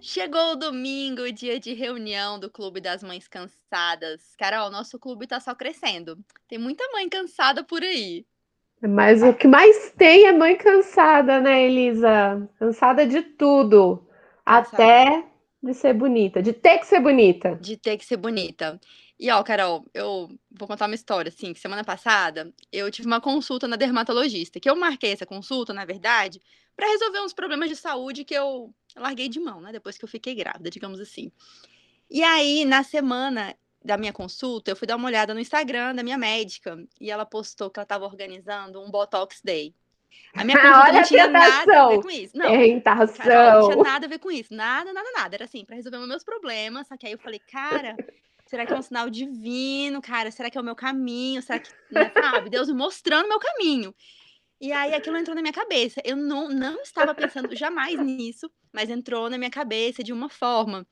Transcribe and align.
Chegou 0.00 0.52
o 0.52 0.56
domingo, 0.56 1.30
dia 1.30 1.60
de 1.60 1.74
reunião 1.74 2.40
do 2.40 2.48
Clube 2.48 2.80
das 2.80 3.02
Mães 3.02 3.28
Cansadas. 3.28 4.34
Carol, 4.38 4.70
nosso 4.70 4.98
clube 4.98 5.26
tá 5.26 5.38
só 5.38 5.54
crescendo. 5.54 6.18
Tem 6.48 6.58
muita 6.58 6.82
mãe 6.90 7.06
cansada 7.06 7.62
por 7.62 7.82
aí. 7.82 8.24
Mas 8.80 9.22
o 9.22 9.34
que 9.34 9.46
mais 9.46 9.92
tem 9.98 10.24
é 10.24 10.32
mãe 10.32 10.56
cansada, 10.56 11.38
né, 11.38 11.66
Elisa? 11.66 12.48
Cansada 12.58 13.06
de 13.06 13.20
tudo. 13.20 14.02
Cansada. 14.42 14.74
Até 14.74 15.24
de 15.62 15.74
ser 15.74 15.92
bonita, 15.92 16.42
de 16.42 16.54
ter 16.54 16.78
que 16.78 16.86
ser 16.86 17.00
bonita. 17.00 17.56
De 17.56 17.76
ter 17.76 17.98
que 17.98 18.06
ser 18.06 18.16
bonita. 18.16 18.80
E 19.18 19.30
ó, 19.30 19.42
Carol, 19.42 19.84
eu 19.92 20.30
vou 20.50 20.66
contar 20.66 20.86
uma 20.86 20.94
história, 20.94 21.28
assim, 21.28 21.52
que 21.52 21.60
semana 21.60 21.84
passada 21.84 22.50
eu 22.72 22.90
tive 22.90 23.06
uma 23.06 23.20
consulta 23.20 23.68
na 23.68 23.76
dermatologista, 23.76 24.58
que 24.58 24.70
eu 24.70 24.74
marquei 24.74 25.12
essa 25.12 25.26
consulta, 25.26 25.74
na 25.74 25.84
verdade, 25.84 26.40
para 26.74 26.88
resolver 26.88 27.20
uns 27.20 27.34
problemas 27.34 27.68
de 27.68 27.76
saúde 27.76 28.24
que 28.24 28.32
eu 28.32 28.74
larguei 28.96 29.28
de 29.28 29.40
mão, 29.40 29.60
né, 29.60 29.72
depois 29.72 29.96
que 29.98 30.04
eu 30.04 30.08
fiquei 30.08 30.34
grávida, 30.34 30.70
digamos 30.70 31.00
assim. 31.00 31.30
E 32.10 32.22
aí, 32.22 32.64
na 32.64 32.82
semana 32.82 33.54
da 33.84 33.96
minha 33.96 34.12
consulta, 34.12 34.70
eu 34.70 34.76
fui 34.76 34.86
dar 34.86 34.96
uma 34.96 35.06
olhada 35.06 35.32
no 35.32 35.40
Instagram 35.40 35.94
da 35.94 36.02
minha 36.02 36.18
médica, 36.18 36.76
e 37.00 37.10
ela 37.10 37.24
postou 37.24 37.70
que 37.70 37.78
ela 37.78 37.84
estava 37.84 38.04
organizando 38.04 38.80
um 38.82 38.90
Botox 38.90 39.40
Day. 39.42 39.74
A 40.34 40.44
minha 40.44 40.56
consulta 40.60 40.80
Olha 40.80 40.92
não 40.92 41.02
tinha 41.04 41.28
nada 41.28 41.46
a 41.46 41.50
ver 41.50 41.66
tentação. 41.66 42.02
com 42.02 42.10
isso. 42.10 42.36
Não, 42.36 42.44
Carol, 42.46 42.58
não 42.58 42.68
Tentação. 42.80 43.70
tinha 43.70 43.82
nada 43.84 44.06
a 44.06 44.08
ver 44.08 44.18
com 44.18 44.30
isso. 44.30 44.52
Nada, 44.54 44.92
nada, 44.92 45.08
nada. 45.12 45.36
Era 45.36 45.44
assim, 45.44 45.64
pra 45.64 45.76
resolver 45.76 45.98
os 45.98 46.08
meus 46.08 46.24
problemas. 46.24 46.88
Só 46.88 46.96
que 46.96 47.06
aí 47.06 47.12
eu 47.12 47.18
falei, 47.18 47.38
cara, 47.38 47.96
será 48.46 48.66
que 48.66 48.72
é 48.72 48.76
um 48.76 48.82
sinal 48.82 49.08
divino, 49.08 50.02
cara? 50.02 50.30
Será 50.30 50.50
que 50.50 50.58
é 50.58 50.60
o 50.60 50.64
meu 50.64 50.74
caminho? 50.74 51.40
Será 51.42 51.58
que, 51.60 51.70
né, 51.90 52.10
sabe? 52.12 52.50
Deus 52.50 52.68
me 52.68 52.74
mostrando 52.74 53.26
o 53.26 53.28
meu 53.28 53.38
caminho. 53.38 53.94
E 54.60 54.72
aí 54.72 54.94
aquilo 54.94 55.16
entrou 55.16 55.34
na 55.34 55.40
minha 55.42 55.52
cabeça. 55.54 56.00
Eu 56.04 56.16
não, 56.16 56.48
não 56.48 56.80
estava 56.82 57.14
pensando 57.14 57.54
jamais 57.56 57.98
nisso, 57.98 58.50
mas 58.72 58.90
entrou 58.90 59.30
na 59.30 59.38
minha 59.38 59.50
cabeça 59.50 60.02
de 60.04 60.12
uma 60.12 60.28
forma. 60.28 60.86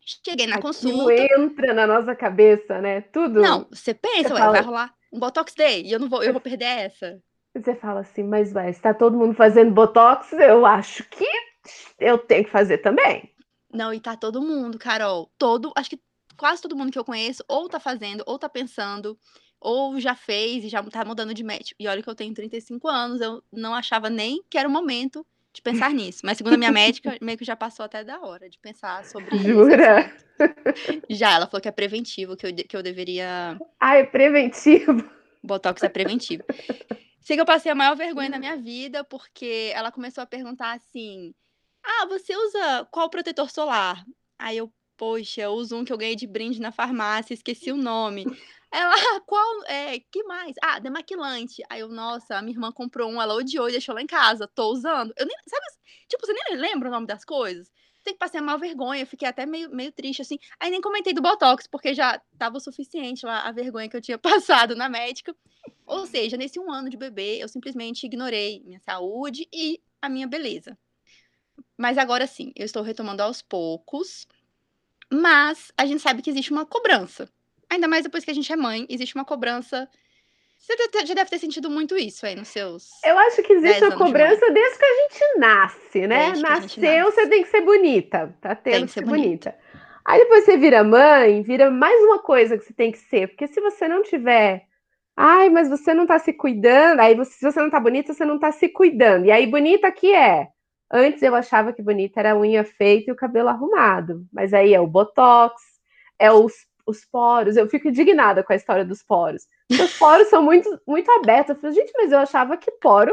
Cheguei 0.00 0.46
na 0.46 0.56
Aquilo 0.56 0.72
consulta. 0.72 1.12
entra 1.14 1.72
na 1.74 1.86
nossa 1.86 2.14
cabeça, 2.14 2.80
né? 2.80 3.00
Tudo. 3.00 3.40
Não, 3.40 3.66
você 3.70 3.92
pensa, 3.94 4.28
Você 4.28 4.34
ué, 4.34 4.38
fala- 4.40 4.52
vai 4.52 4.62
rolar 4.62 4.94
um 5.12 5.18
Botox 5.18 5.54
Day 5.54 5.82
e 5.84 5.92
eu 5.92 5.98
não 5.98 6.08
vou, 6.08 6.22
eu 6.22 6.32
vou 6.32 6.40
perder 6.40 6.64
essa. 6.64 7.20
Você 7.54 7.74
fala 7.74 8.00
assim, 8.00 8.22
mas 8.22 8.52
vai, 8.52 8.72
se 8.72 8.80
tá 8.82 8.92
todo 8.92 9.16
mundo 9.16 9.34
fazendo 9.34 9.72
botox, 9.72 10.32
eu 10.34 10.66
acho 10.66 11.02
que 11.04 11.24
eu 11.98 12.18
tenho 12.18 12.44
que 12.44 12.50
fazer 12.50 12.78
também. 12.78 13.32
Não, 13.72 13.92
e 13.94 14.00
tá 14.00 14.16
todo 14.16 14.42
mundo, 14.42 14.78
Carol. 14.78 15.30
Todo, 15.38 15.72
acho 15.76 15.90
que 15.90 16.00
quase 16.36 16.60
todo 16.62 16.76
mundo 16.76 16.92
que 16.92 16.98
eu 16.98 17.04
conheço 17.04 17.42
ou 17.48 17.68
tá 17.68 17.80
fazendo, 17.80 18.22
ou 18.26 18.38
tá 18.38 18.48
pensando, 18.48 19.18
ou 19.66 19.98
já 19.98 20.14
fez 20.14 20.64
e 20.64 20.68
já 20.68 20.80
tá 20.84 21.04
mudando 21.04 21.34
de 21.34 21.42
médico. 21.42 21.74
E 21.80 21.88
olha 21.88 22.00
que 22.00 22.08
eu 22.08 22.14
tenho 22.14 22.32
35 22.32 22.86
anos, 22.86 23.20
eu 23.20 23.42
não 23.52 23.74
achava 23.74 24.08
nem 24.08 24.40
que 24.48 24.56
era 24.56 24.68
o 24.68 24.70
momento 24.70 25.26
de 25.52 25.60
pensar 25.60 25.90
nisso. 25.92 26.20
Mas 26.24 26.38
segundo 26.38 26.54
a 26.54 26.56
minha 26.56 26.70
médica, 26.70 27.18
meio 27.20 27.36
que 27.36 27.44
já 27.44 27.56
passou 27.56 27.84
até 27.84 28.04
da 28.04 28.20
hora 28.20 28.48
de 28.48 28.60
pensar 28.60 29.04
sobre 29.04 29.36
Jura? 29.38 30.06
assunto. 30.06 30.16
Já, 31.10 31.32
ela 31.32 31.48
falou 31.48 31.60
que 31.60 31.68
é 31.68 31.72
preventivo, 31.72 32.36
que 32.36 32.46
eu, 32.46 32.54
que 32.54 32.76
eu 32.76 32.82
deveria. 32.82 33.58
Ah, 33.80 33.96
é 33.96 34.04
preventivo. 34.04 35.02
Botox 35.42 35.82
é 35.82 35.88
preventivo. 35.88 36.44
Sei 37.20 37.34
que 37.36 37.40
eu 37.40 37.46
passei 37.46 37.72
a 37.72 37.74
maior 37.74 37.96
vergonha 37.96 38.30
da 38.30 38.38
minha 38.38 38.56
vida, 38.56 39.02
porque 39.02 39.72
ela 39.74 39.90
começou 39.90 40.22
a 40.22 40.26
perguntar 40.26 40.76
assim: 40.76 41.34
Ah, 41.82 42.06
você 42.06 42.36
usa 42.36 42.86
qual 42.92 43.10
protetor 43.10 43.50
solar? 43.50 44.04
Aí 44.38 44.58
eu, 44.58 44.72
poxa, 44.96 45.42
eu 45.42 45.52
uso 45.52 45.76
um 45.76 45.84
que 45.84 45.92
eu 45.92 45.98
ganhei 45.98 46.16
de 46.16 46.26
brinde 46.26 46.60
na 46.60 46.72
farmácia, 46.72 47.34
esqueci 47.34 47.70
o 47.72 47.76
nome. 47.78 48.24
Ela, 48.72 48.94
"Ah, 48.94 49.20
qual? 49.26 49.64
É, 49.66 49.98
que 50.00 50.22
mais? 50.24 50.54
Ah, 50.62 50.78
demaquilante. 50.78 51.62
Aí 51.70 51.80
eu, 51.80 51.88
nossa, 51.88 52.36
a 52.36 52.42
minha 52.42 52.54
irmã 52.54 52.72
comprou 52.72 53.10
um, 53.10 53.20
ela 53.22 53.34
odiou 53.34 53.68
e 53.68 53.72
deixou 53.72 53.94
lá 53.94 54.02
em 54.02 54.06
casa. 54.06 54.48
Tô 54.54 54.70
usando. 54.72 55.12
Eu 55.16 55.26
nem, 55.26 55.36
sabe, 55.48 55.64
tipo, 56.08 56.26
você 56.26 56.32
nem 56.32 56.56
lembra 56.58 56.88
o 56.88 56.92
nome 56.92 57.06
das 57.06 57.24
coisas? 57.24 57.70
Sei 58.02 58.12
que 58.12 58.18
passei 58.18 58.38
a 58.40 58.42
maior 58.42 58.58
vergonha, 58.58 59.02
eu 59.02 59.06
fiquei 59.06 59.26
até 59.28 59.44
meio, 59.46 59.70
meio 59.70 59.90
triste, 59.92 60.22
assim. 60.22 60.38
Aí 60.60 60.70
nem 60.70 60.80
comentei 60.80 61.12
do 61.12 61.22
Botox, 61.22 61.66
porque 61.66 61.92
já 61.94 62.20
tava 62.38 62.56
o 62.58 62.60
suficiente 62.60 63.26
lá 63.26 63.40
a 63.42 63.52
vergonha 63.52 63.88
que 63.88 63.96
eu 63.96 64.00
tinha 64.02 64.18
passado 64.18 64.74
na 64.76 64.88
médica. 64.88 65.34
Ou 65.86 66.06
seja, 66.06 66.36
nesse 66.36 66.58
um 66.60 66.70
ano 66.70 66.90
de 66.90 66.96
bebê, 66.96 67.38
eu 67.42 67.48
simplesmente 67.48 68.04
ignorei 68.06 68.62
minha 68.64 68.80
saúde 68.80 69.48
e 69.52 69.80
a 70.02 70.08
minha 70.08 70.26
beleza. 70.26 70.76
Mas 71.76 71.98
agora 71.98 72.26
sim, 72.26 72.52
eu 72.56 72.64
estou 72.64 72.82
retomando 72.82 73.22
aos 73.22 73.42
poucos. 73.42 74.26
Mas 75.12 75.72
a 75.76 75.86
gente 75.86 76.00
sabe 76.02 76.22
que 76.22 76.30
existe 76.30 76.50
uma 76.52 76.66
cobrança. 76.66 77.28
Ainda 77.70 77.88
mais 77.88 78.04
depois 78.04 78.24
que 78.24 78.30
a 78.30 78.34
gente 78.34 78.52
é 78.52 78.56
mãe, 78.56 78.86
existe 78.88 79.14
uma 79.14 79.24
cobrança. 79.24 79.88
Você 80.58 81.06
já 81.06 81.14
deve 81.14 81.30
ter 81.30 81.38
sentido 81.38 81.70
muito 81.70 81.96
isso 81.96 82.26
aí 82.26 82.34
nos 82.34 82.48
seus. 82.48 82.88
Eu 83.04 83.18
acho 83.18 83.42
que 83.42 83.52
existe 83.52 83.84
uma 83.84 83.86
anos 83.94 83.98
de 83.98 84.04
cobrança 84.04 84.50
desde 84.52 84.78
que 84.78 84.84
a 84.84 84.94
gente 85.02 85.38
nasce, 85.38 86.06
né? 86.06 86.26
Desde 86.26 86.42
Nasceu, 86.42 87.04
nasce. 87.04 87.14
você 87.14 87.28
tem 87.28 87.42
que 87.42 87.48
ser 87.50 87.60
bonita. 87.60 88.34
Tá 88.40 88.54
tendo 88.54 88.72
Tem 88.72 88.80
que 88.82 88.86
que 88.88 88.92
ser 88.94 89.00
ser 89.00 89.06
bonita. 89.06 89.56
Aí 90.04 90.20
depois 90.20 90.44
você 90.44 90.56
vira 90.56 90.82
mãe, 90.82 91.42
vira 91.42 91.70
mais 91.70 92.00
uma 92.04 92.18
coisa 92.20 92.56
que 92.56 92.64
você 92.64 92.72
tem 92.72 92.90
que 92.90 92.98
ser. 92.98 93.28
Porque 93.28 93.46
se 93.48 93.60
você 93.60 93.86
não 93.86 94.02
tiver. 94.02 94.66
Ai, 95.16 95.48
mas 95.50 95.68
você 95.68 95.94
não 95.94 96.06
tá 96.06 96.18
se 96.18 96.32
cuidando. 96.32 97.00
Aí 97.00 97.14
você- 97.14 97.32
se 97.32 97.44
você 97.44 97.60
não 97.60 97.70
tá 97.70 97.80
bonita, 97.80 98.12
você 98.12 98.24
não 98.24 98.38
tá 98.38 98.50
se 98.52 98.68
cuidando. 98.68 99.26
E 99.26 99.30
aí, 99.30 99.46
bonita 99.46 99.90
que 99.92 100.12
é? 100.12 100.48
Antes 100.90 101.22
eu 101.22 101.34
achava 101.34 101.72
que 101.72 101.82
bonita 101.82 102.20
era 102.20 102.32
a 102.32 102.38
unha 102.38 102.64
feita 102.64 103.10
e 103.10 103.12
o 103.12 103.16
cabelo 103.16 103.48
arrumado. 103.48 104.26
Mas 104.32 104.54
aí 104.54 104.72
é 104.74 104.80
o 104.80 104.86
botox, 104.86 105.60
é 106.18 106.30
os, 106.30 106.52
os 106.86 107.04
poros. 107.04 107.56
Eu 107.56 107.68
fico 107.68 107.88
indignada 107.88 108.42
com 108.42 108.52
a 108.52 108.56
história 108.56 108.84
dos 108.84 109.02
poros. 109.02 109.46
Os 109.70 109.98
poros 109.98 110.28
são 110.28 110.42
muito, 110.42 110.80
muito 110.86 111.10
abertos. 111.10 111.50
Eu 111.50 111.60
falei, 111.60 111.74
gente, 111.76 111.92
mas 111.96 112.12
eu 112.12 112.18
achava 112.18 112.56
que 112.56 112.70
poro 112.72 113.12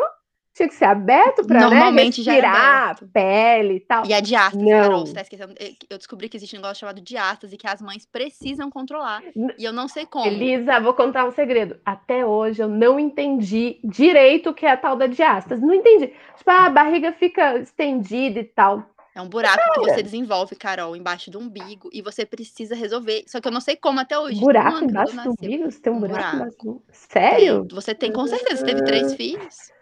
tinha 0.54 0.68
que 0.68 0.76
ser 0.76 0.86
aberto 0.86 1.46
para 1.46 1.60
Normalmente 1.62 2.22
já 2.22 2.32
é 2.32 2.36
respirar 2.36 2.84
aberto. 2.84 3.06
a 3.06 3.08
pele 3.08 3.74
e 3.76 3.80
tal. 3.80 4.06
E 4.06 4.14
a 4.14 4.20
diástase, 4.20 4.64
Não. 4.64 4.70
Carol, 4.70 5.06
você 5.06 5.14
tá 5.14 5.22
esquecendo. 5.22 5.54
Eu 5.90 5.98
descobri 5.98 6.30
que 6.30 6.38
existe 6.38 6.56
um 6.56 6.60
negócio 6.60 6.82
chamado 6.82 7.02
diástase 7.02 7.58
que 7.58 7.68
as 7.68 7.82
mães 7.82 8.06
precisam 8.06 8.70
controlar. 8.70 9.24
E 9.58 9.64
eu 9.64 9.74
não 9.74 9.88
sei 9.88 10.06
como. 10.06 10.26
Elisa, 10.28 10.80
vou 10.80 10.94
contar 10.94 11.26
um 11.26 11.32
segredo. 11.32 11.78
Até 11.84 12.26
hoje 12.26 12.62
eu 12.62 12.68
não 12.70 13.00
entendi 13.00 13.80
direito 13.84 14.52
o 14.52 14.54
que 14.54 14.66
é 14.66 14.72
a 14.72 14.78
tal 14.78 14.96
da 14.96 15.08
diástase. 15.08 15.62
Não 15.62 15.74
entendi. 15.74 16.14
Tipo, 16.38 16.52
a 16.52 16.70
barriga 16.70 17.12
fica 17.14 17.58
estendida 17.58 18.40
e 18.40 18.44
tal. 18.44 18.84
É 19.16 19.22
um 19.22 19.30
buraco 19.30 19.74
que 19.74 19.80
você 19.82 20.02
desenvolve, 20.02 20.56
Carol, 20.56 20.96
embaixo 20.96 21.30
do 21.30 21.38
umbigo 21.40 21.88
e 21.94 22.02
você 22.02 22.26
precisa 22.26 22.74
resolver. 22.76 23.24
Só 23.28 23.40
que 23.40 23.48
eu 23.48 23.52
não 23.52 23.62
sei 23.62 23.76
como 23.76 24.00
até 24.00 24.18
hoje. 24.18 24.40
buraco 24.40 24.84
embaixo 24.86 25.16
do 25.16 25.32
umbigo? 25.32 25.72
Você 25.72 25.80
tem 25.80 25.94
um, 25.94 25.98
Um 25.98 26.00
buraco, 26.00 26.38
buraco. 26.38 26.84
Sério? 26.92 27.66
Tem. 27.66 27.76
Você 27.76 27.94
tem, 27.94 28.12
com 28.12 28.26
certeza. 28.28 28.58
Você 28.58 28.66
teve 28.66 28.84
três 28.84 29.14
filhos. 29.14 29.73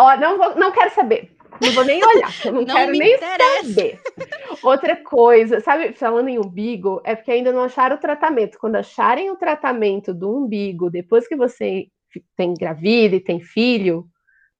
Ó, 0.00 0.16
não, 0.16 0.38
vou, 0.38 0.56
não 0.56 0.72
quero 0.72 0.90
saber. 0.94 1.30
Não 1.62 1.72
vou 1.72 1.84
nem 1.84 2.02
olhar. 2.02 2.30
Eu 2.44 2.52
não, 2.52 2.62
Não 2.62 2.74
quero 2.74 2.92
nem 2.92 3.14
interessa. 3.14 3.64
saber. 3.74 4.00
Outra 4.62 4.96
coisa, 4.96 5.60
sabe, 5.60 5.92
falando 5.92 6.28
em 6.28 6.38
umbigo, 6.38 7.00
é 7.04 7.14
porque 7.14 7.30
ainda 7.32 7.52
não 7.52 7.62
acharam 7.64 7.96
o 7.96 8.00
tratamento. 8.00 8.58
Quando 8.58 8.76
acharem 8.76 9.30
o 9.30 9.36
tratamento 9.36 10.14
do 10.14 10.34
umbigo, 10.34 10.88
depois 10.90 11.28
que 11.28 11.36
você 11.36 11.86
tem 12.36 12.50
engravida 12.52 13.16
e 13.16 13.20
tem 13.20 13.40
filho, 13.40 14.06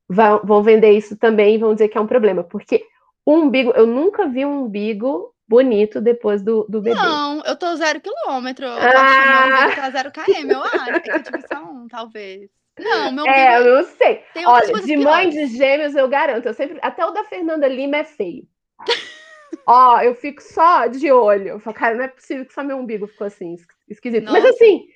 vão, 0.09 0.41
vão 0.45 0.63
vender 0.63 0.91
isso 0.93 1.17
também 1.17 1.55
e 1.55 1.59
vão 1.59 1.73
dizer 1.73 1.89
que 1.89 1.97
é 1.97 2.01
um 2.01 2.07
problema. 2.07 2.45
Porque 2.45 2.85
o 3.25 3.35
umbigo, 3.35 3.71
eu 3.75 3.87
nunca 3.87 4.29
vi 4.29 4.45
um 4.45 4.65
umbigo 4.65 5.35
bonito 5.49 6.01
depois 6.03 6.43
do, 6.43 6.67
do 6.69 6.81
bebê. 6.83 6.97
Não, 7.01 7.43
eu 7.45 7.57
tô 7.57 7.75
zero 7.77 8.01
quilômetro. 8.01 8.67
Eu 8.67 8.79
tô 8.93 8.99
Ah. 8.99 9.01
achando 9.01 9.57
que 9.57 9.63
ele 9.65 9.77
tá 9.81 9.91
zero 9.91 10.13
km, 10.13 10.51
eu 10.51 10.63
acho. 10.63 10.91
É 10.91 11.01
que 11.01 11.23
tive 11.23 11.41
só 11.53 11.63
um, 11.65 11.89
talvez. 11.89 12.51
Não, 12.83 13.13
meu 13.13 13.27
É, 13.27 13.31
umbigo 13.31 13.53
eu 13.59 13.77
não 13.77 13.85
sei. 13.97 14.23
tem 14.33 14.47
Olha, 14.47 14.75
de 14.83 14.97
mãe 14.97 15.29
de 15.31 15.47
gêmeos 15.47 15.95
eu 15.95 16.09
garanto. 16.09 16.47
Eu 16.47 16.55
sempre, 16.55 16.79
até 16.83 17.05
o 17.05 17.11
da 17.11 17.25
Fernanda 17.25 17.69
Lima 17.69 17.99
é 17.99 18.05
feio. 18.05 18.47
Ó, 19.67 20.01
eu 20.01 20.15
fico 20.15 20.43
só 20.43 20.87
de 20.87 21.11
olho. 21.13 21.49
Eu 21.49 21.61
falo, 21.61 21.77
cara, 21.77 21.95
não 21.95 22.05
é 22.05 22.09
possível 22.09 22.45
que 22.47 22.53
só 22.53 22.63
meu 22.63 22.79
umbigo 22.79 23.07
ficou 23.07 23.27
assim, 23.27 23.55
es- 23.55 23.67
esquisito. 23.89 24.31
Mas 24.31 24.45
Nossa. 24.45 24.55
assim, 24.55 24.87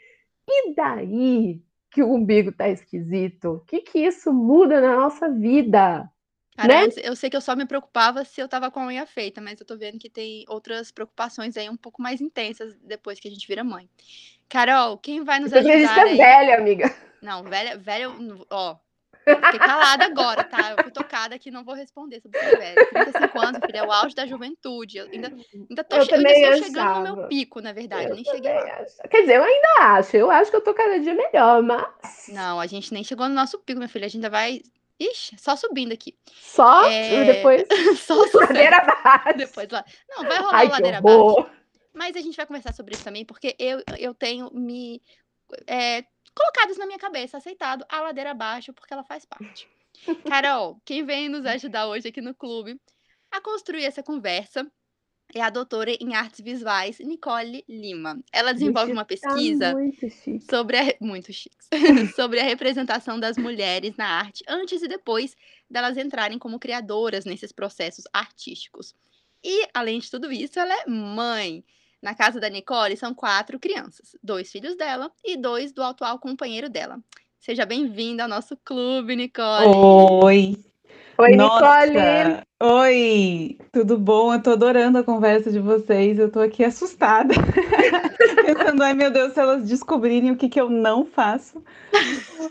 e 0.48 0.74
daí 0.74 1.62
que 1.90 2.02
o 2.02 2.12
umbigo 2.14 2.52
tá 2.52 2.68
esquisito? 2.68 3.46
O 3.54 3.60
que 3.60 3.80
que 3.82 4.00
isso 4.00 4.32
muda 4.32 4.80
na 4.80 4.96
nossa 4.96 5.30
vida? 5.30 6.10
Cara, 6.56 6.72
né? 6.72 6.84
antes 6.84 6.98
eu 6.98 7.16
sei 7.16 7.28
que 7.30 7.36
eu 7.36 7.40
só 7.40 7.56
me 7.56 7.66
preocupava 7.66 8.24
se 8.24 8.40
eu 8.40 8.48
tava 8.48 8.70
com 8.70 8.80
a 8.80 8.86
unha 8.86 9.04
feita, 9.06 9.40
mas 9.40 9.58
eu 9.60 9.66
tô 9.66 9.76
vendo 9.76 9.98
que 9.98 10.08
tem 10.08 10.44
outras 10.48 10.90
preocupações 10.92 11.56
aí 11.56 11.68
um 11.68 11.76
pouco 11.76 12.00
mais 12.00 12.20
intensas 12.20 12.76
depois 12.76 13.18
que 13.18 13.26
a 13.26 13.30
gente 13.30 13.46
vira 13.48 13.64
mãe. 13.64 13.88
Carol, 14.48 14.98
quem 14.98 15.24
vai 15.24 15.40
nos 15.40 15.52
Depois 15.52 15.66
a 15.66 15.78
gente 15.78 15.94
ajudar 15.94 15.94
tá 15.94 16.04
aí? 16.04 16.16
velha, 16.16 16.56
amiga. 16.58 16.86
Não, 17.24 17.42
velha, 17.42 17.78
velha, 17.78 18.08
ó. 18.50 18.76
Fiquei 19.24 19.58
calada 19.58 20.04
agora, 20.04 20.44
tá? 20.44 20.72
Eu 20.72 20.82
fui 20.82 20.92
tocada 20.92 21.34
aqui, 21.34 21.50
não 21.50 21.64
vou 21.64 21.74
responder 21.74 22.20
sobre 22.20 22.38
ser 22.38 22.58
velha. 22.58 22.86
35 22.90 23.40
anos, 23.40 23.60
filha, 23.64 23.78
é 23.78 23.82
o 23.82 23.90
auge 23.90 24.14
da 24.14 24.26
juventude. 24.26 24.98
Eu 24.98 25.08
ainda, 25.10 25.28
ainda, 25.70 25.82
tô, 25.82 25.96
Eu 25.96 26.04
che- 26.04 26.14
ainda 26.14 26.30
estou 26.30 26.56
chegando 26.56 26.94
no 26.96 27.16
meu 27.16 27.28
pico, 27.28 27.62
na 27.62 27.72
verdade. 27.72 28.10
Eu 28.10 28.14
nem 28.16 28.24
cheguei 28.24 28.52
lá. 28.52 28.84
Quer 29.10 29.22
dizer, 29.22 29.36
eu 29.36 29.42
ainda 29.42 29.68
acho. 29.80 30.14
Eu 30.18 30.30
acho 30.30 30.50
que 30.50 30.56
eu 30.58 30.60
tô 30.60 30.74
cada 30.74 31.00
dia 31.00 31.14
melhor, 31.14 31.62
mas 31.62 32.26
Não, 32.28 32.60
a 32.60 32.66
gente 32.66 32.92
nem 32.92 33.02
chegou 33.02 33.26
no 33.26 33.34
nosso 33.34 33.58
pico, 33.60 33.78
minha 33.78 33.88
filha. 33.88 34.04
A 34.04 34.08
gente 34.08 34.18
ainda 34.18 34.28
vai. 34.30 34.60
Ixi, 35.00 35.36
só 35.38 35.56
subindo 35.56 35.92
aqui. 35.92 36.14
só 36.30 36.84
É, 36.90 37.24
depois 37.24 37.64
Só 38.06 38.14
sucesso. 38.26 38.36
ladeira 38.40 38.76
abaixo. 38.76 39.38
Depois 39.38 39.68
lá. 39.70 39.82
Não, 40.10 40.24
vai 40.24 40.38
rolar 40.38 40.54
Ai, 40.58 40.68
ladeira 40.68 40.98
abaixo. 40.98 41.46
Mas 41.94 42.14
a 42.14 42.20
gente 42.20 42.36
vai 42.36 42.44
conversar 42.44 42.74
sobre 42.74 42.94
isso 42.94 43.04
também, 43.04 43.24
porque 43.24 43.56
eu, 43.58 43.82
eu 43.98 44.12
tenho 44.14 44.50
me 44.52 45.00
é, 45.66 46.04
na 46.78 46.86
minha 46.86 46.98
cabeça, 46.98 47.36
aceitado 47.36 47.84
a 47.88 48.00
ladeira 48.00 48.30
abaixo, 48.30 48.72
porque 48.72 48.92
ela 48.92 49.04
faz 49.04 49.24
parte. 49.24 49.68
Carol, 50.28 50.80
quem 50.84 51.04
vem 51.04 51.28
nos 51.28 51.46
ajudar 51.46 51.86
hoje 51.86 52.08
aqui 52.08 52.20
no 52.20 52.34
clube, 52.34 52.80
A 53.30 53.40
construir 53.40 53.84
essa 53.84 54.02
conversa 54.02 54.66
é 55.34 55.40
a 55.40 55.50
doutora 55.50 55.90
em 56.00 56.14
artes 56.14 56.40
visuais 56.40 56.98
Nicole 56.98 57.64
Lima. 57.68 58.20
Ela 58.32 58.52
desenvolve 58.52 58.92
uma 58.92 59.04
pesquisa 59.04 59.72
tá 59.72 60.38
sobre 60.50 60.78
a, 60.78 60.94
muito 61.00 61.32
chique, 61.32 61.56
sobre 62.14 62.40
a 62.40 62.44
representação 62.44 63.18
das 63.18 63.36
mulheres 63.36 63.96
na 63.96 64.06
arte 64.06 64.44
antes 64.48 64.82
e 64.82 64.88
depois 64.88 65.34
delas 65.68 65.96
entrarem 65.96 66.38
como 66.38 66.58
criadoras 66.58 67.24
nesses 67.24 67.50
processos 67.50 68.04
artísticos. 68.12 68.94
E, 69.42 69.68
além 69.74 69.98
de 69.98 70.10
tudo 70.10 70.30
isso, 70.32 70.58
ela 70.58 70.72
é 70.72 70.86
mãe. 70.88 71.64
Na 72.04 72.14
casa 72.14 72.38
da 72.38 72.50
Nicole 72.50 72.98
são 72.98 73.14
quatro 73.14 73.58
crianças, 73.58 74.14
dois 74.22 74.52
filhos 74.52 74.76
dela 74.76 75.10
e 75.24 75.38
dois 75.38 75.72
do 75.72 75.82
atual 75.82 76.18
companheiro 76.18 76.68
dela. 76.68 76.98
Seja 77.40 77.64
bem-vinda 77.64 78.24
ao 78.24 78.28
nosso 78.28 78.58
clube, 78.62 79.16
Nicole. 79.16 79.74
Oi. 79.74 80.54
Oi, 81.16 81.34
Nossa. 81.34 81.86
Nicole. 81.86 82.42
Oi, 82.62 83.58
tudo 83.72 83.96
bom? 83.96 84.34
Eu 84.34 84.42
tô 84.42 84.50
adorando 84.50 84.98
a 84.98 85.02
conversa 85.02 85.50
de 85.50 85.58
vocês. 85.58 86.18
Eu 86.18 86.30
tô 86.30 86.40
aqui 86.40 86.62
assustada. 86.62 87.32
Pensando, 88.44 88.82
ai 88.82 88.92
meu 88.92 89.10
Deus, 89.10 89.32
se 89.32 89.40
elas 89.40 89.66
descobrirem 89.66 90.30
o 90.30 90.36
que, 90.36 90.50
que 90.50 90.60
eu 90.60 90.68
não 90.68 91.06
faço, 91.06 91.64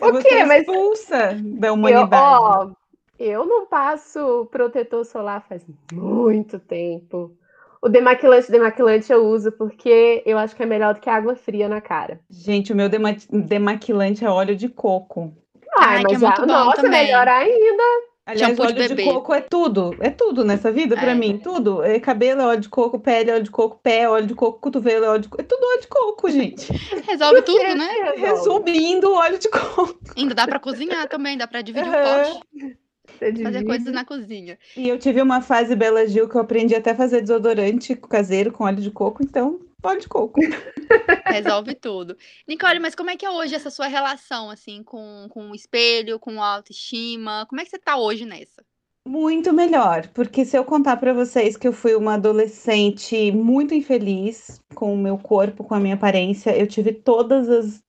eu 0.01 0.15
o 0.15 0.19
quê? 0.19 0.43
Mas 0.45 0.61
expulsa 0.61 1.37
da 1.43 1.73
humanidade. 1.73 2.15
Eu, 2.15 2.41
ó, 2.41 2.71
eu 3.19 3.45
não 3.45 3.67
passo 3.67 4.47
protetor 4.51 5.05
solar 5.05 5.45
faz 5.47 5.63
muito 5.91 6.57
tempo. 6.57 7.37
O 7.83 7.89
demaquilante, 7.89 8.49
demaquilante 8.49 9.11
eu 9.11 9.27
uso 9.27 9.51
porque 9.51 10.23
eu 10.25 10.37
acho 10.37 10.55
que 10.55 10.63
é 10.63 10.65
melhor 10.65 10.93
do 10.93 11.01
que 11.01 11.09
água 11.09 11.35
fria 11.35 11.67
na 11.67 11.81
cara. 11.81 12.17
Gente, 12.29 12.71
o 12.71 12.75
meu 12.77 12.87
dema 12.87 13.13
demaquilante 13.29 14.23
é 14.23 14.29
óleo 14.29 14.55
de 14.55 14.69
coco. 14.69 15.33
Ai, 15.77 15.97
Ai 15.97 16.03
mas 16.03 16.13
é 16.13 16.25
muito 16.25 16.41
bom 16.43 16.47
nossa, 16.47 16.81
também. 16.81 17.07
melhor 17.07 17.27
ainda. 17.27 17.83
Aliás, 18.25 18.57
óleo 18.57 18.73
de, 18.73 18.95
de, 18.95 19.03
coco 19.03 19.33
é 19.33 19.41
tudo, 19.41 19.97
é 19.99 20.09
tudo 20.09 20.45
nessa 20.45 20.71
vida 20.71 20.95
para 20.95 21.11
é. 21.11 21.13
mim, 21.13 21.37
tudo. 21.37 21.83
É 21.83 21.99
cabelo 21.99 22.39
é 22.39 22.45
óleo 22.45 22.61
de 22.61 22.69
coco, 22.69 22.97
pele 22.97 23.31
é 23.31 23.33
óleo 23.33 23.43
de 23.43 23.51
coco, 23.51 23.77
pé 23.83 23.99
é 24.03 24.09
óleo 24.09 24.27
de 24.27 24.33
coco, 24.33 24.59
cotovelo 24.61 25.03
é 25.03 25.09
óleo 25.09 25.21
de 25.23 25.27
coco, 25.27 25.41
é 25.41 25.45
tudo 25.45 25.67
óleo 25.67 25.81
de 25.81 25.87
coco, 25.87 26.29
gente. 26.29 26.71
Resolve 27.05 27.41
tudo, 27.41 27.75
né? 27.75 28.13
Resumindo, 28.15 29.11
óleo 29.11 29.37
de 29.37 29.49
coco. 29.49 29.99
Ainda 30.15 30.33
dá 30.33 30.47
para 30.47 30.57
cozinhar 30.57 31.09
também, 31.09 31.37
dá 31.37 31.47
para 31.47 31.61
dividir 31.61 31.89
o 31.89 31.91
pote. 31.91 32.77
Fazer 33.19 33.65
coisas 33.65 33.93
na 33.93 34.05
cozinha. 34.05 34.57
E 34.77 34.87
eu 34.87 34.97
tive 34.97 35.21
uma 35.21 35.41
fase 35.41 35.75
Bela 35.75 36.07
Gil 36.07 36.29
que 36.29 36.35
eu 36.35 36.41
aprendi 36.41 36.73
até 36.73 36.91
a 36.91 36.95
fazer 36.95 37.21
desodorante 37.21 37.95
caseiro 37.95 38.51
com 38.51 38.63
óleo 38.63 38.81
de 38.81 38.91
coco, 38.91 39.23
então 39.23 39.59
óleo 39.83 39.99
de 39.99 40.07
coco. 40.07 40.39
Resolve 41.27 41.75
tudo. 41.75 42.17
Nicole, 42.47 42.79
mas 42.79 42.95
como 42.95 43.09
é 43.09 43.17
que 43.17 43.25
é 43.25 43.29
hoje 43.29 43.55
essa 43.55 43.69
sua 43.69 43.87
relação, 43.87 44.49
assim, 44.49 44.81
com, 44.83 45.27
com 45.29 45.51
o 45.51 45.55
espelho, 45.55 46.19
com 46.19 46.41
a 46.41 46.55
autoestima? 46.55 47.45
Como 47.49 47.59
é 47.59 47.65
que 47.65 47.69
você 47.69 47.79
tá 47.79 47.97
hoje 47.97 48.25
nessa? 48.25 48.63
Muito 49.05 49.51
melhor, 49.51 50.07
porque 50.13 50.45
se 50.45 50.57
eu 50.57 50.63
contar 50.63 50.95
para 50.95 51.13
vocês 51.13 51.57
que 51.57 51.67
eu 51.67 51.73
fui 51.73 51.93
uma 51.93 52.13
adolescente 52.13 53.33
muito 53.33 53.73
infeliz 53.73 54.61
com 54.73 54.93
o 54.93 54.97
meu 54.97 55.17
corpo, 55.17 55.65
com 55.65 55.75
a 55.75 55.79
minha 55.79 55.95
aparência, 55.95 56.57
eu 56.57 56.65
tive 56.65 56.93
todas 56.93 57.49
as 57.49 57.83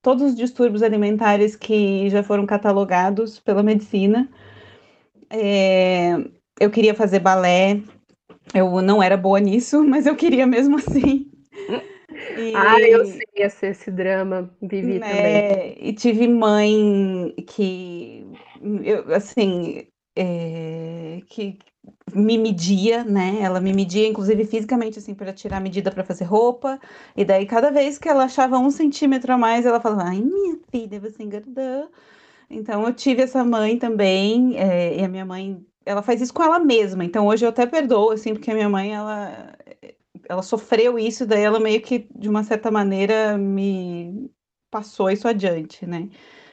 todos 0.00 0.30
os 0.30 0.34
distúrbios 0.34 0.82
alimentares 0.82 1.56
que 1.56 2.08
já 2.08 2.22
foram 2.22 2.46
catalogados 2.46 3.38
pela 3.40 3.62
medicina. 3.62 4.30
É, 5.30 6.16
eu 6.58 6.70
queria 6.70 6.94
fazer 6.94 7.20
balé, 7.20 7.80
eu 8.54 8.82
não 8.82 9.02
era 9.02 9.16
boa 9.16 9.38
nisso, 9.40 9.82
mas 9.84 10.06
eu 10.06 10.16
queria 10.16 10.46
mesmo 10.46 10.76
assim. 10.76 11.30
E, 12.36 12.52
ah, 12.54 12.80
eu 12.80 13.04
sei 13.04 13.26
esse, 13.36 13.66
esse 13.66 13.90
drama, 13.90 14.50
vivi 14.60 14.98
né, 14.98 15.42
também. 15.42 15.76
E 15.80 15.92
tive 15.92 16.26
mãe 16.28 17.34
que, 17.46 18.26
eu, 18.82 19.14
assim, 19.14 19.86
é, 20.16 21.20
que 21.28 21.58
me 22.14 22.36
media, 22.36 23.04
né? 23.04 23.38
Ela 23.40 23.60
me 23.60 23.72
media, 23.72 24.06
inclusive 24.06 24.44
fisicamente, 24.44 24.98
assim, 24.98 25.14
para 25.14 25.32
tirar 25.32 25.58
a 25.58 25.60
medida 25.60 25.90
para 25.90 26.04
fazer 26.04 26.24
roupa. 26.24 26.78
E 27.16 27.24
daí, 27.24 27.46
cada 27.46 27.70
vez 27.70 27.98
que 27.98 28.08
ela 28.08 28.24
achava 28.24 28.58
um 28.58 28.70
centímetro 28.70 29.32
a 29.32 29.38
mais, 29.38 29.64
ela 29.64 29.80
falava: 29.80 30.04
Ai, 30.10 30.20
minha 30.20 30.58
filha, 30.70 31.00
você 31.00 31.22
engravidou. 31.22 31.90
Então 32.50 32.84
eu 32.86 32.92
tive 32.94 33.22
essa 33.22 33.44
mãe 33.44 33.78
também, 33.78 34.56
é, 34.58 34.98
e 35.00 35.04
a 35.04 35.08
minha 35.08 35.24
mãe, 35.24 35.64
ela 35.86 36.02
faz 36.02 36.20
isso 36.20 36.34
com 36.34 36.42
ela 36.42 36.58
mesma. 36.58 37.04
Então 37.04 37.26
hoje 37.26 37.44
eu 37.44 37.50
até 37.50 37.66
perdoo, 37.66 38.10
assim, 38.10 38.32
porque 38.34 38.50
a 38.50 38.54
minha 38.54 38.68
mãe, 38.68 38.92
ela, 38.92 39.56
ela 40.28 40.42
sofreu 40.42 40.98
isso, 40.98 41.26
daí 41.26 41.42
ela 41.42 41.60
meio 41.60 41.80
que, 41.82 42.08
de 42.16 42.28
uma 42.28 42.44
certa 42.44 42.70
maneira, 42.70 43.38
me 43.38 44.30
passou 44.70 45.10
isso 45.10 45.28
adiante, 45.28 45.86
né? 45.86 46.08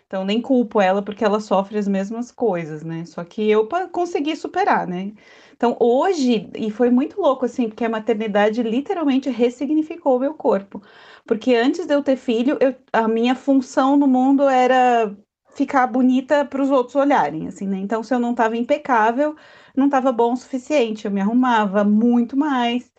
Então 0.08 0.24
nem 0.26 0.42
culpo 0.42 0.82
ela 0.82 1.02
porque 1.04 1.24
ela 1.26 1.40
sofre 1.40 1.78
as 1.78 1.88
mesmas 1.88 2.32
coisas, 2.32 2.84
né? 2.84 3.06
Só 3.06 3.24
que 3.24 3.50
eu 3.50 3.68
consegui 3.92 4.36
superar, 4.36 4.88
né? 4.88 5.14
Então 5.56 5.78
hoje, 5.80 6.50
e 6.56 6.72
foi 6.72 6.90
muito 6.92 7.20
louco 7.22 7.46
assim, 7.46 7.68
porque 7.70 7.86
a 7.86 7.90
maternidade 7.90 8.64
literalmente 8.64 9.30
ressignificou 9.30 10.18
o 10.18 10.20
meu 10.20 10.34
corpo. 10.36 10.82
Porque 11.26 11.56
antes 11.56 11.86
de 11.88 11.94
eu 11.94 12.04
ter 12.04 12.16
filho, 12.18 12.58
eu, 12.62 12.76
a 12.94 13.08
minha 13.08 13.36
função 13.36 13.98
no 13.98 14.08
mundo 14.08 14.44
era 14.50 15.16
ficar 15.58 15.88
bonita 15.88 16.46
para 16.46 16.62
os 16.62 16.70
outros 16.70 16.96
olharem, 16.96 17.48
assim, 17.48 17.68
né? 17.68 17.78
Então, 17.80 18.04
se 18.04 18.14
eu 18.14 18.20
não 18.20 18.32
estava 18.32 18.56
impecável, 18.56 19.36
não 19.76 19.88
estava 19.88 20.12
bom 20.12 20.34
o 20.34 20.38
suficiente. 20.38 21.06
Eu 21.06 21.12
me 21.12 21.20
arrumava 21.20 21.84
muito 21.84 22.38
mais, 22.38 22.92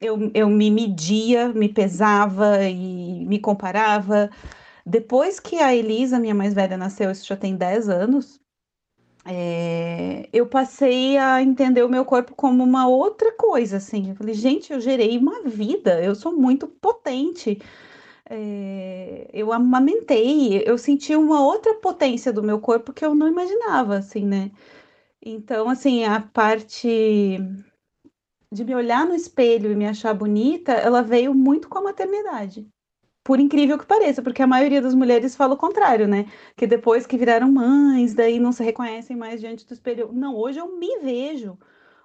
eu, 0.00 0.30
eu 0.32 0.48
me 0.48 0.70
media, 0.70 1.48
me 1.48 1.68
pesava 1.68 2.62
e 2.68 3.26
me 3.26 3.40
comparava. 3.40 4.30
Depois 4.86 5.40
que 5.40 5.58
a 5.58 5.74
Elisa, 5.74 6.20
minha 6.20 6.34
mais 6.34 6.54
velha, 6.54 6.76
nasceu, 6.76 7.10
isso 7.10 7.26
já 7.26 7.36
tem 7.36 7.56
10 7.56 7.88
anos, 7.88 8.40
é, 9.24 10.28
eu 10.32 10.46
passei 10.46 11.16
a 11.16 11.42
entender 11.42 11.82
o 11.82 11.88
meu 11.88 12.04
corpo 12.04 12.32
como 12.36 12.62
uma 12.62 12.86
outra 12.86 13.32
coisa, 13.32 13.78
assim. 13.78 14.10
Eu 14.10 14.16
falei, 14.16 14.34
gente, 14.34 14.72
eu 14.72 14.80
gerei 14.80 15.18
uma 15.18 15.42
vida, 15.42 16.02
eu 16.02 16.14
sou 16.14 16.32
muito 16.32 16.68
potente 16.68 17.60
é, 18.28 19.28
eu 19.32 19.52
amamentei, 19.52 20.62
eu 20.66 20.78
senti 20.78 21.14
uma 21.16 21.44
outra 21.44 21.74
potência 21.74 22.32
do 22.32 22.42
meu 22.42 22.60
corpo 22.60 22.92
que 22.92 23.04
eu 23.04 23.14
não 23.14 23.28
imaginava, 23.28 23.96
assim, 23.98 24.24
né? 24.24 24.50
Então, 25.24 25.68
assim, 25.68 26.04
a 26.04 26.20
parte 26.20 27.38
de 28.50 28.64
me 28.64 28.74
olhar 28.74 29.06
no 29.06 29.14
espelho 29.14 29.72
e 29.72 29.76
me 29.76 29.86
achar 29.86 30.14
bonita, 30.14 30.72
ela 30.72 31.02
veio 31.02 31.34
muito 31.34 31.68
com 31.68 31.78
a 31.78 31.82
maternidade. 31.82 32.68
Por 33.24 33.40
incrível 33.40 33.78
que 33.78 33.86
pareça, 33.86 34.22
porque 34.22 34.42
a 34.42 34.46
maioria 34.46 34.82
das 34.82 34.94
mulheres 34.94 35.36
fala 35.36 35.54
o 35.54 35.56
contrário, 35.56 36.08
né? 36.08 36.26
Que 36.56 36.66
depois 36.66 37.06
que 37.06 37.16
viraram 37.16 37.50
mães, 37.50 38.14
daí 38.14 38.38
não 38.40 38.52
se 38.52 38.64
reconhecem 38.64 39.16
mais 39.16 39.40
diante 39.40 39.66
do 39.66 39.72
espelho. 39.74 40.12
Não, 40.12 40.36
hoje 40.36 40.58
eu 40.58 40.76
me 40.78 40.98
vejo 41.00 41.58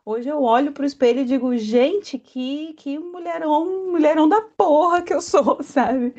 Hoje 0.10 0.30
eu 0.30 0.42
olho 0.42 0.72
pro 0.72 0.86
espelho 0.86 1.20
e 1.20 1.26
digo, 1.26 1.58
gente, 1.58 2.18
que, 2.18 2.74
que 2.78 2.98
mulherão, 2.98 3.92
mulherão 3.92 4.30
da 4.30 4.40
porra 4.40 5.02
que 5.02 5.14
eu 5.14 5.20
sou, 5.20 5.60
sabe? 5.62 6.14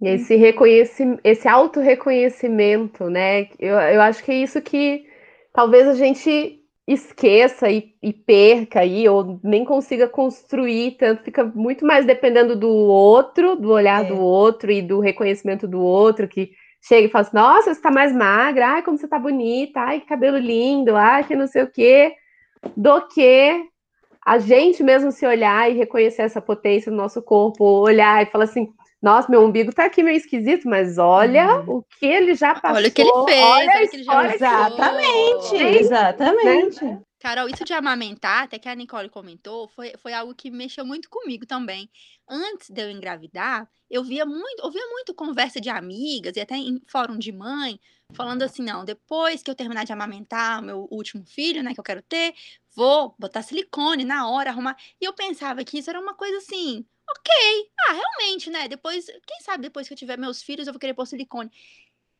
E 0.00 0.08
esse 0.08 0.34
reconhecimento, 0.34 1.20
esse 1.22 1.46
auto-reconhecimento, 1.46 3.08
né? 3.08 3.42
Eu, 3.60 3.76
eu 3.78 4.02
acho 4.02 4.24
que 4.24 4.32
é 4.32 4.34
isso 4.34 4.60
que 4.60 5.06
talvez 5.52 5.86
a 5.86 5.94
gente 5.94 6.64
esqueça 6.84 7.70
e, 7.70 7.94
e, 8.02 8.12
perca 8.12 8.80
aí, 8.80 9.08
ou 9.08 9.38
nem 9.44 9.64
consiga 9.64 10.08
construir 10.08 10.96
tanto, 10.98 11.22
fica 11.22 11.44
muito 11.44 11.86
mais 11.86 12.04
dependendo 12.04 12.56
do 12.56 12.70
outro, 12.70 13.54
do 13.54 13.70
olhar 13.70 14.04
é. 14.04 14.08
do 14.08 14.18
outro 14.18 14.72
e 14.72 14.82
do 14.82 14.98
reconhecimento 14.98 15.68
do 15.68 15.80
outro, 15.80 16.26
que 16.26 16.50
chega 16.80 17.06
e 17.06 17.10
fala 17.10 17.22
assim, 17.22 17.36
nossa, 17.36 17.72
você 17.72 17.80
tá 17.80 17.92
mais 17.92 18.12
magra, 18.12 18.66
ai, 18.66 18.82
como 18.82 18.98
você 18.98 19.06
tá 19.06 19.16
bonita, 19.16 19.78
ai, 19.78 20.00
que 20.00 20.06
cabelo 20.06 20.38
lindo, 20.38 20.96
ai, 20.96 21.22
que 21.22 21.36
não 21.36 21.46
sei 21.46 21.62
o 21.62 21.70
quê 21.70 22.16
do 22.76 23.00
que 23.08 23.64
a 24.24 24.38
gente 24.38 24.82
mesmo 24.82 25.10
se 25.10 25.26
olhar 25.26 25.70
e 25.70 25.74
reconhecer 25.74 26.22
essa 26.22 26.40
potência 26.40 26.90
no 26.90 26.96
nosso 26.96 27.20
corpo, 27.20 27.64
olhar 27.64 28.22
e 28.22 28.26
falar 28.26 28.44
assim, 28.44 28.68
nossa, 29.02 29.28
meu 29.28 29.42
umbigo 29.42 29.74
tá 29.74 29.86
aqui 29.86 30.02
meio 30.02 30.16
esquisito, 30.16 30.68
mas 30.68 30.96
olha 30.96 31.56
uhum. 31.60 31.78
o 31.78 31.84
que 31.98 32.06
ele 32.06 32.34
já 32.34 32.54
passou. 32.54 32.76
Olha 32.76 32.88
o 32.88 32.92
que 32.92 33.02
ele 33.02 33.10
fez, 33.24 33.42
olha, 33.42 33.70
olha 33.72 33.88
que 33.88 33.96
ele 33.96 34.04
já 34.04 34.34
Exatamente, 34.34 35.56
exatamente. 35.56 36.84
Né? 36.84 37.00
Carol, 37.22 37.48
isso 37.48 37.64
de 37.64 37.72
amamentar, 37.72 38.42
até 38.42 38.58
que 38.58 38.68
a 38.68 38.74
Nicole 38.74 39.08
comentou, 39.08 39.68
foi, 39.68 39.92
foi 39.96 40.12
algo 40.12 40.34
que 40.34 40.50
mexeu 40.50 40.84
muito 40.84 41.08
comigo 41.08 41.46
também. 41.46 41.88
Antes 42.28 42.68
de 42.68 42.82
eu 42.82 42.90
engravidar, 42.90 43.70
eu 43.88 44.02
via 44.02 44.26
muito, 44.26 44.64
ouvia 44.64 44.84
muito 44.88 45.14
conversa 45.14 45.60
de 45.60 45.70
amigas 45.70 46.34
e 46.34 46.40
até 46.40 46.56
em 46.56 46.82
fórum 46.84 47.16
de 47.16 47.30
mãe, 47.30 47.78
falando 48.12 48.42
assim, 48.42 48.64
não, 48.64 48.84
depois 48.84 49.40
que 49.40 49.48
eu 49.48 49.54
terminar 49.54 49.84
de 49.84 49.92
amamentar 49.92 50.60
o 50.60 50.64
meu 50.64 50.88
último 50.90 51.24
filho, 51.24 51.62
né, 51.62 51.72
que 51.72 51.78
eu 51.78 51.84
quero 51.84 52.02
ter, 52.02 52.34
vou 52.74 53.14
botar 53.16 53.42
silicone 53.42 54.04
na 54.04 54.28
hora, 54.28 54.50
arrumar. 54.50 54.76
E 55.00 55.04
eu 55.04 55.12
pensava 55.12 55.62
que 55.64 55.78
isso 55.78 55.90
era 55.90 56.00
uma 56.00 56.14
coisa 56.14 56.38
assim, 56.38 56.84
ok, 57.08 57.70
ah, 57.88 57.92
realmente, 57.92 58.50
né, 58.50 58.66
depois, 58.66 59.06
quem 59.24 59.40
sabe 59.42 59.62
depois 59.62 59.86
que 59.86 59.94
eu 59.94 59.98
tiver 59.98 60.18
meus 60.18 60.42
filhos 60.42 60.66
eu 60.66 60.72
vou 60.72 60.80
querer 60.80 60.94
pôr 60.94 61.06
silicone. 61.06 61.52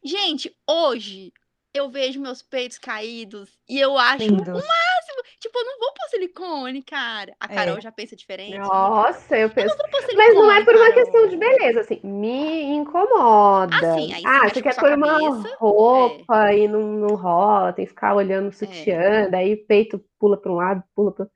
Gente, 0.04 0.56
hoje 0.64 1.32
eu 1.74 1.88
vejo 1.88 2.20
meus 2.20 2.42
peitos 2.42 2.78
caídos 2.78 3.50
e 3.68 3.80
eu 3.80 3.96
acho 3.96 4.24
Lindo. 4.24 4.50
o 4.50 4.54
máximo. 4.54 5.22
Tipo, 5.40 5.58
eu 5.58 5.64
não 5.64 5.78
vou 5.78 5.92
pôr 5.92 6.08
silicone, 6.08 6.82
cara. 6.82 7.34
A 7.40 7.48
Carol 7.48 7.78
é. 7.78 7.80
já 7.80 7.90
pensa 7.90 8.14
diferente. 8.14 8.58
Nossa, 8.58 9.36
eu 9.36 9.50
penso. 9.50 9.74
Eu 9.74 10.00
silicone, 10.02 10.16
Mas 10.16 10.34
não 10.34 10.50
é 10.52 10.64
por 10.64 10.74
uma 10.74 10.88
Carol. 10.88 10.94
questão 10.94 11.28
de 11.28 11.36
beleza, 11.36 11.80
assim, 11.80 12.00
me 12.04 12.62
incomoda. 12.74 13.74
Ah, 13.74 13.94
sim, 13.94 14.12
aí 14.12 14.22
ah 14.24 14.48
você 14.48 14.62
quer 14.62 14.76
pôr 14.76 14.92
uma 14.92 15.18
roupa 15.58 16.50
é. 16.50 16.58
e 16.58 16.68
não, 16.68 16.82
não 16.82 17.16
rola, 17.16 17.72
tem 17.72 17.84
que 17.84 17.90
ficar 17.90 18.14
olhando 18.14 18.48
o 18.48 18.52
sutiã, 18.52 19.00
é. 19.00 19.28
daí 19.28 19.54
o 19.54 19.66
peito 19.66 20.04
pula 20.18 20.36
para 20.36 20.52
um 20.52 20.56
lado, 20.56 20.82
pula 20.94 21.12
para 21.12 21.26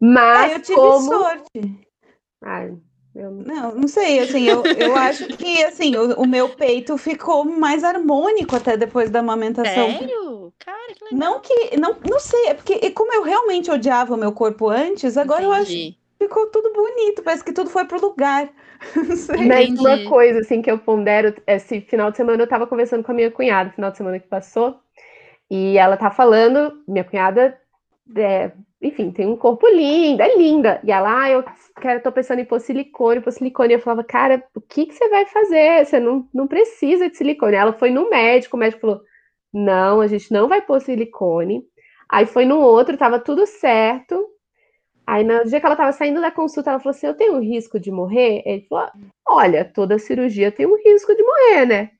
Mas. 0.00 0.52
Ah, 0.52 0.54
eu 0.54 0.62
tive 0.62 0.76
como... 0.76 1.10
sorte. 1.10 1.88
Ai, 2.44 2.76
eu... 3.18 3.30
Não, 3.30 3.74
não 3.74 3.88
sei, 3.88 4.20
assim, 4.20 4.44
eu, 4.44 4.64
eu 4.64 4.94
acho 4.96 5.26
que, 5.28 5.64
assim, 5.64 5.96
o, 5.96 6.22
o, 6.22 6.26
meu 6.26 6.48
peito 6.50 6.96
ficou 6.96 7.44
mais 7.44 7.82
harmônico 7.82 8.54
até 8.54 8.76
depois 8.76 9.10
da 9.10 9.18
amamentação. 9.18 9.90
Sério? 9.90 10.52
Cara, 10.58 10.94
que 10.94 11.04
legal. 11.04 11.18
Não 11.18 11.40
que, 11.40 11.76
não, 11.76 11.96
não 12.08 12.20
sei, 12.20 12.46
é 12.46 12.54
porque 12.54 12.90
como 12.92 13.12
eu 13.12 13.22
realmente 13.22 13.70
odiava 13.70 14.14
o 14.14 14.18
meu 14.18 14.32
corpo 14.32 14.68
antes, 14.68 15.16
agora 15.16 15.42
Entendi. 15.42 15.56
eu 15.56 15.62
acho 15.62 15.70
que 15.70 15.98
ficou 16.18 16.46
tudo 16.46 16.72
bonito, 16.72 17.22
parece 17.22 17.44
que 17.44 17.52
tudo 17.52 17.70
foi 17.70 17.84
pro 17.84 18.00
lugar. 18.00 18.48
Mas 19.48 19.68
uma 19.70 20.04
coisa, 20.08 20.40
assim, 20.40 20.62
que 20.62 20.70
eu 20.70 20.78
pondero, 20.78 21.34
esse 21.46 21.80
final 21.80 22.10
de 22.10 22.16
semana 22.16 22.42
eu 22.42 22.48
tava 22.48 22.66
conversando 22.66 23.02
com 23.02 23.12
a 23.12 23.14
minha 23.14 23.30
cunhada, 23.30 23.70
final 23.70 23.90
de 23.90 23.96
semana 23.96 24.18
que 24.20 24.28
passou, 24.28 24.78
e 25.50 25.76
ela 25.76 25.96
tá 25.96 26.10
falando, 26.10 26.82
minha 26.86 27.04
cunhada 27.04 27.58
é, 28.16 28.52
enfim, 28.80 29.10
tem 29.10 29.26
um 29.26 29.36
corpo 29.36 29.66
lindo, 29.68 30.22
é 30.22 30.36
linda. 30.36 30.80
E 30.84 30.92
ela, 30.92 31.22
ah, 31.22 31.30
eu 31.30 31.44
quero, 31.80 32.02
tô 32.02 32.12
pensando 32.12 32.40
em 32.40 32.44
pôr 32.44 32.60
silicone, 32.60 33.20
pôr 33.20 33.32
silicone. 33.32 33.74
Eu 33.74 33.80
falava, 33.80 34.04
cara, 34.04 34.42
o 34.54 34.60
que, 34.60 34.86
que 34.86 34.94
você 34.94 35.08
vai 35.08 35.26
fazer? 35.26 35.84
Você 35.84 35.98
não, 35.98 36.28
não 36.32 36.46
precisa 36.46 37.10
de 37.10 37.16
silicone. 37.16 37.56
Ela 37.56 37.72
foi 37.72 37.90
no 37.90 38.08
médico, 38.08 38.56
o 38.56 38.60
médico 38.60 38.80
falou, 38.82 39.00
não, 39.52 40.00
a 40.00 40.06
gente 40.06 40.32
não 40.32 40.48
vai 40.48 40.62
pôr 40.62 40.80
silicone. 40.80 41.64
Aí 42.08 42.24
foi 42.24 42.44
no 42.44 42.60
outro, 42.60 42.96
tava 42.96 43.18
tudo 43.18 43.46
certo. 43.46 44.28
Aí 45.04 45.24
no 45.24 45.44
dia 45.44 45.58
que 45.58 45.66
ela 45.66 45.76
tava 45.76 45.92
saindo 45.92 46.20
da 46.20 46.30
consulta, 46.30 46.70
ela 46.70 46.78
falou 46.78 46.90
assim, 46.90 47.06
eu 47.06 47.14
tenho 47.14 47.34
um 47.34 47.40
risco 47.40 47.80
de 47.80 47.90
morrer? 47.90 48.42
Ele 48.46 48.66
falou, 48.68 48.90
olha, 49.26 49.64
toda 49.64 49.98
cirurgia 49.98 50.52
tem 50.52 50.66
um 50.66 50.76
risco 50.76 51.14
de 51.16 51.22
morrer, 51.22 51.66
né? 51.66 51.90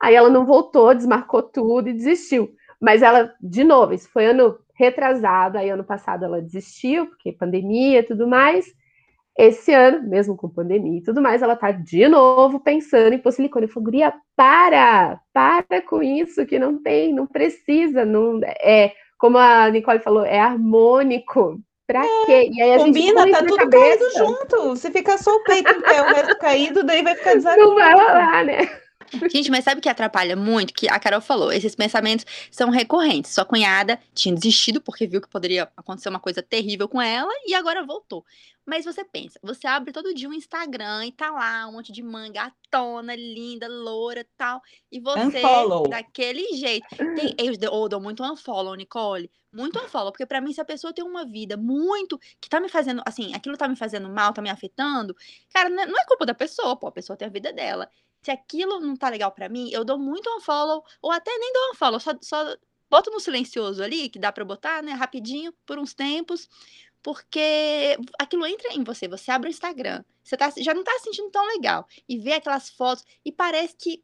Aí 0.00 0.14
ela 0.14 0.30
não 0.30 0.46
voltou, 0.46 0.94
desmarcou 0.94 1.42
tudo 1.42 1.88
e 1.88 1.92
desistiu. 1.92 2.54
Mas 2.80 3.02
ela, 3.02 3.34
de 3.40 3.64
novo, 3.64 3.94
isso 3.94 4.08
foi 4.10 4.26
ano 4.26 4.58
retrasado, 4.74 5.56
aí 5.56 5.70
ano 5.70 5.84
passado 5.84 6.24
ela 6.24 6.42
desistiu, 6.42 7.06
porque 7.06 7.32
pandemia 7.32 8.00
e 8.00 8.02
tudo 8.02 8.26
mais. 8.26 8.66
Esse 9.36 9.72
ano, 9.72 10.08
mesmo 10.08 10.36
com 10.36 10.48
pandemia 10.48 10.98
e 10.98 11.02
tudo 11.02 11.20
mais, 11.20 11.42
ela 11.42 11.56
tá 11.56 11.72
de 11.72 12.06
novo 12.06 12.60
pensando 12.60 13.14
em 13.14 13.18
pôr 13.18 13.32
silicone. 13.32 13.66
Eu 13.66 13.72
falei, 13.72 13.84
Guria, 13.84 14.14
para! 14.36 15.20
Para 15.32 15.82
com 15.82 16.02
isso, 16.02 16.46
que 16.46 16.58
não 16.58 16.80
tem, 16.80 17.12
não 17.12 17.26
precisa, 17.26 18.04
não 18.04 18.40
é, 18.44 18.92
como 19.18 19.36
a 19.38 19.68
Nicole 19.70 19.98
falou, 19.98 20.24
é 20.24 20.38
harmônico. 20.38 21.60
Pra 21.86 22.04
é, 22.04 22.26
quê? 22.26 22.50
E 22.52 22.62
aí 22.62 22.74
a 22.74 22.78
combina, 22.78 23.22
gente 23.22 23.32
tá 23.32 23.38
tudo 23.40 23.56
cabeça. 23.56 23.98
caído 23.98 24.04
junto. 24.16 24.76
Se 24.76 24.90
ficar 24.90 25.18
só 25.18 25.34
o 25.34 25.44
peito 25.44 25.70
em 25.70 25.82
pé, 25.82 26.00
o 26.00 26.14
resto 26.14 26.38
caído, 26.38 26.82
daí 26.82 27.02
vai 27.02 27.14
ficar 27.14 27.34
desagradável. 27.34 27.68
Não 27.68 27.74
vai 27.74 27.92
rolar, 27.92 28.44
né? 28.44 28.83
Gente, 29.30 29.50
mas 29.50 29.64
sabe 29.64 29.78
o 29.78 29.82
que 29.82 29.88
atrapalha 29.88 30.36
muito? 30.36 30.74
Que 30.74 30.88
a 30.88 30.98
Carol 30.98 31.20
falou, 31.20 31.52
esses 31.52 31.74
pensamentos 31.74 32.24
são 32.50 32.70
recorrentes. 32.70 33.32
Sua 33.32 33.44
cunhada 33.44 33.98
tinha 34.14 34.34
desistido 34.34 34.80
porque 34.80 35.06
viu 35.06 35.20
que 35.20 35.28
poderia 35.28 35.70
acontecer 35.76 36.08
uma 36.08 36.20
coisa 36.20 36.42
terrível 36.42 36.88
com 36.88 37.00
ela 37.00 37.32
e 37.46 37.54
agora 37.54 37.84
voltou. 37.84 38.24
Mas 38.66 38.84
você 38.86 39.04
pensa, 39.04 39.38
você 39.42 39.66
abre 39.66 39.92
todo 39.92 40.14
dia 40.14 40.28
um 40.28 40.32
Instagram 40.32 41.06
e 41.06 41.12
tá 41.12 41.30
lá 41.30 41.66
um 41.68 41.72
monte 41.72 41.92
de 41.92 42.02
manga 42.02 42.44
atona, 42.44 43.14
linda, 43.14 43.68
loura 43.68 44.26
tal. 44.38 44.62
E 44.90 44.98
você, 44.98 45.38
unfollow. 45.38 45.86
daquele 45.86 46.56
jeito. 46.56 46.86
Tem, 46.96 47.34
eu, 47.38 47.52
eu 47.60 47.88
dou 47.88 48.00
muito 48.00 48.24
unfollow, 48.24 48.74
Nicole. 48.74 49.30
Muito 49.52 49.78
unfollow. 49.78 50.10
Porque 50.10 50.24
para 50.24 50.40
mim, 50.40 50.52
se 50.52 50.62
a 50.62 50.64
pessoa 50.64 50.94
tem 50.94 51.04
uma 51.04 51.26
vida 51.26 51.58
muito. 51.58 52.18
que 52.40 52.48
tá 52.48 52.58
me 52.58 52.70
fazendo. 52.70 53.02
Assim, 53.04 53.34
aquilo 53.34 53.56
tá 53.56 53.68
me 53.68 53.76
fazendo 53.76 54.08
mal, 54.08 54.32
tá 54.32 54.40
me 54.40 54.48
afetando. 54.48 55.14
Cara, 55.52 55.68
não 55.68 55.82
é, 55.82 56.02
é 56.02 56.06
culpa 56.06 56.24
da 56.24 56.34
pessoa, 56.34 56.74
pô. 56.74 56.86
A 56.86 56.92
pessoa 56.92 57.18
tem 57.18 57.28
a 57.28 57.30
vida 57.30 57.52
dela 57.52 57.88
se 58.24 58.30
aquilo 58.30 58.80
não 58.80 58.96
tá 58.96 59.10
legal 59.10 59.30
para 59.30 59.50
mim, 59.50 59.68
eu 59.70 59.84
dou 59.84 59.98
muito 59.98 60.30
unfollow, 60.30 60.82
ou 61.02 61.12
até 61.12 61.30
nem 61.36 61.52
dou 61.52 61.70
unfollow, 61.72 62.00
só, 62.00 62.12
só 62.22 62.56
boto 62.88 63.10
no 63.10 63.20
silencioso 63.20 63.82
ali, 63.82 64.08
que 64.08 64.18
dá 64.18 64.32
para 64.32 64.44
botar, 64.44 64.82
né, 64.82 64.92
rapidinho, 64.92 65.52
por 65.66 65.78
uns 65.78 65.92
tempos, 65.92 66.48
porque 67.02 67.98
aquilo 68.18 68.46
entra 68.46 68.72
em 68.72 68.82
você, 68.82 69.06
você 69.06 69.30
abre 69.30 69.48
o 69.48 69.50
Instagram, 69.50 70.02
você 70.22 70.38
tá, 70.38 70.50
já 70.56 70.72
não 70.72 70.82
tá 70.82 70.92
se 70.92 71.04
sentindo 71.04 71.30
tão 71.30 71.46
legal, 71.48 71.86
e 72.08 72.18
vê 72.18 72.32
aquelas 72.32 72.70
fotos, 72.70 73.04
e 73.22 73.30
parece 73.30 73.76
que, 73.76 74.02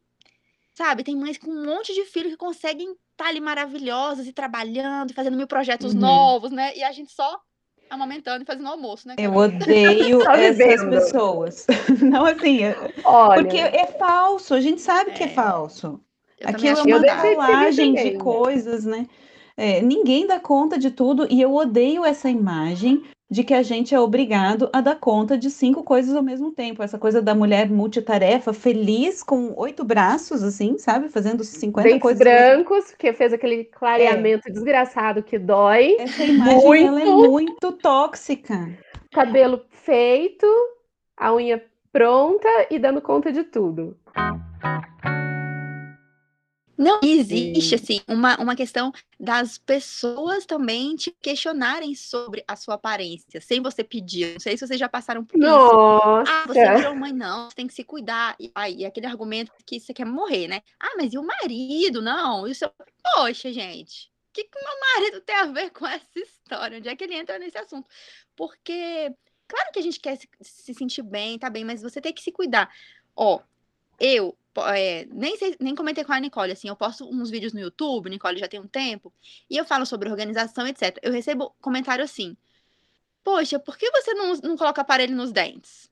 sabe, 0.71 1.03
tem 1.03 1.15
mães 1.15 1.39
com 1.39 1.49
um 1.49 1.65
monte 1.65 1.91
de 1.91 2.05
filhos 2.05 2.33
que 2.33 2.37
conseguem 2.37 2.91
estar 2.91 3.23
tá 3.23 3.27
ali 3.27 3.41
maravilhosas 3.41 4.27
e 4.27 4.33
trabalhando, 4.33 5.09
e 5.09 5.15
fazendo 5.15 5.35
mil 5.35 5.47
projetos 5.47 5.95
uhum. 5.95 5.99
novos, 5.99 6.51
né, 6.51 6.77
e 6.77 6.83
a 6.83 6.91
gente 6.91 7.11
só 7.11 7.41
amamentando 7.91 8.43
e 8.43 8.45
fazendo 8.45 8.69
almoço, 8.69 9.07
né? 9.07 9.15
Eu 9.17 9.35
odeio 9.35 10.21
essas 10.31 10.89
pessoas. 10.89 11.67
Não 12.01 12.25
assim, 12.25 12.61
Olha, 13.03 13.41
porque 13.41 13.57
é 13.57 13.85
falso, 13.99 14.53
a 14.53 14.61
gente 14.61 14.81
sabe 14.81 15.11
é. 15.11 15.13
que 15.13 15.23
é 15.25 15.27
falso. 15.27 15.99
Eu 16.39 16.49
Aquilo 16.49 16.79
é 16.79 16.95
uma 16.95 17.21
colagem 17.21 17.93
de 17.93 18.17
coisas, 18.17 18.85
né? 18.85 19.05
É, 19.57 19.81
ninguém 19.81 20.25
dá 20.25 20.39
conta 20.39 20.79
de 20.79 20.89
tudo 20.89 21.27
e 21.29 21.41
eu 21.41 21.53
odeio 21.53 22.03
essa 22.03 22.29
imagem 22.29 23.03
de 23.31 23.45
que 23.45 23.53
a 23.53 23.63
gente 23.63 23.95
é 23.95 23.99
obrigado 23.99 24.69
a 24.73 24.81
dar 24.81 24.97
conta 24.97 25.37
de 25.37 25.49
cinco 25.49 25.83
coisas 25.83 26.13
ao 26.13 26.21
mesmo 26.21 26.51
tempo. 26.51 26.83
Essa 26.83 26.99
coisa 26.99 27.21
da 27.21 27.33
mulher 27.33 27.69
multitarefa, 27.69 28.51
feliz, 28.51 29.23
com 29.23 29.53
oito 29.55 29.85
braços, 29.85 30.43
assim, 30.43 30.77
sabe? 30.77 31.07
Fazendo 31.07 31.41
50 31.41 31.87
Dentes 31.87 32.01
coisas. 32.01 32.19
brancos, 32.19 32.93
que 32.93 33.13
fez 33.13 33.31
aquele 33.31 33.63
clareamento 33.63 34.49
é. 34.49 34.51
desgraçado 34.51 35.23
que 35.23 35.39
dói. 35.39 35.95
Essa 35.97 36.25
imagem 36.25 36.61
muito. 36.61 36.87
Ela 36.87 37.01
é 37.01 37.05
muito 37.05 37.71
tóxica. 37.71 38.69
Cabelo 39.13 39.61
feito, 39.69 40.45
a 41.15 41.33
unha 41.33 41.63
pronta 41.93 42.49
e 42.69 42.77
dando 42.77 43.01
conta 43.01 43.31
de 43.31 43.45
tudo. 43.45 43.97
Não 46.81 46.99
existe, 47.03 47.75
assim, 47.75 48.01
uma, 48.07 48.35
uma 48.37 48.55
questão 48.55 48.91
das 49.19 49.59
pessoas 49.59 50.47
também 50.47 50.95
te 50.95 51.11
questionarem 51.21 51.93
sobre 51.93 52.43
a 52.47 52.55
sua 52.55 52.73
aparência, 52.73 53.39
sem 53.39 53.61
você 53.61 53.83
pedir. 53.83 54.33
Não 54.33 54.39
sei 54.39 54.57
se 54.57 54.65
vocês 54.65 54.79
já 54.79 54.89
passaram 54.89 55.23
por 55.23 55.37
Nossa. 55.37 56.23
isso. 56.23 56.31
Ah, 56.33 56.43
você 56.47 56.75
virou 56.77 56.95
mãe, 56.95 57.13
não, 57.13 57.47
você 57.47 57.55
tem 57.55 57.67
que 57.67 57.75
se 57.75 57.83
cuidar. 57.83 58.35
E, 58.39 58.51
aí, 58.55 58.83
aquele 58.83 59.05
argumento 59.05 59.51
que 59.63 59.79
você 59.79 59.93
quer 59.93 60.07
morrer, 60.07 60.47
né? 60.47 60.63
Ah, 60.79 60.95
mas 60.97 61.13
e 61.13 61.19
o 61.19 61.23
marido? 61.23 62.01
Não, 62.01 62.47
isso. 62.47 62.65
Poxa, 63.13 63.53
gente, 63.53 64.11
o 64.29 64.33
que, 64.33 64.45
que 64.45 64.57
o 64.57 64.63
meu 64.63 64.79
marido 64.79 65.21
tem 65.21 65.35
a 65.35 65.45
ver 65.45 65.69
com 65.69 65.85
essa 65.85 66.19
história? 66.19 66.79
Onde 66.79 66.89
é 66.89 66.95
que 66.95 67.03
ele 67.03 67.13
entra 67.13 67.37
nesse 67.37 67.59
assunto? 67.59 67.87
Porque, 68.35 69.13
claro 69.47 69.71
que 69.71 69.77
a 69.77 69.83
gente 69.83 69.99
quer 69.99 70.17
se, 70.17 70.27
se 70.41 70.73
sentir 70.73 71.03
bem, 71.03 71.37
tá 71.37 71.47
bem, 71.47 71.63
mas 71.63 71.83
você 71.83 72.01
tem 72.01 72.11
que 72.11 72.23
se 72.23 72.31
cuidar. 72.31 72.73
Ó, 73.15 73.39
eu 74.01 74.35
é, 74.75 75.05
nem, 75.11 75.37
sei, 75.37 75.55
nem 75.59 75.75
comentei 75.75 76.03
com 76.03 76.11
a 76.11 76.19
Nicole, 76.19 76.51
assim, 76.51 76.67
eu 76.67 76.75
posto 76.75 77.07
uns 77.07 77.29
vídeos 77.29 77.53
no 77.53 77.59
YouTube, 77.59 78.09
Nicole 78.09 78.39
já 78.39 78.47
tem 78.47 78.59
um 78.59 78.67
tempo, 78.67 79.13
e 79.49 79.55
eu 79.55 79.63
falo 79.63 79.85
sobre 79.85 80.09
organização, 80.09 80.67
etc. 80.67 80.97
Eu 81.01 81.11
recebo 81.11 81.55
comentário 81.61 82.03
assim, 82.03 82.35
poxa, 83.23 83.59
por 83.59 83.77
que 83.77 83.89
você 83.91 84.13
não, 84.13 84.33
não 84.43 84.57
coloca 84.57 84.81
aparelho 84.81 85.15
nos 85.15 85.31
dentes? 85.31 85.89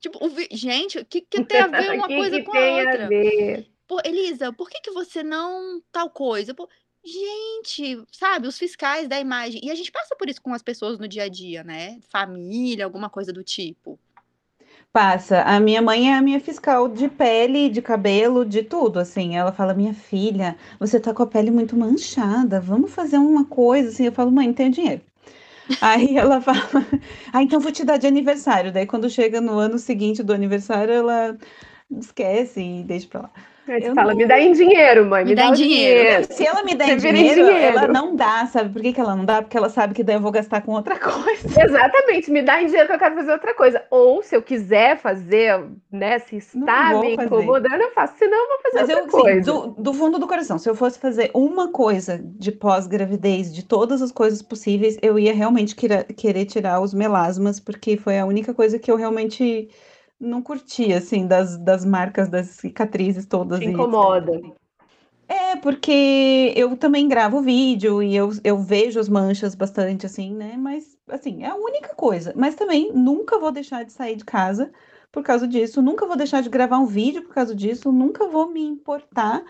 Tipo, 0.00 0.24
o, 0.24 0.30
gente, 0.50 0.98
o 0.98 1.04
que, 1.04 1.20
que 1.20 1.44
tem 1.44 1.60
a 1.60 1.66
ver 1.66 1.92
uma 1.94 2.08
coisa 2.08 2.42
com 2.42 2.56
a 2.56 2.60
outra? 2.60 3.06
A 3.06 3.08
Pô, 3.86 4.00
Elisa, 4.04 4.52
por 4.52 4.68
que, 4.68 4.80
que 4.80 4.90
você 4.90 5.22
não 5.22 5.80
tal 5.92 6.10
coisa? 6.10 6.52
Pô, 6.52 6.68
gente, 7.04 8.02
sabe, 8.10 8.48
os 8.48 8.58
fiscais 8.58 9.08
da 9.08 9.20
imagem. 9.20 9.60
E 9.62 9.70
a 9.70 9.74
gente 9.76 9.92
passa 9.92 10.16
por 10.16 10.28
isso 10.28 10.42
com 10.42 10.52
as 10.52 10.62
pessoas 10.62 10.98
no 10.98 11.06
dia 11.06 11.24
a 11.24 11.28
dia, 11.28 11.62
né? 11.62 12.00
Família, 12.08 12.84
alguma 12.84 13.08
coisa 13.08 13.32
do 13.32 13.44
tipo. 13.44 13.98
Passa. 14.96 15.42
A 15.42 15.60
minha 15.60 15.82
mãe 15.82 16.10
é 16.10 16.14
a 16.16 16.22
minha 16.22 16.40
fiscal 16.40 16.88
de 16.88 17.06
pele, 17.06 17.68
de 17.68 17.82
cabelo, 17.82 18.46
de 18.46 18.62
tudo, 18.62 18.98
assim. 18.98 19.36
Ela 19.36 19.52
fala: 19.52 19.74
"Minha 19.74 19.92
filha, 19.92 20.56
você 20.80 20.98
tá 20.98 21.12
com 21.12 21.22
a 21.22 21.26
pele 21.26 21.50
muito 21.50 21.76
manchada. 21.76 22.58
Vamos 22.62 22.90
fazer 22.94 23.18
uma 23.18 23.44
coisa 23.44 23.90
assim". 23.90 24.06
Eu 24.06 24.12
falo: 24.12 24.32
"Mãe, 24.32 24.46
não 24.46 24.54
tenho 24.54 24.70
dinheiro". 24.72 25.02
Aí 25.82 26.16
ela 26.16 26.40
fala: 26.40 26.60
"Ah, 27.32 27.42
então 27.42 27.60
vou 27.60 27.72
te 27.72 27.84
dar 27.84 27.98
de 27.98 28.06
aniversário". 28.06 28.72
Daí 28.72 28.86
quando 28.86 29.10
chega 29.10 29.40
no 29.40 29.58
ano 29.58 29.78
seguinte 29.78 30.22
do 30.22 30.32
aniversário, 30.32 30.94
ela 30.94 31.36
esquece 31.90 32.60
e 32.62 32.84
deixa 32.84 33.08
pra 33.08 33.22
lá. 33.22 33.30
Aí 33.68 33.82
fala, 33.94 34.10
não... 34.10 34.16
me 34.16 34.26
dá 34.26 34.40
em 34.40 34.52
dinheiro, 34.52 35.06
mãe, 35.06 35.24
me, 35.24 35.30
me 35.30 35.34
dá, 35.36 35.48
dá 35.48 35.54
dinheiro. 35.54 36.04
dinheiro. 36.04 36.26
Se 36.30 36.46
ela 36.46 36.62
me 36.62 36.74
der 36.74 36.90
em 36.90 36.96
dinheiro, 36.96 37.46
dinheiro, 37.46 37.78
ela 37.78 37.88
não 37.88 38.14
dá, 38.14 38.46
sabe? 38.46 38.70
Por 38.70 38.80
que, 38.80 38.92
que 38.92 39.00
ela 39.00 39.16
não 39.16 39.24
dá? 39.24 39.42
Porque 39.42 39.56
ela 39.56 39.68
sabe 39.68 39.92
que 39.92 40.04
daí 40.04 40.16
eu 40.16 40.20
vou 40.20 40.30
gastar 40.30 40.60
com 40.62 40.72
outra 40.72 40.96
coisa. 41.00 41.62
Exatamente, 41.62 42.30
me 42.30 42.42
dá 42.42 42.62
em 42.62 42.66
dinheiro 42.66 42.86
que 42.86 42.94
eu 42.94 42.98
quero 42.98 43.14
fazer 43.16 43.32
outra 43.32 43.54
coisa. 43.54 43.82
Ou 43.90 44.22
se 44.22 44.36
eu 44.36 44.42
quiser 44.42 44.98
fazer, 44.98 45.64
né, 45.90 46.18
se 46.20 46.36
está 46.36 47.00
me 47.00 47.14
incomodando, 47.14 47.80
eu 47.80 47.90
faço, 47.90 48.14
senão 48.18 48.38
eu 48.38 48.48
vou 48.48 48.58
fazer 48.62 48.78
Mas 48.78 48.88
outra 48.88 49.04
eu, 49.04 49.22
coisa. 49.22 49.42
Sim, 49.42 49.74
do, 49.74 49.82
do 49.82 49.92
fundo 49.92 50.18
do 50.18 50.28
coração, 50.28 50.58
se 50.58 50.68
eu 50.68 50.74
fosse 50.74 50.98
fazer 50.98 51.30
uma 51.34 51.68
coisa 51.72 52.20
de 52.22 52.52
pós-gravidez, 52.52 53.52
de 53.52 53.64
todas 53.64 54.00
as 54.00 54.12
coisas 54.12 54.42
possíveis, 54.42 54.96
eu 55.02 55.18
ia 55.18 55.34
realmente 55.34 55.74
querer, 55.74 56.04
querer 56.04 56.44
tirar 56.44 56.80
os 56.80 56.94
melasmas, 56.94 57.58
porque 57.58 57.96
foi 57.96 58.18
a 58.18 58.26
única 58.26 58.54
coisa 58.54 58.78
que 58.78 58.90
eu 58.90 58.96
realmente 58.96 59.68
não 60.20 60.42
curti, 60.42 60.92
assim, 60.92 61.26
das, 61.26 61.56
das 61.58 61.84
marcas, 61.84 62.28
das 62.28 62.46
cicatrizes 62.48 63.26
todas. 63.26 63.60
Te 63.60 63.66
incomoda. 63.66 64.40
É, 65.28 65.56
porque 65.56 66.52
eu 66.56 66.76
também 66.76 67.08
gravo 67.08 67.40
vídeo 67.40 68.02
e 68.02 68.14
eu, 68.14 68.30
eu 68.44 68.58
vejo 68.58 69.00
as 69.00 69.08
manchas 69.08 69.54
bastante, 69.54 70.06
assim, 70.06 70.32
né? 70.32 70.56
Mas, 70.56 70.96
assim, 71.08 71.42
é 71.42 71.48
a 71.48 71.56
única 71.56 71.94
coisa. 71.94 72.32
Mas 72.36 72.54
também 72.54 72.92
nunca 72.92 73.38
vou 73.38 73.50
deixar 73.50 73.84
de 73.84 73.92
sair 73.92 74.16
de 74.16 74.24
casa 74.24 74.70
por 75.10 75.22
causa 75.22 75.48
disso, 75.48 75.80
nunca 75.80 76.06
vou 76.06 76.16
deixar 76.16 76.42
de 76.42 76.48
gravar 76.48 76.78
um 76.78 76.86
vídeo 76.86 77.22
por 77.22 77.34
causa 77.34 77.54
disso, 77.54 77.90
nunca 77.90 78.26
vou 78.26 78.50
me 78.50 78.62
importar, 78.62 79.42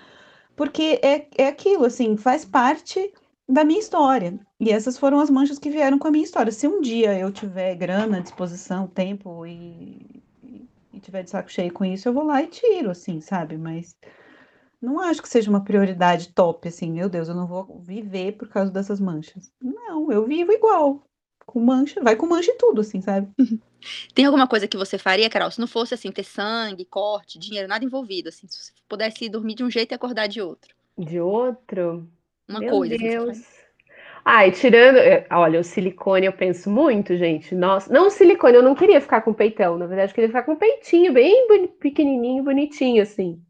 porque 0.55 1.01
é, 1.03 1.27
é 1.37 1.49
aquilo, 1.49 1.85
assim, 1.85 2.17
faz 2.17 2.45
parte 2.45 3.13
da 3.49 3.65
minha 3.65 3.81
história. 3.81 4.39
E 4.61 4.71
essas 4.71 4.97
foram 4.97 5.21
as 5.21 5.29
manchas 5.29 5.59
que 5.59 5.71
vieram 5.71 5.99
com 5.99 6.09
a 6.09 6.11
minha 6.11 6.25
história. 6.25 6.53
Se 6.53 6.67
um 6.67 6.81
dia 6.81 7.19
eu 7.19 7.31
tiver 7.33 7.75
grana, 7.75 8.21
disposição, 8.21 8.87
tempo 8.87 9.45
e, 9.45 10.23
e 10.97 11.01
tiver 11.01 11.23
de 11.23 11.31
saco 11.31 11.51
cheio 11.51 11.73
com 11.73 11.85
isso, 11.85 12.09
eu 12.09 12.13
vou 12.13 12.25
lá 12.25 12.43
e 12.43 12.47
tiro, 12.47 12.91
assim, 12.91 13.21
sabe? 13.21 13.57
Mas 13.57 13.97
não 14.81 14.99
acho 14.99 15.23
que 15.23 15.29
seja 15.29 15.51
uma 15.51 15.63
prioridade 15.63 16.33
top, 16.33 16.69
assim, 16.69 16.91
meu 16.91 17.09
Deus, 17.09 17.29
eu 17.29 17.35
não 17.35 17.47
vou 17.47 17.79
viver 17.81 18.33
por 18.33 18.49
causa 18.49 18.71
dessas 18.71 18.99
manchas. 18.99 19.53
Não, 19.61 20.11
eu 20.11 20.25
vivo 20.27 20.53
igual. 20.53 21.03
Com 21.45 21.61
mancha, 21.61 22.03
vai 22.03 22.17
com 22.17 22.27
mancha 22.27 22.51
e 22.51 22.57
tudo, 22.57 22.81
assim, 22.81 23.01
sabe? 23.01 23.29
Tem 24.15 24.25
alguma 24.25 24.49
coisa 24.49 24.67
que 24.67 24.77
você 24.77 24.99
faria, 24.99 25.31
Carol, 25.31 25.51
se 25.51 25.61
não 25.61 25.67
fosse 25.67 25.95
assim, 25.95 26.11
ter 26.11 26.25
sangue, 26.25 26.85
corte, 26.85 27.39
dinheiro, 27.39 27.69
nada 27.69 27.85
envolvido, 27.85 28.31
assim, 28.31 28.49
se 28.49 28.57
você 28.57 28.73
pudesse 28.89 29.29
dormir 29.29 29.55
de 29.55 29.63
um 29.63 29.71
jeito 29.71 29.93
e 29.93 29.95
acordar 29.95 30.27
de 30.27 30.41
outro? 30.41 30.75
De 30.99 31.21
outro? 31.21 32.09
Uma 32.49 32.61
Meu 32.61 32.71
coisa. 32.71 32.97
Deus. 32.97 33.31
Assim, 33.31 33.56
Ai, 34.29 34.51
tirando. 34.51 34.97
é, 34.97 35.25
Olha, 35.31 35.61
o 35.61 35.65
silicone 35.65 36.27
eu 36.27 36.33
penso 36.33 36.69
muito, 36.69 37.17
gente. 37.17 37.55
Nossa, 37.55 37.93
não 37.93 38.09
o 38.09 38.11
silicone, 38.11 38.57
eu 38.57 38.63
não 38.63 38.75
queria 38.75 39.01
ficar 39.01 39.21
com 39.21 39.33
peitão. 39.33 39.79
Na 39.79 39.87
verdade, 39.87 40.11
eu 40.11 40.15
queria 40.17 40.29
ficar 40.29 40.43
com 40.43 40.57
peitinho 40.57 41.13
bem 41.13 41.47
boni- 41.47 41.69
pequenininho, 41.69 42.43
bonitinho, 42.43 43.03
assim. 43.03 43.41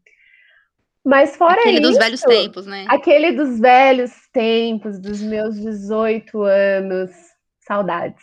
Mas 1.03 1.35
fora 1.35 1.59
Aquele 1.61 1.79
dos 1.79 1.91
isso, 1.91 1.99
velhos 1.99 2.21
tempos, 2.21 2.65
né? 2.67 2.85
aquele 2.89 3.31
dos 3.31 3.59
velhos 3.59 4.11
tempos, 4.31 4.99
dos 4.99 5.19
meus 5.21 5.55
18 5.59 6.43
anos. 6.43 7.11
Saudades. 7.61 8.21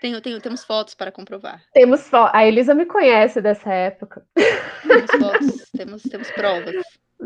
Tenho, 0.00 0.20
tenho, 0.20 0.38
temos 0.40 0.62
fotos 0.62 0.94
para 0.94 1.10
comprovar. 1.10 1.62
Temos 1.72 2.06
fo... 2.08 2.28
A 2.32 2.44
Elisa 2.46 2.74
me 2.74 2.84
conhece 2.84 3.40
dessa 3.40 3.72
época. 3.72 4.26
Temos 4.82 5.10
fotos, 5.18 5.70
temos, 5.74 6.02
temos 6.02 6.30
provas. 6.32 6.74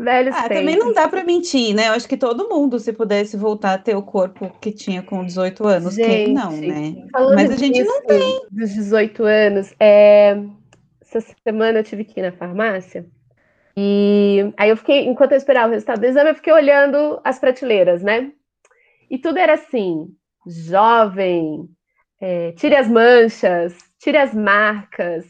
Velhos 0.03 0.33
Ah, 0.35 0.43
tempos. 0.43 0.57
também 0.57 0.77
não 0.77 0.93
dá 0.93 1.07
pra 1.07 1.23
mentir, 1.23 1.75
né? 1.75 1.89
Eu 1.89 1.93
acho 1.93 2.07
que 2.07 2.15
todo 2.17 2.47
mundo, 2.47 2.79
se 2.79 2.93
pudesse 2.93 3.35
voltar 3.35 3.73
a 3.73 3.77
ter 3.77 3.95
o 3.95 4.01
corpo 4.01 4.49
que 4.61 4.71
tinha 4.71 5.03
com 5.03 5.25
18 5.25 5.67
anos, 5.67 5.95
quem 5.95 6.33
não, 6.33 6.51
Gente, 6.51 6.67
né? 6.67 7.07
Mas 7.35 7.51
a 7.51 7.55
gente 7.57 7.83
não 7.83 8.01
disso, 8.05 8.47
Dos 8.49 8.69
18 8.69 9.23
anos, 9.23 9.73
é, 9.79 10.37
essa 11.01 11.21
semana 11.43 11.79
eu 11.79 11.83
tive 11.83 12.05
que 12.05 12.19
ir 12.19 12.23
na 12.23 12.31
farmácia. 12.31 13.05
E 13.75 14.53
aí 14.57 14.69
eu 14.69 14.77
fiquei, 14.77 15.05
enquanto 15.05 15.33
eu 15.33 15.37
esperava 15.37 15.69
o 15.69 15.71
resultado 15.71 15.99
do 15.99 16.05
exame, 16.05 16.29
eu 16.29 16.35
fiquei 16.35 16.53
olhando 16.53 17.19
as 17.23 17.39
prateleiras, 17.39 18.01
né? 18.01 18.31
E 19.09 19.17
tudo 19.17 19.37
era 19.37 19.53
assim: 19.53 20.07
jovem, 20.47 21.69
é, 22.21 22.51
tire 22.53 22.75
as 22.75 22.87
manchas, 22.87 23.75
tire 23.99 24.17
as 24.17 24.33
marcas. 24.33 25.25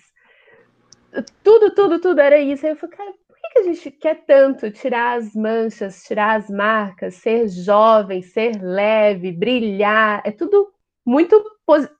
Tudo, 1.43 1.73
tudo, 1.73 1.99
tudo 1.99 2.21
era 2.21 2.39
isso. 2.39 2.65
Aí 2.65 2.71
eu 2.71 2.75
falei, 2.75 2.95
cara, 2.95 3.13
a 3.59 3.63
gente 3.63 3.91
quer 3.91 4.25
tanto 4.25 4.71
tirar 4.71 5.17
as 5.17 5.33
manchas, 5.33 6.03
tirar 6.03 6.37
as 6.37 6.49
marcas, 6.49 7.15
ser 7.15 7.47
jovem, 7.47 8.21
ser 8.21 8.61
leve, 8.61 9.31
brilhar? 9.31 10.21
É 10.25 10.31
tudo 10.31 10.71
muito 11.05 11.43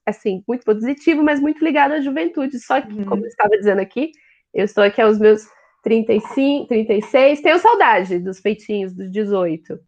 assim, 0.05 0.43
muito 0.47 0.63
positivo, 0.65 1.23
mas 1.23 1.39
muito 1.39 1.63
ligado 1.63 1.93
à 1.93 2.01
juventude. 2.01 2.59
Só 2.59 2.81
que, 2.81 2.93
Uhum. 2.93 3.05
como 3.05 3.23
eu 3.23 3.27
estava 3.27 3.57
dizendo 3.57 3.79
aqui, 3.81 4.11
eu 4.53 4.65
estou 4.65 4.83
aqui 4.83 5.01
aos 5.01 5.19
meus 5.19 5.43
35, 5.83 6.67
36, 6.67 7.41
tenho 7.41 7.59
saudade 7.59 8.19
dos 8.19 8.39
feitinhos 8.39 8.93
dos 8.93 9.11
18. 9.11 9.79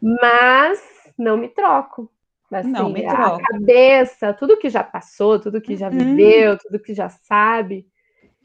Mas 0.00 0.80
não 1.18 1.36
me 1.36 1.48
troco. 1.48 2.10
Assim, 2.50 2.70
Não 2.70 2.90
me 2.90 3.04
a 3.06 3.08
troco. 3.16 3.42
cabeça, 3.50 4.34
tudo 4.34 4.58
que 4.58 4.68
já 4.68 4.84
passou, 4.84 5.40
tudo 5.40 5.60
que 5.60 5.74
já 5.76 5.88
Uhum. 5.88 6.04
viveu, 6.04 6.58
tudo 6.58 6.78
que 6.80 6.92
já 6.94 7.08
sabe. 7.08 7.86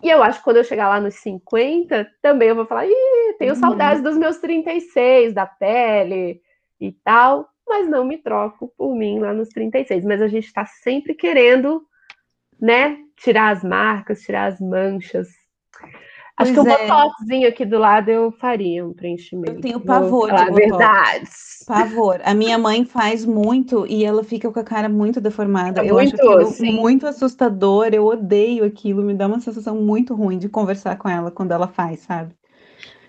E 0.04 0.10
eu 0.10 0.22
acho 0.22 0.40
que 0.40 0.44
quando 0.44 0.58
eu 0.58 0.64
chegar 0.64 0.90
lá 0.90 1.00
nos 1.00 1.16
50, 1.16 2.08
também 2.22 2.50
eu 2.50 2.56
vou 2.56 2.66
falar, 2.66 2.86
ih, 2.86 3.36
tenho 3.40 3.54
Uhum. 3.54 3.60
saudades 3.60 4.04
dos 4.04 4.18
meus 4.18 4.38
36, 4.38 5.34
da 5.34 5.46
pele 5.46 6.42
e 6.80 6.92
tal, 6.92 7.50
mas 7.68 7.88
não 7.90 8.06
me 8.06 8.18
troco 8.18 8.72
por 8.78 8.96
mim 8.96 9.20
lá 9.20 9.34
nos 9.34 9.50
36. 9.50 10.06
Mas 10.06 10.22
a 10.22 10.28
gente 10.28 10.46
está 10.46 10.66
sempre 10.66 11.16
querendo, 11.16 11.84
né, 12.62 12.98
tirar 13.16 13.50
as 13.50 13.64
marcas, 13.64 14.22
tirar 14.22 14.46
as 14.46 14.60
manchas. 14.60 15.28
Acho 16.38 16.54
que 16.54 16.60
um 16.60 16.64
Pois 16.64 16.76
é. 16.76 16.88
botoxzinho 16.88 17.50
aqui 17.50 17.66
do 17.66 17.80
lado 17.80 18.10
eu 18.10 18.32
faria 18.32 18.86
um 18.86 18.94
preenchimento. 18.94 19.58
Eu 19.58 19.62
tenho 19.62 19.80
pavor 19.80 20.30
de 20.30 20.38
falar 20.38 20.52
botox. 20.52 20.70
verdade. 20.70 21.30
Pavor. 21.66 22.22
A 22.24 22.34
minha 22.34 22.58
mãe 22.60 22.86
faz 22.86 23.26
muito 23.26 23.88
e 23.88 24.06
ela 24.06 24.24
fica 24.24 24.52
com 24.52 24.60
a 24.60 24.64
cara 24.64 24.88
muito 24.88 25.20
deformada. 25.20 25.82
É 25.82 25.90
eu 25.90 25.98
acho 25.98 26.16
muito, 26.16 26.30
aquilo 26.32 26.52
sim. 26.52 26.72
muito 26.74 27.08
assustador. 27.08 27.88
Eu 27.92 28.06
odeio 28.06 28.64
aquilo. 28.64 29.02
Me 29.02 29.16
dá 29.16 29.26
uma 29.26 29.40
sensação 29.40 29.76
muito 29.82 30.14
ruim 30.14 30.38
de 30.38 30.48
conversar 30.48 30.96
com 30.98 31.10
ela 31.10 31.32
quando 31.32 31.52
ela 31.52 31.68
faz, 31.68 32.02
sabe? 32.02 32.36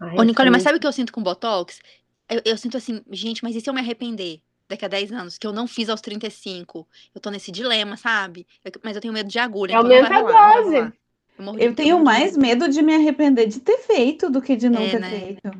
Ai, 0.00 0.16
Ô, 0.18 0.22
Nicole, 0.22 0.48
sim. 0.48 0.52
mas 0.52 0.62
sabe 0.62 0.78
o 0.78 0.80
que 0.80 0.86
eu 0.86 0.92
sinto 0.92 1.12
com 1.12 1.22
Botox? 1.22 1.80
Eu, 2.28 2.40
eu 2.44 2.56
sinto 2.56 2.76
assim, 2.78 3.02
gente, 3.10 3.44
mas 3.44 3.54
e 3.54 3.60
se 3.60 3.68
eu 3.68 3.74
me 3.74 3.80
arrepender 3.80 4.40
daqui 4.68 4.84
a 4.84 4.88
10 4.88 5.12
anos? 5.12 5.36
Que 5.38 5.46
eu 5.46 5.52
não 5.52 5.66
fiz 5.66 5.88
aos 5.88 6.00
35? 6.00 6.86
Eu 7.14 7.20
tô 7.20 7.30
nesse 7.30 7.52
dilema, 7.52 7.96
sabe? 7.96 8.46
Eu- 8.64 8.72
mas 8.82 8.96
eu 8.96 9.02
tenho 9.02 9.14
medo 9.14 9.28
de 9.28 9.38
agulha, 9.38 9.72
então 9.72 9.84
não 9.84 9.94
Aumenta 9.94 10.22
vai 10.22 10.34
a 10.34 10.60
dose. 10.62 10.92
Eu, 11.38 11.54
Eu 11.58 11.74
tenho 11.74 11.98
morro 11.98 11.98
de 11.98 12.04
mais 12.04 12.36
medo 12.36 12.68
de 12.68 12.82
me 12.82 12.94
arrepender 12.94 13.46
de 13.46 13.60
ter 13.60 13.78
feito 13.78 14.28
do 14.30 14.42
que 14.42 14.56
de 14.56 14.68
não 14.68 14.82
É, 14.82 14.90
ter 14.90 15.00
né? 15.00 15.10
feito. 15.10 15.50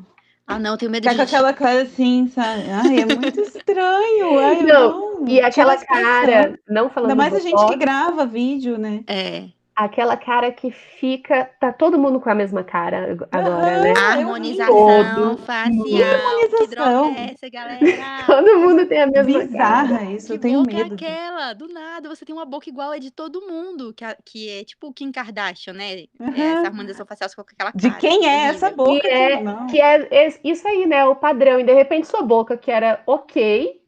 Ah, 0.45 0.57
não, 0.59 0.71
eu 0.71 0.77
tenho 0.77 0.91
medo 0.91 1.03
Tá 1.03 1.11
de... 1.11 1.15
com 1.17 1.21
aquela 1.21 1.53
cara 1.53 1.83
assim, 1.83 2.27
sabe? 2.33 2.63
Ai, 2.71 3.01
é 3.01 3.05
muito 3.05 3.39
estranho. 3.41 4.39
Ai, 4.39 4.63
Não, 4.63 5.19
não. 5.21 5.27
E 5.27 5.39
aquela 5.41 5.77
cara, 5.77 6.59
não 6.67 6.89
falando 6.89 7.11
Ainda 7.11 7.21
mais 7.23 7.35
a 7.35 7.39
gente 7.39 7.65
que 7.67 7.75
grava 7.75 8.25
vídeo, 8.25 8.77
né? 8.77 9.03
É, 9.07 9.43
aquela 9.85 10.17
cara 10.17 10.51
que 10.51 10.69
fica. 10.71 11.49
Tá 11.59 11.71
todo 11.71 11.97
mundo 11.97 12.19
com 12.19 12.29
a 12.29 12.35
mesma 12.35 12.63
cara 12.63 13.11
ag- 13.11 13.27
agora, 13.31 13.81
né? 13.81 13.93
Harmonização 13.97 14.75
Todo 14.75 15.37
facial. 15.37 15.83
Que 15.85 16.67
droga 16.67 16.89
harmonização. 16.89 17.15
é 17.15 17.31
essa, 17.31 17.49
galera? 17.49 17.79
Todo 18.25 18.59
mundo 18.59 18.85
tem 18.85 19.01
a 19.01 19.07
mesma 19.07 19.33
cara. 19.33 19.45
Bizarra 19.47 20.03
isso, 20.11 20.27
Que 20.27 20.33
eu 20.33 20.39
tenho 20.39 20.63
boca 20.63 20.75
medo. 20.75 20.91
é 20.93 20.95
aquela? 20.95 21.53
Do 21.53 21.67
nada, 21.67 22.09
você 22.09 22.25
tem 22.25 22.35
uma 22.35 22.45
boca 22.45 22.69
igual 22.69 22.91
a 22.91 22.97
de 22.97 23.11
todo 23.11 23.41
mundo, 23.41 23.93
que, 23.93 24.05
que 24.25 24.49
é 24.49 24.63
tipo 24.63 24.93
Kim 24.93 25.11
Kardashian, 25.11 25.73
né? 25.73 26.05
Aham. 26.19 26.33
Essa 26.35 26.67
harmonização 26.67 27.05
facial 27.05 27.29
com 27.35 27.41
aquela 27.41 27.71
cara. 27.71 27.77
De 27.77 27.91
quem 27.97 28.27
é 28.27 28.47
essa 28.47 28.69
boca? 28.69 28.99
Que 29.01 29.07
é? 29.07 29.41
Não. 29.41 29.67
que 29.67 29.81
é 29.81 30.27
isso 30.43 30.67
aí, 30.67 30.85
né? 30.85 31.05
O 31.05 31.15
padrão. 31.15 31.59
E 31.59 31.63
de 31.63 31.73
repente 31.73 32.07
sua 32.07 32.21
boca, 32.21 32.57
que 32.57 32.69
era 32.71 33.01
ok, 33.07 33.79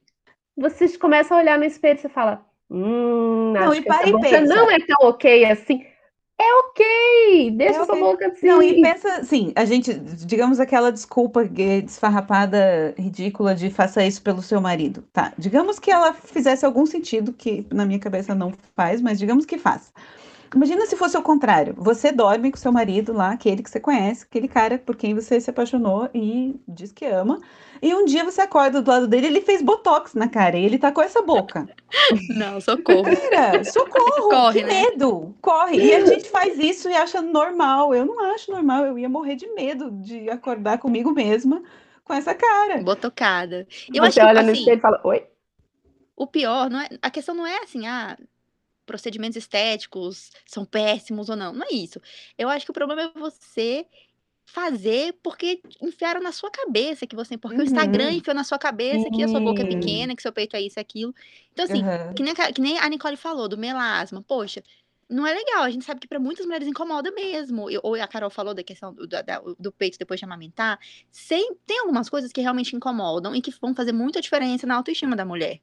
você 0.58 0.88
começa 0.97 1.34
a 1.34 1.38
olhar 1.38 1.58
no 1.58 1.65
espelho 1.65 1.97
e 1.97 2.01
você 2.01 2.10
fala: 2.10 2.45
Hum, 2.71 3.51
Não, 3.53 3.73
e 3.73 3.81
para 3.81 4.07
e 4.07 4.19
pensa. 4.21 4.55
não 4.55 4.71
é 4.71 4.79
tão 4.79 5.10
ok 5.10 5.45
assim. 5.45 5.86
É 6.39 6.53
ok! 6.55 7.51
Deixa 7.51 7.81
É 7.81 7.86
sua 7.86 7.93
ok. 7.95 7.99
boca 7.99 8.27
assim. 8.27 8.47
Não, 8.47 8.63
e 8.63 8.81
pensa 8.81 9.13
assim, 9.17 9.53
a 9.55 9.63
gente, 9.63 9.93
digamos 9.93 10.60
aquela 10.60 10.91
desculpa 10.91 11.43
desfarrapada, 11.45 12.95
ridícula 12.97 13.53
de 13.53 13.69
faça 13.69 14.03
isso 14.03 14.23
pelo 14.23 14.41
seu 14.41 14.60
marido. 14.60 15.03
Tá, 15.13 15.34
digamos 15.38 15.77
que 15.77 15.91
ela 15.91 16.13
fizesse 16.13 16.65
algum 16.65 16.86
sentido, 16.86 17.31
que 17.31 17.67
na 17.71 17.86
minha 17.86 17.99
cabeça 17.99 18.34
não 18.34 18.51
faz, 18.75 19.01
mas 19.01 19.19
digamos 19.19 19.45
que 19.45 19.57
faz. 19.60 19.93
Imagina 20.53 20.85
se 20.85 20.97
fosse 20.97 21.17
o 21.17 21.21
contrário. 21.21 21.73
Você 21.77 22.11
dorme 22.11 22.51
com 22.51 22.57
seu 22.57 22.71
marido 22.71 23.13
lá, 23.13 23.31
aquele 23.31 23.63
que 23.63 23.69
você 23.69 23.79
conhece, 23.79 24.25
aquele 24.25 24.47
cara 24.47 24.77
por 24.77 24.95
quem 24.95 25.15
você 25.15 25.39
se 25.39 25.49
apaixonou 25.49 26.09
e 26.13 26.59
diz 26.67 26.91
que 26.91 27.05
ama. 27.05 27.39
E 27.81 27.95
um 27.95 28.05
dia 28.05 28.23
você 28.23 28.41
acorda 28.41 28.81
do 28.81 28.91
lado 28.91 29.07
dele, 29.07 29.27
ele 29.27 29.41
fez 29.41 29.61
botox 29.61 30.13
na 30.13 30.27
cara 30.27 30.57
e 30.57 30.65
ele 30.65 30.77
tá 30.77 30.91
com 30.91 31.01
essa 31.01 31.21
boca. 31.21 31.67
Não, 32.35 32.59
socorro. 32.59 33.03
Cara, 33.29 33.63
socorro, 33.63 34.29
Corre, 34.29 34.59
que 34.59 34.65
né? 34.65 34.83
medo, 34.83 35.35
corre. 35.41 35.77
E 35.77 35.93
a 35.93 36.05
gente 36.05 36.29
faz 36.29 36.59
isso 36.59 36.89
e 36.89 36.93
acha 36.93 37.21
normal. 37.21 37.93
Eu 37.95 38.05
não 38.05 38.33
acho 38.33 38.51
normal, 38.51 38.85
eu 38.85 38.99
ia 38.99 39.09
morrer 39.09 39.35
de 39.35 39.47
medo 39.53 39.89
de 39.91 40.29
acordar 40.29 40.77
comigo 40.77 41.11
mesma 41.11 41.63
com 42.03 42.13
essa 42.13 42.35
cara. 42.35 42.83
Botocada. 42.83 43.67
Eu 43.93 44.03
acho 44.03 44.13
Você 44.13 44.19
que, 44.19 44.25
olha 44.25 44.43
no 44.43 44.51
assim, 44.51 44.59
espelho 44.59 44.77
e 44.77 44.81
fala: 44.81 45.01
Oi? 45.03 45.25
o 46.15 46.27
pior, 46.27 46.69
não 46.69 46.79
é, 46.79 46.89
a 47.01 47.09
questão 47.09 47.33
não 47.33 47.47
é 47.47 47.57
assim, 47.63 47.87
ah, 47.87 48.15
procedimentos 48.91 49.38
estéticos 49.38 50.32
são 50.45 50.65
péssimos 50.65 51.30
ou 51.30 51.36
não. 51.36 51.54
Não 51.54 51.65
é 51.65 51.73
isso. 51.73 51.99
Eu 52.38 52.49
acho 52.49 52.65
que 52.65 52.71
o 52.71 52.73
problema 52.73 53.01
é 53.04 53.19
você 53.19 53.86
fazer 54.45 55.15
porque 55.23 55.62
enfiaram 55.82 56.21
na 56.21 56.32
sua 56.34 56.51
cabeça 56.51 57.08
que 57.08 57.15
você. 57.15 57.38
Porque 57.38 57.58
o 57.58 57.63
Instagram 57.63 58.08
Uhum. 58.10 58.12
enfiou 58.17 58.36
na 58.36 58.43
sua 58.43 58.60
cabeça 58.60 59.10
que 59.10 59.23
a 59.23 59.27
sua 59.30 59.39
boca 59.39 59.62
é 59.62 59.65
pequena, 59.65 60.15
que 60.15 60.21
seu 60.21 60.34
peito 60.34 60.56
é 60.56 60.62
isso 60.62 60.77
e 60.80 60.82
aquilo. 60.82 61.13
Então, 61.54 61.65
assim, 61.65 61.82
Aham. 61.84 62.13
que 62.13 62.23
nem, 62.23 62.34
a- 62.38 62.51
que 62.54 62.62
nem 62.62 62.77
a 62.80 62.89
Nicole 62.89 63.15
falou, 63.17 63.47
do 63.47 63.58
melasma. 63.58 64.21
Poxa, 64.21 64.62
não 65.10 65.25
é 65.25 65.34
legal. 65.34 65.63
A 65.63 65.69
gente 65.69 65.86
sabe 65.86 66.01
que 66.01 66.08
para 66.08 66.19
muitas 66.19 66.45
mulheres 66.45 66.67
incomoda 66.67 67.12
mesmo. 67.12 67.69
Eu- 67.69 67.82
ou 67.84 67.95
a 67.95 68.08
Carol 68.08 68.30
falou 68.30 68.54
da 68.54 68.63
questão 68.63 68.93
do, 68.93 69.08
da- 69.08 69.21
do 69.60 69.71
peito 69.71 69.97
depois 69.97 70.19
de 70.19 70.25
amamentar. 70.25 70.77
Sem, 71.12 71.56
tem 71.65 71.80
algumas 71.80 72.10
coisas 72.10 72.32
que 72.34 72.41
realmente 72.41 72.75
incomodam 72.75 73.34
e 73.36 73.41
que 73.41 73.51
vão 73.62 73.73
fazer 73.73 73.93
muita 73.93 74.19
diferença 74.21 74.67
na 74.67 74.75
autoestima 74.75 75.15
da 75.15 75.23
mulher. 75.25 75.60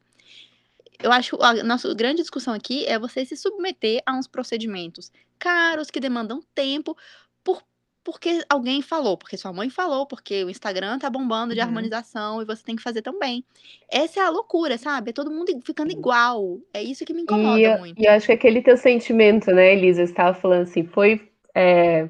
Eu 1.02 1.12
acho 1.12 1.36
que 1.36 1.44
a 1.44 1.62
nossa 1.64 1.92
grande 1.94 2.22
discussão 2.22 2.52
aqui 2.54 2.84
é 2.86 2.98
você 2.98 3.24
se 3.24 3.36
submeter 3.36 4.02
a 4.06 4.14
uns 4.16 4.26
procedimentos 4.26 5.12
caros 5.38 5.90
que 5.90 6.00
demandam 6.00 6.40
tempo 6.54 6.96
por 7.44 7.62
porque 8.04 8.42
alguém 8.48 8.80
falou, 8.80 9.18
porque 9.18 9.36
sua 9.36 9.52
mãe 9.52 9.68
falou, 9.68 10.06
porque 10.06 10.42
o 10.42 10.48
Instagram 10.48 10.98
tá 10.98 11.10
bombando 11.10 11.52
de 11.52 11.60
Uhum. 11.60 11.66
harmonização 11.66 12.40
e 12.40 12.44
você 12.46 12.62
tem 12.64 12.74
que 12.74 12.82
fazer 12.82 13.02
também. 13.02 13.44
Essa 13.90 14.20
é 14.20 14.22
a 14.24 14.30
loucura, 14.30 14.78
sabe? 14.78 15.10
É 15.10 15.12
todo 15.12 15.30
mundo 15.30 15.52
ficando 15.62 15.92
igual. 15.92 16.58
É 16.72 16.82
isso 16.82 17.04
que 17.04 17.12
me 17.12 17.22
incomoda 17.22 17.60
E, 17.60 17.68
muito. 17.70 18.00
e 18.00 18.06
eu 18.06 18.12
acho 18.12 18.26
que 18.26 18.32
aquele 18.32 18.62
teu 18.62 18.76
sentimento, 18.78 19.50
né, 19.52 19.74
Elisa, 19.74 20.06
você 20.06 20.12
estava 20.12 20.32
falando 20.34 20.62
assim, 20.62 20.84
foi 20.86 21.30
é, 21.54 22.08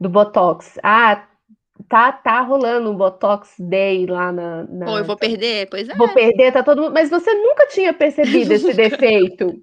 do 0.00 0.08
Botox. 0.08 0.78
Ah, 0.82 1.28
tá, 1.88 2.12
tá 2.12 2.40
rolando 2.40 2.90
um 2.90 2.96
Botox 2.96 3.54
Day 3.58 4.06
lá 4.06 4.32
na, 4.32 4.64
na- 4.64 4.86
Pô, 4.86 4.98
eu 4.98 5.04
vou 5.04 5.16
perder? 5.16 5.68
Pois 5.68 5.88
é. 5.88 5.94
Vou 5.94 6.08
perder, 6.12 6.52
tá 6.52 6.62
todo 6.62 6.82
mundo. 6.82 6.92
Mas 6.94 7.10
você 7.10 7.32
nunca 7.34 7.66
tinha 7.66 7.92
percebido 7.92 8.52
esse 8.52 8.72
defeito. 8.74 9.60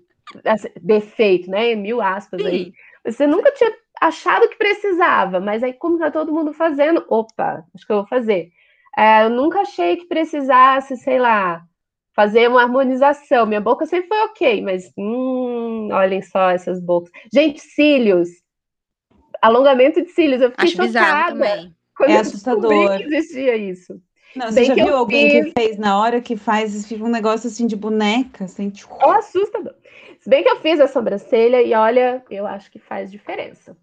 Defeito, 0.82 1.50
né? 1.50 1.76
Mil 1.76 2.02
aspas 2.02 2.44
aí. 2.46 2.66
Sim. 2.66 2.74
Você 3.06 3.28
nunca 3.28 3.52
tinha 3.54 3.72
achado 4.00 4.48
que 4.48 4.56
precisava, 4.58 5.40
mas 5.40 5.64
aí, 5.64 5.74
como 5.74 5.98
tá 5.98 6.10
todo 6.12 6.32
mundo 6.32 6.54
fazendo, 6.54 7.04
opa, 7.10 7.64
acho 7.74 7.86
que 7.86 7.92
eu 7.92 7.98
vou 7.98 8.08
fazer. 8.08 8.52
É, 8.98 9.24
eu 9.24 9.30
nunca 9.30 9.62
achei 9.62 9.98
que 9.98 10.06
precisasse, 10.06 10.98
sei 10.98 11.18
lá, 11.20 11.64
fazer 12.16 12.48
uma 12.50 12.62
harmonização. 12.62 13.46
Minha 13.46 13.62
boca 13.62 13.86
sempre 13.86 14.08
foi 14.08 14.20
ok, 14.26 14.62
mas 14.62 14.92
hum, 14.98 15.90
olhem 15.92 16.22
só 16.22 16.50
essas 16.50 16.82
bocas. 16.82 17.12
Gente, 17.34 17.62
cílios. 17.62 18.30
Alongamento 19.42 20.02
de 20.04 20.10
cílios, 20.10 20.42
eu 20.42 20.52
fiquei 20.52 20.68
Acho 20.68 20.78
bizarro 20.78 21.08
chocada 21.18 21.32
também. 21.32 21.76
Quando 22.02 22.14
É 22.14 22.18
eu 22.18 22.24
descobri 22.24 22.90
assustador. 22.90 22.96
que 22.96 23.04
existia 23.04 23.56
isso. 23.58 24.02
Não, 24.36 24.52
Bem 24.52 24.66
você 24.66 24.66
já 24.66 24.76
que 24.76 24.82
eu 24.82 24.88
viu 24.88 24.96
alguém 24.96 25.28
fiz- 25.28 25.46
que 25.46 25.52
fez 25.54 25.78
na 25.78 25.98
hora 26.00 26.22
que 26.22 26.36
faz, 26.38 26.86
fica 26.86 27.04
um 27.04 27.10
negócio 27.10 27.48
assim 27.48 27.66
de 27.68 27.76
boneca, 27.76 28.46
assim, 28.46 28.70
tipo, 28.70 28.94
É 29.02 29.10
assustador. 29.12 29.76
Se 30.20 30.30
bem 30.30 30.44
que 30.44 30.50
eu 30.50 30.60
fiz 30.62 30.80
a 30.80 30.88
sobrancelha 30.88 31.62
e 31.62 31.74
olha, 31.74 32.24
eu 32.30 32.46
acho 32.48 32.72
que 32.72 32.80
faz 32.80 33.12
diferença. 33.12 33.76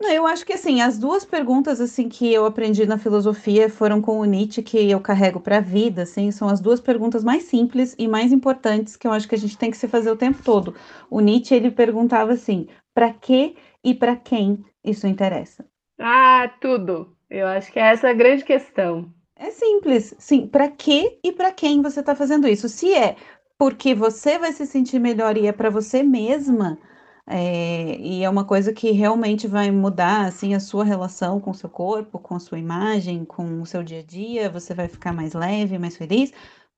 Não, 0.00 0.10
eu 0.10 0.26
acho 0.26 0.44
que 0.44 0.52
assim, 0.52 0.80
as 0.82 0.98
duas 0.98 1.24
perguntas 1.24 1.80
assim 1.80 2.08
que 2.08 2.32
eu 2.32 2.44
aprendi 2.44 2.84
na 2.86 2.98
filosofia 2.98 3.68
foram 3.70 4.00
com 4.02 4.18
o 4.18 4.24
Nietzsche 4.24 4.62
que 4.62 4.90
eu 4.90 5.00
carrego 5.00 5.40
para 5.40 5.58
a 5.58 5.60
vida, 5.60 6.02
assim, 6.02 6.30
são 6.30 6.48
as 6.48 6.60
duas 6.60 6.80
perguntas 6.80 7.24
mais 7.24 7.44
simples 7.44 7.94
e 7.98 8.06
mais 8.08 8.32
importantes 8.32 8.96
que 8.96 9.06
eu 9.06 9.12
acho 9.12 9.28
que 9.28 9.34
a 9.34 9.38
gente 9.38 9.56
tem 9.56 9.70
que 9.70 9.76
se 9.76 9.88
fazer 9.88 10.10
o 10.10 10.16
tempo 10.16 10.42
todo. 10.42 10.74
O 11.10 11.20
Nietzsche 11.20 11.54
ele 11.54 11.70
perguntava 11.70 12.32
assim: 12.32 12.66
para 12.92 13.12
que 13.12 13.56
e 13.82 13.94
para 13.94 14.16
quem 14.16 14.64
isso 14.84 15.06
interessa? 15.06 15.64
Ah, 15.98 16.56
tudo. 16.60 17.16
Eu 17.34 17.48
acho 17.48 17.72
que 17.72 17.80
essa 17.80 18.06
é 18.06 18.10
a 18.12 18.14
grande 18.14 18.44
questão. 18.44 19.12
É 19.34 19.50
simples, 19.50 20.14
sim, 20.18 20.46
para 20.46 20.68
que 20.68 21.18
e 21.22 21.32
para 21.32 21.50
quem 21.50 21.82
você 21.82 21.98
está 21.98 22.14
fazendo 22.14 22.46
isso? 22.46 22.68
Se 22.68 22.94
é 22.94 23.16
porque 23.58 23.92
você 23.92 24.38
vai 24.38 24.52
se 24.52 24.64
sentir 24.66 25.00
melhor 25.00 25.36
e 25.36 25.48
é 25.48 25.52
para 25.52 25.68
você 25.68 26.02
mesma, 26.04 26.78
é, 27.26 27.96
e 27.98 28.22
é 28.22 28.30
uma 28.30 28.44
coisa 28.44 28.72
que 28.72 28.92
realmente 28.92 29.48
vai 29.48 29.70
mudar 29.72 30.26
assim 30.26 30.54
a 30.54 30.60
sua 30.60 30.84
relação 30.84 31.40
com 31.40 31.50
o 31.50 31.54
seu 31.54 31.68
corpo, 31.68 32.20
com 32.20 32.36
a 32.36 32.40
sua 32.40 32.58
imagem, 32.58 33.24
com 33.24 33.60
o 33.60 33.66
seu 33.66 33.82
dia 33.82 33.98
a 34.00 34.02
dia, 34.02 34.48
você 34.48 34.72
vai 34.72 34.86
ficar 34.86 35.12
mais 35.12 35.32
leve, 35.34 35.78
mais 35.78 35.96
feliz. 35.96 36.32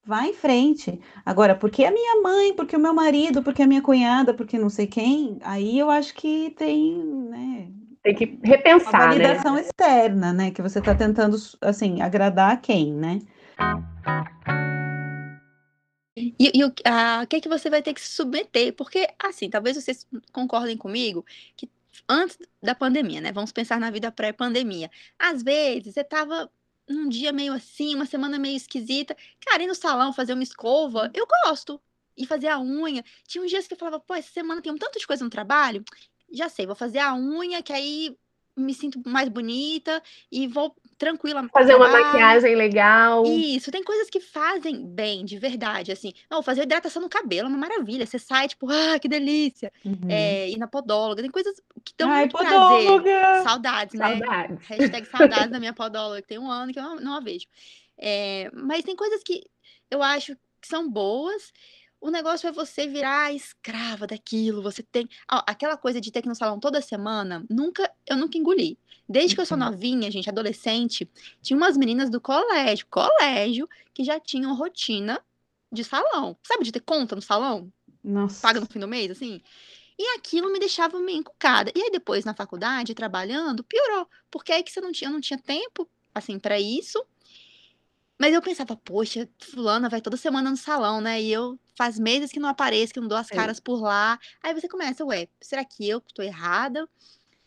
Vai 0.05 0.31
em 0.31 0.35
frente. 0.35 1.01
Agora, 1.25 1.55
porque 1.55 1.85
a 1.85 1.91
minha 1.91 2.23
mãe, 2.23 2.55
porque 2.55 2.77
o 2.77 2.81
meu 2.81 2.95
marido, 2.95 3.43
porque 3.43 3.63
a 3.63 3.67
minha 3.67 3.83
cunhada, 3.83 4.33
porque 4.33 4.59
não 4.59 4.71
sei 4.71 4.87
quem, 4.87 5.39
aí 5.43 5.79
eu 5.79 5.91
acho 5.91 6.15
que 6.15 6.51
tem, 6.57 6.97
né, 7.29 7.69
Tem 8.07 8.15
que 8.15 8.25
uma 8.25 8.47
repensar, 8.47 9.01
né? 9.01 9.07
validação 9.09 9.59
externa, 9.59 10.33
né? 10.33 10.53
Que 10.53 10.63
você 10.63 10.79
está 10.79 10.95
tentando, 10.95 11.37
assim, 11.61 12.01
agradar 12.01 12.53
a 12.53 12.57
quem, 12.57 12.93
né? 12.93 13.19
E, 16.17 16.53
e 16.55 16.65
o 16.65 16.73
a, 16.85 17.27
que 17.27 17.35
é 17.35 17.41
que 17.41 17.49
você 17.49 17.69
vai 17.69 17.83
ter 17.83 17.93
que 17.93 18.01
se 18.01 18.13
submeter? 18.13 18.73
Porque, 18.75 19.09
assim, 19.19 19.51
talvez 19.51 19.77
vocês 19.77 20.07
concordem 20.33 20.77
comigo 20.77 21.27
que 21.57 21.69
antes 22.09 22.39
da 22.63 22.77
pandemia, 22.77 23.21
né? 23.21 23.33
Vamos 23.33 23.51
pensar 23.51 23.81
na 23.81 23.91
vida 23.91 24.13
pré-pandemia. 24.13 24.89
Às 25.19 25.43
vezes, 25.43 25.93
você 25.93 26.05
tava 26.05 26.49
num 26.89 27.09
dia 27.09 27.33
meio 27.33 27.53
assim, 27.53 27.97
uma 27.97 28.07
semana 28.07 28.39
meio 28.39 28.57
esquisita. 28.57 29.17
Cara, 29.45 29.65
ir 29.65 29.67
no 29.67 29.75
salão 29.75 30.13
fazer 30.13 30.35
uma 30.35 30.45
escova, 30.45 31.11
eu 31.13 31.27
gosto. 31.45 31.81
E 32.17 32.25
fazer 32.25 32.49
a 32.49 32.61
unha. 32.61 33.05
Tinha 33.27 33.43
uns 33.43 33.51
dias 33.51 33.67
que 33.67 33.75
eu 33.75 33.79
falava, 33.79 33.99
pô, 33.99 34.15
essa 34.15 34.31
semana 34.33 34.63
tem 34.63 34.71
um 34.71 34.79
tanto 34.79 34.97
de 34.97 35.07
coisa 35.07 35.25
no 35.25 35.29
trabalho. 35.29 35.85
Já 36.33 36.49
sei, 36.49 36.67
vou 36.67 36.77
fazer 36.77 36.99
a 36.99 37.15
unha, 37.15 37.63
que 37.63 37.73
aí 37.73 38.17
me 38.57 38.73
sinto 38.73 39.01
mais 39.07 39.29
bonita 39.29 40.03
e 40.33 40.49
vou 40.49 40.75
tranquila. 40.97 41.47
Fazer 41.53 41.75
uma 41.75 41.89
maquiagem 41.89 42.55
legal. 42.55 43.25
Isso, 43.27 43.71
tem 43.71 43.85
coisas 43.85 44.09
que 44.09 44.19
fazem 44.19 44.87
bem, 44.87 45.25
de 45.25 45.39
verdade, 45.39 45.93
assim. 45.93 46.15
Não, 46.31 46.43
fazer 46.43 46.63
hidratação 46.63 47.03
no 47.03 47.09
cabelo 47.09 47.49
é 47.49 47.51
uma 47.51 47.59
maravilha. 47.59 48.07
Você 48.07 48.19
sai, 48.19 48.49
tipo, 48.49 48.67
ah, 48.71 48.99
que 48.99 49.09
delícia. 49.09 49.71
Uhum. 49.85 50.09
É, 50.09 50.49
ir 50.49 50.57
na 50.57 50.67
podóloga, 50.67 51.21
tem 51.21 51.31
coisas 51.31 51.61
que 51.85 51.93
dão 51.99 52.11
Ai, 52.11 52.21
muito 52.21 52.37
prazer. 52.37 52.59
podóloga! 52.59 53.43
Saudades, 53.43 53.99
né? 53.99 54.19
Saudades. 54.19 54.67
Hashtag 54.67 55.07
saudades 55.11 55.51
da 55.51 55.59
minha 55.59 55.75
podóloga, 55.75 56.23
que 56.23 56.29
tem 56.29 56.39
um 56.39 56.51
ano 56.51 56.73
que 56.73 56.79
eu 56.79 56.83
não, 56.83 56.97
não 56.97 57.15
a 57.15 57.21
vejo. 57.21 57.47
É, 57.99 58.51
mas 58.55 58.85
tem 58.85 58.97
coisas 58.97 59.23
que 59.23 59.45
eu 59.91 60.03
acho 60.03 60.35
que 60.61 60.69
são 60.69 60.91
boas. 60.91 61.53
O 62.07 62.11
negócio 62.11 62.47
é 62.47 62.53
você 62.53 62.87
virar 62.87 63.35
escrava 63.35 64.07
daquilo. 64.07 64.63
Você 64.63 64.81
tem. 64.81 65.09
Ó, 65.29 65.43
aquela 65.45 65.77
coisa 65.77 66.01
de 66.01 66.13
ter 66.13 66.23
que 66.23 66.29
ir 66.29 66.31
no 66.31 66.37
salão 66.37 66.61
toda 66.61 66.81
semana, 66.81 67.45
nunca, 67.51 67.93
eu 68.07 68.17
nunca 68.17 68.39
engoli. 68.39 68.79
Desde 69.09 69.35
que 69.35 69.41
eu 69.41 69.47
sou 69.47 69.59
Uhum. 69.59 69.65
novinha, 69.65 70.09
gente, 70.09 70.31
adolescente, 70.31 71.11
tinha 71.43 71.57
umas 71.57 71.77
meninas 71.77 72.09
do 72.09 72.21
colégio, 72.21 72.87
colégio, 72.89 73.69
que 73.93 74.05
já 74.05 74.21
tinham 74.21 74.55
rotina 74.55 75.21
de 75.73 75.83
salão. 75.83 76.37
Sabe, 76.47 76.63
de 76.63 76.71
ter 76.71 76.79
conta 76.79 77.17
no 77.17 77.23
salão? 77.23 77.73
Nossa. 78.05 78.41
paga 78.41 78.61
no 78.61 78.67
fim 78.67 78.79
do 78.79 78.87
mês, 78.87 79.11
assim. 79.11 79.43
E 79.99 80.17
aquilo 80.17 80.53
me 80.53 80.61
deixava 80.61 81.01
meio 81.01 81.19
encucada. 81.19 81.73
E 81.75 81.83
aí 81.83 81.91
depois 81.91 82.25
na 82.25 82.35
faculdade, 82.35 82.95
trabalhando, 82.95 83.65
piorou, 83.65 84.09
porque 84.31 84.53
aí 84.53 84.63
que 84.63 84.71
você 84.71 84.81
não 84.81 84.93
tinha, 84.93 85.09
eu 85.09 85.13
não 85.13 85.21
tinha 85.21 85.41
tempo 85.41 85.89
assim 86.15 86.39
para 86.39 86.61
isso. 86.61 87.05
Mas 88.19 88.33
eu 88.35 88.41
pensava, 88.43 88.77
poxa, 88.77 89.29
fulana 89.41 89.89
vai 89.89 90.01
toda 90.01 90.17
semana 90.17 90.51
no 90.51 90.57
salão, 90.57 91.01
né? 91.01 91.21
E 91.21 91.31
eu 91.33 91.59
faz 91.77 91.99
meses 91.99 92.33
que 92.33 92.41
não 92.41 92.49
apareço, 92.49 92.93
que 92.95 93.01
não 93.01 93.09
dou 93.09 93.19
as 93.19 93.29
caras 93.29 93.61
por 93.61 93.81
lá. 93.83 94.19
Aí 94.43 94.55
você 94.55 94.69
começa, 94.69 95.05
ué, 95.05 95.29
será 95.41 95.65
que 95.65 95.89
eu 95.89 96.01
que 96.01 96.15
tô 96.15 96.23
errada? 96.23 96.89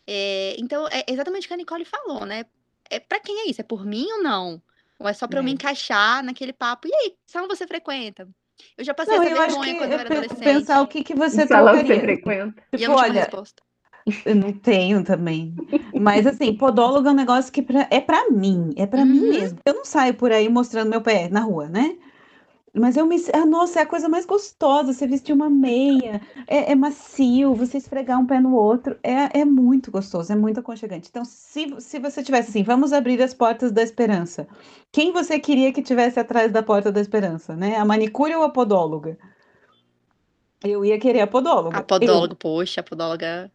É, 0.06 0.56
então, 0.58 0.86
é 0.88 1.04
exatamente 1.08 1.44
o 1.46 1.48
que 1.48 1.54
a 1.54 1.56
Nicole 1.56 1.84
falou, 1.84 2.26
né? 2.26 2.44
É 2.90 3.00
para 3.00 3.20
quem 3.20 3.40
é 3.40 3.50
isso? 3.50 3.60
É 3.60 3.64
por 3.64 3.84
mim 3.84 4.06
ou 4.12 4.22
não? 4.22 4.62
Ou 4.98 5.08
é 5.08 5.12
só 5.12 5.26
para 5.28 5.38
eu 5.40 5.42
me 5.44 5.50
É. 5.50 5.54
encaixar 5.54 6.22
naquele 6.24 6.52
papo? 6.52 6.88
E 6.88 6.94
aí, 6.94 7.10
que 7.10 7.32
salão 7.32 7.48
você 7.48 7.66
frequenta? 7.66 8.28
Eu 8.76 8.84
já 8.84 8.92
passei 8.94 9.16
Não, 9.16 9.24
essa 9.24 9.34
vergonha 9.34 9.74
quando 9.76 9.92
eu 9.92 9.94
eu 9.94 10.00
era 10.00 10.08
adolescente. 10.10 10.44
pensar 10.44 10.82
o 10.82 10.86
que, 10.88 11.02
que 11.04 11.14
você 11.14 11.44
O 11.44 11.48
salão 11.48 11.78
que 11.80 11.86
você 11.86 12.00
frequenta. 12.00 12.62
E 12.72 12.76
eu 12.76 12.78
Tipo, 12.80 12.92
não 12.92 12.96
tinha 12.96 13.08
uma 13.08 13.14
olha, 13.14 13.20
resposta. 13.20 13.62
Eu 14.24 14.34
não 14.34 14.52
tenho 14.52 15.04
também. 15.04 15.54
Mas 16.00 16.26
assim, 16.26 16.54
podólogo 16.54 17.08
é 17.08 17.10
um 17.12 17.14
negócio 17.14 17.52
que 17.52 17.62
pra- 17.62 17.86
é 17.90 18.00
pra 18.00 18.30
mim, 18.30 18.70
é 18.76 18.86
pra 18.86 19.04
mim 19.04 19.20
Uhum. 19.20 19.28
mesmo. 19.28 19.58
Eu 19.64 19.74
não 19.74 19.84
saio 19.84 20.14
por 20.14 20.32
aí 20.32 20.48
mostrando 20.48 20.90
meu 20.90 21.00
pé 21.00 21.28
na 21.28 21.40
rua, 21.40 21.68
né? 21.68 21.96
Mas 22.72 22.96
eu 22.96 23.04
me. 23.04 23.16
Ah, 23.34 23.44
nossa, 23.44 23.80
é 23.80 23.82
a 23.82 23.86
coisa 23.86 24.08
mais 24.08 24.24
gostosa. 24.24 24.92
Você 24.92 25.04
vestir 25.04 25.32
uma 25.32 25.50
meia, 25.50 26.20
é, 26.46 26.70
é 26.70 26.74
macio, 26.76 27.52
você 27.52 27.78
esfregar 27.78 28.18
um 28.20 28.26
pé 28.26 28.38
no 28.38 28.54
outro. 28.54 28.96
É, 29.02 29.40
é 29.40 29.44
muito 29.44 29.90
gostoso, 29.90 30.32
é 30.32 30.36
muito 30.36 30.60
aconchegante. 30.60 31.08
Então, 31.10 31.24
se, 31.24 31.74
se 31.80 31.98
você 31.98 32.22
tivesse 32.22 32.50
assim, 32.50 32.62
vamos 32.62 32.92
abrir 32.92 33.20
as 33.20 33.34
portas 33.34 33.72
da 33.72 33.82
esperança. 33.82 34.46
Quem 34.92 35.12
você 35.12 35.40
queria 35.40 35.72
que 35.72 35.82
tivesse 35.82 36.20
atrás 36.20 36.52
da 36.52 36.62
porta 36.62 36.92
da 36.92 37.00
esperança, 37.00 37.56
né? 37.56 37.76
A 37.76 37.84
manicure 37.84 38.36
ou 38.36 38.44
a 38.44 38.50
podóloga? 38.50 39.18
Eu 40.62 40.84
ia 40.84 40.98
querer 40.98 41.22
a 41.22 41.26
podóloga. 41.26 41.78
A 41.78 41.80
Eu. 41.80 41.84
podóloga, 41.86 42.34
poxa, 42.36 42.80
a 42.80 42.84
podóloga. 42.84 43.50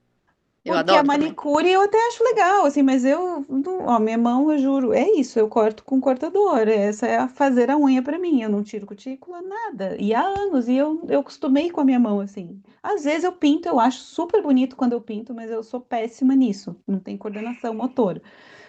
Eu 0.66 0.76
Porque 0.76 0.78
adoro 0.78 1.02
a 1.02 1.04
também. 1.08 1.38
manicure 1.38 1.70
eu 1.72 1.82
até 1.82 1.98
acho 2.08 2.24
legal, 2.24 2.66
assim, 2.66 2.82
mas 2.82 3.06
eu, 3.06 3.46
ó, 3.88 4.00
minha 4.00 4.18
mão, 4.18 4.52
eu 4.52 4.58
juro, 4.58 4.94
é 4.94 5.08
isso, 5.12 5.38
eu 5.38 5.48
corto 5.48 5.84
com 5.84 6.02
cortador, 6.02 6.68
essa 6.68 7.06
é 7.06 7.18
a 7.18 7.28
fazer 7.28 7.70
a 7.70 7.78
unha 7.78 8.02
pra 8.02 8.18
mim, 8.18 8.42
eu 8.42 8.50
não 8.50 8.64
tiro 8.64 8.86
cutícula, 8.88 9.42
nada, 9.44 9.96
e 10.02 10.12
há 10.14 10.24
anos, 10.26 10.68
e 10.68 10.76
eu, 10.76 11.06
eu 11.08 11.20
acostumei 11.20 11.70
com 11.70 11.82
a 11.82 11.86
minha 11.86 12.00
mão, 12.00 12.20
assim, 12.20 12.62
às 12.82 13.04
vezes 13.04 13.24
eu 13.26 13.32
pinto, 13.34 13.68
eu 13.70 13.80
acho 13.80 14.00
super 14.00 14.42
bonito 14.42 14.76
quando 14.76 14.94
eu 14.94 15.02
pinto, 15.02 15.36
mas 15.36 15.52
eu 15.52 15.62
sou 15.64 15.80
péssima 15.82 16.36
nisso, 16.36 16.76
não 16.88 17.00
tem 17.00 17.16
coordenação 17.16 17.74
motora, 17.76 18.22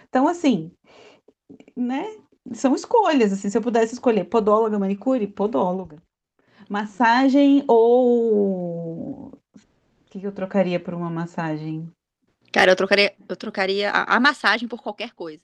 então, 0.09 0.27
assim, 0.27 0.71
né, 1.75 2.05
são 2.53 2.75
escolhas, 2.75 3.33
assim, 3.33 3.49
se 3.49 3.57
eu 3.57 3.61
pudesse 3.61 3.93
escolher 3.93 4.25
podóloga, 4.25 4.79
manicure, 4.79 5.27
podóloga, 5.27 6.01
massagem 6.69 7.63
ou... 7.67 9.26
O 10.07 10.09
que 10.09 10.25
eu 10.25 10.31
trocaria 10.31 10.79
por 10.79 10.93
uma 10.93 11.09
massagem? 11.09 11.91
Cara, 12.53 12.71
eu 12.71 12.75
trocaria, 12.77 13.13
eu 13.27 13.35
trocaria 13.35 13.91
a, 13.91 14.15
a 14.15 14.19
massagem 14.21 14.65
por 14.65 14.81
qualquer 14.81 15.11
coisa. 15.13 15.43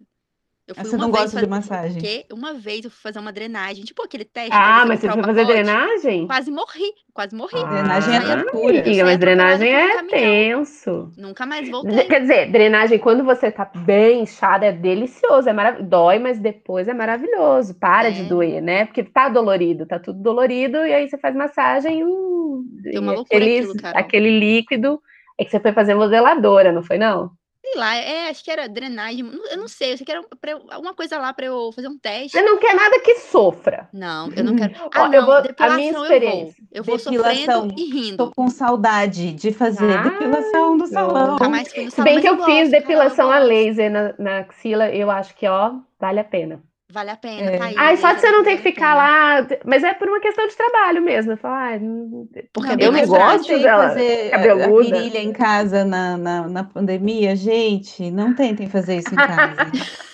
Eu 0.65 0.75
Ah, 0.77 0.81
fui 0.81 0.89
Você 0.91 0.95
uma 0.95 1.05
não 1.05 1.11
vez 1.11 1.23
gosta 1.25 1.45
de 1.45 1.47
fazer, 1.47 1.47
massagem? 1.47 1.93
porque 2.01 2.25
uma 2.33 2.53
vez 2.53 2.85
eu 2.85 2.91
fui 2.91 3.01
fazer 3.01 3.19
uma 3.19 3.33
drenagem, 3.33 3.83
tipo 3.83 4.01
aquele 4.01 4.23
teste 4.23 4.51
Ah, 4.53 4.85
mas 4.85 5.01
você 5.01 5.09
foi 5.09 5.21
fazer 5.21 5.45
drenagem? 5.45 6.25
Quase 6.25 6.51
morri, 6.51 6.93
quase 7.13 7.35
morri. 7.35 7.51
Drenagem 7.69 8.15
é 8.15 8.19
tortura. 8.21 8.79
amiga, 8.79 9.03
mas 9.03 9.17
drenagem 9.19 9.73
é 9.73 10.03
tenso. 10.03 11.11
Nunca 11.17 11.45
mais 11.45 11.69
voltei. 11.69 12.05
Quer 12.05 12.21
dizer, 12.21 12.49
drenagem, 12.49 12.97
quando 12.97 13.25
você 13.25 13.51
tá 13.51 13.69
bem 13.85 14.21
inchada, 14.21 14.65
é 14.67 14.71
delicioso, 14.71 15.49
é 15.49 15.53
maravilhoso. 15.53 15.89
Dói, 15.89 16.17
mas 16.19 16.39
depois 16.39 16.87
é 16.87 16.93
maravilhoso. 16.93 17.75
Para 17.77 18.09
de 18.09 18.21
É. 18.21 18.23
doer, 18.23 18.61
né? 18.61 18.85
Porque 18.85 19.03
tá 19.03 19.27
dolorido, 19.27 19.85
tá 19.85 19.99
tudo 19.99 20.21
dolorido, 20.21 20.77
e 20.77 20.93
aí 20.93 21.09
você 21.09 21.17
faz 21.17 21.35
massagem 21.35 21.99
e, 21.99 22.05
hum, 22.05 22.65
Deu 22.83 23.01
uma 23.01 23.11
e 23.11 23.15
loucura 23.17 23.43
aquele, 23.43 23.59
aquilo, 23.59 23.73
aquele 23.93 24.39
líquido. 24.39 25.01
É 25.37 25.43
que 25.43 25.51
você 25.51 25.59
foi 25.59 25.73
fazer 25.73 25.93
modeladora, 25.95 26.71
não 26.71 26.83
foi, 26.83 26.97
não? 26.97 27.31
Sei 27.65 27.79
lá, 27.79 27.95
é, 27.95 28.29
acho 28.29 28.43
que 28.43 28.51
era 28.51 28.67
drenagem. 28.67 29.25
Eu 29.49 29.57
não 29.57 29.69
sei, 29.69 29.93
eu 29.93 29.97
sei 29.97 30.05
que 30.05 30.11
era 30.11 30.21
pra 30.39 30.51
eu- 30.51 30.65
alguma 30.69 30.93
coisa 30.93 31.17
lá 31.17 31.31
pra 31.33 31.45
eu 31.45 31.71
fazer 31.71 31.87
um 31.87 31.97
teste. 31.97 32.31
Você 32.37 32.41
não 32.41 32.57
quer 32.59 32.75
nada 32.75 32.99
que 32.99 33.15
sofra. 33.19 33.87
Não, 33.93 34.29
eu 34.33 34.43
não 34.43 34.55
quero. 34.55 34.73
Ó, 34.83 34.89
Ah, 34.93 35.05
eu 35.05 35.21
não, 35.21 35.25
vou- 35.25 35.35
a 35.57 35.69
minha 35.69 35.89
eu 35.91 35.93
vou. 35.93 36.03
experiência. 36.03 36.63
Eu 36.71 36.83
vou 36.83 36.97
Depilação. 36.97 37.33
sofrendo 37.69 37.75
e 37.79 37.83
rindo. 37.85 38.17
Tô 38.17 38.31
com 38.35 38.49
saudade 38.49 39.31
de 39.31 39.53
fazer 39.53 39.97
Ah, 39.97 40.03
depilação 40.03 40.77
do 40.77 40.87
salão. 40.87 41.31
Nunca 41.31 41.47
mais 41.49 41.73
no 41.73 41.85
Se 41.85 41.91
salão, 41.91 42.11
bem 42.13 42.21
que 42.21 42.27
eu 42.27 42.35
gosto, 42.35 42.51
fiz 42.51 42.69
depilação 42.69 43.27
eu 43.27 43.33
a 43.33 43.39
laser 43.39 43.89
na, 43.89 44.13
na 44.19 44.39
axila, 44.39 44.89
eu 44.89 45.09
acho 45.09 45.33
que, 45.33 45.47
ó, 45.47 45.73
vale 45.97 46.19
a 46.19 46.23
pena. 46.25 46.61
Vale 46.93 47.09
a 47.09 47.15
pena, 47.17 47.49
É. 47.51 47.57
tá 47.57 47.65
aí. 47.65 47.73
Ai, 47.75 47.97
só 47.97 48.13
de 48.13 48.21
você 48.21 48.29
não 48.31 48.43
ter 48.43 48.57
que 48.57 48.61
ficar 48.61 48.93
lá. 48.93 49.47
Mas 49.65 49.83
é 49.83 49.93
por 49.95 50.07
uma 50.07 50.19
questão 50.19 50.45
de 50.47 50.55
trabalho 50.55 51.01
mesmo. 51.01 51.31
Eu 51.31 51.37
falo, 51.37 51.55
ai, 51.55 51.79
não- 51.79 52.27
Porque 52.53 52.69
Não, 52.75 52.83
é 52.83 52.87
eu 52.87 52.91
não 52.91 53.05
gosto 53.07 53.47
dela 53.59 53.87
fazer 53.89 54.27
a- 54.27 54.37
cabeluda. 54.37 54.65
a 54.65 54.99
virilha 55.01 55.17
em 55.19 55.33
casa 55.33 55.83
na, 55.83 56.15
na, 56.17 56.47
na 56.47 56.63
pandemia, 56.63 57.35
gente, 57.35 58.11
não 58.11 58.35
tentem 58.35 58.69
fazer 58.69 58.97
isso 58.97 59.11
em 59.11 59.15
casa. 59.17 59.55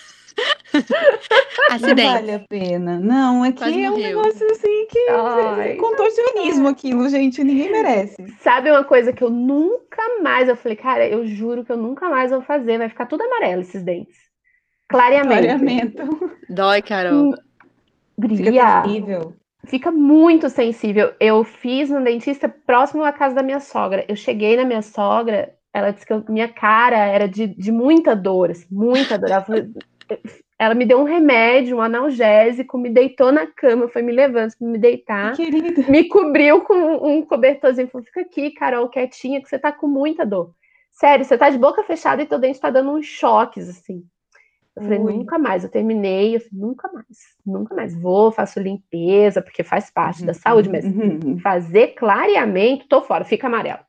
Não 1.70 1.76
Acidente. 1.76 2.14
vale 2.14 2.32
a 2.34 2.40
pena. 2.40 3.00
Não, 3.00 3.44
é 3.44 3.52
que 3.52 3.58
Quase 3.58 3.84
é 3.84 3.90
um 3.90 3.92
morreu. 3.92 4.08
negócio 4.22 4.48
assim 4.52 4.88
que 4.90 5.08
Ai. 5.10 5.72
é 5.72 5.76
contorcionismo 5.76 6.68
aquilo, 6.68 7.10
gente, 7.10 7.44
ninguém 7.44 7.72
merece. 7.72 8.16
Sabe 8.40 8.72
uma 8.72 8.84
coisa 8.84 9.12
que 9.12 9.24
eu 9.24 9.30
nunca 9.30 10.02
mais. 10.22 10.48
Eu 10.48 10.56
falei, 10.56 10.78
cara, 10.78 11.06
eu 11.08 11.26
juro 11.26 11.66
que 11.66 11.72
eu 11.72 11.78
nunca 11.78 12.08
mais 12.10 12.32
vou 12.32 12.42
fazer. 12.42 12.78
Vai 12.78 12.88
ficar 12.90 13.06
tudo 13.08 13.24
amarelo 13.24 13.62
esses 13.62 13.84
dentes. 13.84 14.29
Clareamento. 14.90 15.30
Clareamento. 15.30 16.32
Dói, 16.50 16.82
Carol. 16.82 17.32
Fica 17.32 17.44
Brilha. 18.18 18.82
terrível. 18.82 19.34
Fica 19.66 19.92
muito 19.92 20.50
sensível. 20.50 21.14
Eu 21.20 21.44
fiz 21.44 21.90
no 21.90 22.04
dentista 22.04 22.50
próximo 22.50 23.04
à 23.04 23.12
casa 23.12 23.36
da 23.36 23.44
minha 23.44 23.60
sogra. 23.60 24.04
Eu 24.08 24.16
cheguei 24.16 24.58
na 24.58 24.66
minha 24.66 24.82
sogra, 24.82 25.54
ela 25.72 25.92
disse 25.92 26.06
que 26.06 26.12
eu- 26.14 26.26
minha 26.28 26.48
cara 26.48 26.98
era 26.98 27.28
de, 27.28 27.46
de 27.48 27.72
muita 27.72 28.16
dor, 28.16 28.50
assim, 28.52 28.66
muita 28.72 29.18
dor. 29.18 29.30
Ela, 29.30 29.42
falou- 29.42 29.66
ela 30.58 30.74
me 30.74 30.86
deu 30.86 31.00
um 31.00 31.04
remédio, 31.04 31.78
um 31.78 31.82
analgésico, 31.82 32.78
me 32.78 32.90
deitou 32.90 33.32
na 33.32 33.46
cama, 33.46 33.88
foi 33.88 34.02
me 34.02 34.12
levando 34.12 34.52
para 34.58 34.68
me 34.68 34.78
deitar, 34.78 35.36
Querida. 35.36 35.84
me 35.90 36.06
cobriu 36.08 36.62
com 36.62 36.74
um 37.08 37.22
cobertorzinho, 37.22 37.88
falou: 37.90 38.06
fica 38.06 38.22
aqui, 38.22 38.52
Carol, 38.52 38.90
quietinha, 38.90 39.42
que 39.42 39.48
você 39.48 39.60
tá 39.60 39.72
com 39.72 39.88
muita 39.88 40.26
dor. 40.26 40.52
Sério, 40.92 41.24
você 41.24 41.38
tá 41.38 41.50
de 41.50 41.58
boca 41.58 41.84
fechada 41.84 42.22
e 42.24 42.26
teu 42.26 42.40
dente 42.40 42.60
tá 42.60 42.70
dando 42.72 42.92
uns 42.92 43.06
choques, 43.06 43.70
assim. 43.70 44.04
Eu 44.76 44.84
falei, 44.84 45.00
Ui. 45.00 45.14
nunca 45.14 45.38
mais. 45.38 45.64
Eu 45.64 45.70
terminei, 45.70 46.36
eu 46.36 46.40
falei, 46.40 46.60
nunca 46.60 46.92
mais, 46.92 47.18
nunca 47.46 47.76
mais. 47.76 47.94
Vou, 47.94 48.32
faço 48.32 48.60
limpeza, 48.60 49.42
porque 49.42 49.64
faz 49.64 49.92
parte 49.92 50.24
da 50.26 50.34
saúde, 50.34 50.70
mas 50.70 50.86
Uhum. 50.86 51.40
fazer 51.40 51.90
clareamento, 51.90 52.88
tô 52.88 53.02
fora, 53.02 53.26
fica 53.26 53.48
amarelo. 53.48 53.80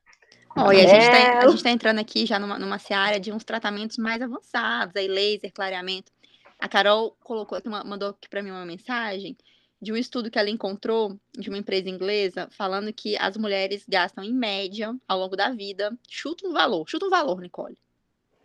Ó, 0.57 0.73
e 0.73 0.81
a 0.81 0.87
gente, 0.87 1.11
tá, 1.11 1.41
a 1.41 1.49
gente 1.49 1.63
tá 1.63 1.71
entrando 1.71 2.01
aqui 2.01 2.27
já 2.27 2.39
numa, 2.39 2.59
numa 2.59 2.79
seara 2.79 3.21
de 3.21 3.33
uns 3.33 3.45
tratamentos 3.45 3.97
mais 3.99 4.21
avançados, 4.21 4.97
aí 4.97 5.07
laser, 5.07 5.53
clareamento. 5.53 6.11
A 6.59 6.69
Carol 6.69 7.17
colocou 7.23 7.59
mandou 7.87 8.11
aqui 8.11 8.29
para 8.29 8.43
mim 8.43 8.51
uma 8.51 8.67
mensagem 8.67 9.37
de 9.81 9.93
um 9.93 9.97
estudo 9.97 10.31
que 10.31 10.39
ela 10.39 10.51
encontrou 10.51 11.19
de 11.33 11.49
uma 11.49 11.57
empresa 11.57 11.89
inglesa 11.89 12.49
falando 12.51 12.93
que 12.93 13.17
as 13.17 13.37
mulheres 13.37 13.85
gastam 13.89 14.23
em 14.23 14.35
média 14.35 14.95
ao 15.09 15.19
longo 15.19 15.37
da 15.37 15.51
vida, 15.51 15.97
chuta 16.09 16.47
um 16.47 16.53
valor, 16.53 16.87
chuta 16.89 17.07
um 17.07 17.11
valor, 17.11 17.41
Nicole, 17.41 17.79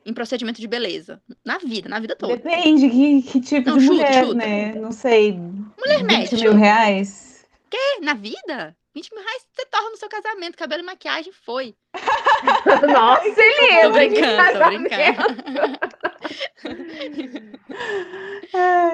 em 0.05 0.13
procedimento 0.13 0.61
de 0.61 0.67
beleza, 0.67 1.21
na 1.43 1.57
vida, 1.57 1.89
na 1.89 1.99
vida 1.99 2.15
toda. 2.15 2.35
Depende 2.37 2.89
que, 2.89 3.21
que 3.23 3.41
tipo 3.41 3.69
Não, 3.71 3.77
de 3.77 3.85
chuta, 3.85 3.95
mulher, 3.95 4.23
chuta. 4.23 4.35
né? 4.35 4.73
Não 4.75 4.91
sei. 4.91 5.31
Mulher 5.33 5.97
20 5.99 6.03
média, 6.05 6.37
mil 6.39 6.53
reais? 6.53 7.45
É, 7.73 7.99
na 8.01 8.13
vida? 8.13 8.75
20 8.95 9.13
mil 9.13 9.21
reais 9.23 9.45
você 9.53 9.65
torna 9.65 9.89
no 9.89 9.97
seu 9.97 10.07
casamento, 10.07 10.57
cabelo 10.57 10.81
e 10.81 10.85
maquiagem 10.85 11.33
foi. 11.45 11.75
Nossa, 12.93 13.23
Tô 13.23 13.35
beleza, 13.35 13.99
que 13.99 14.07
brincando, 14.07 14.59
tô 14.59 14.65
brincando. 14.67 15.35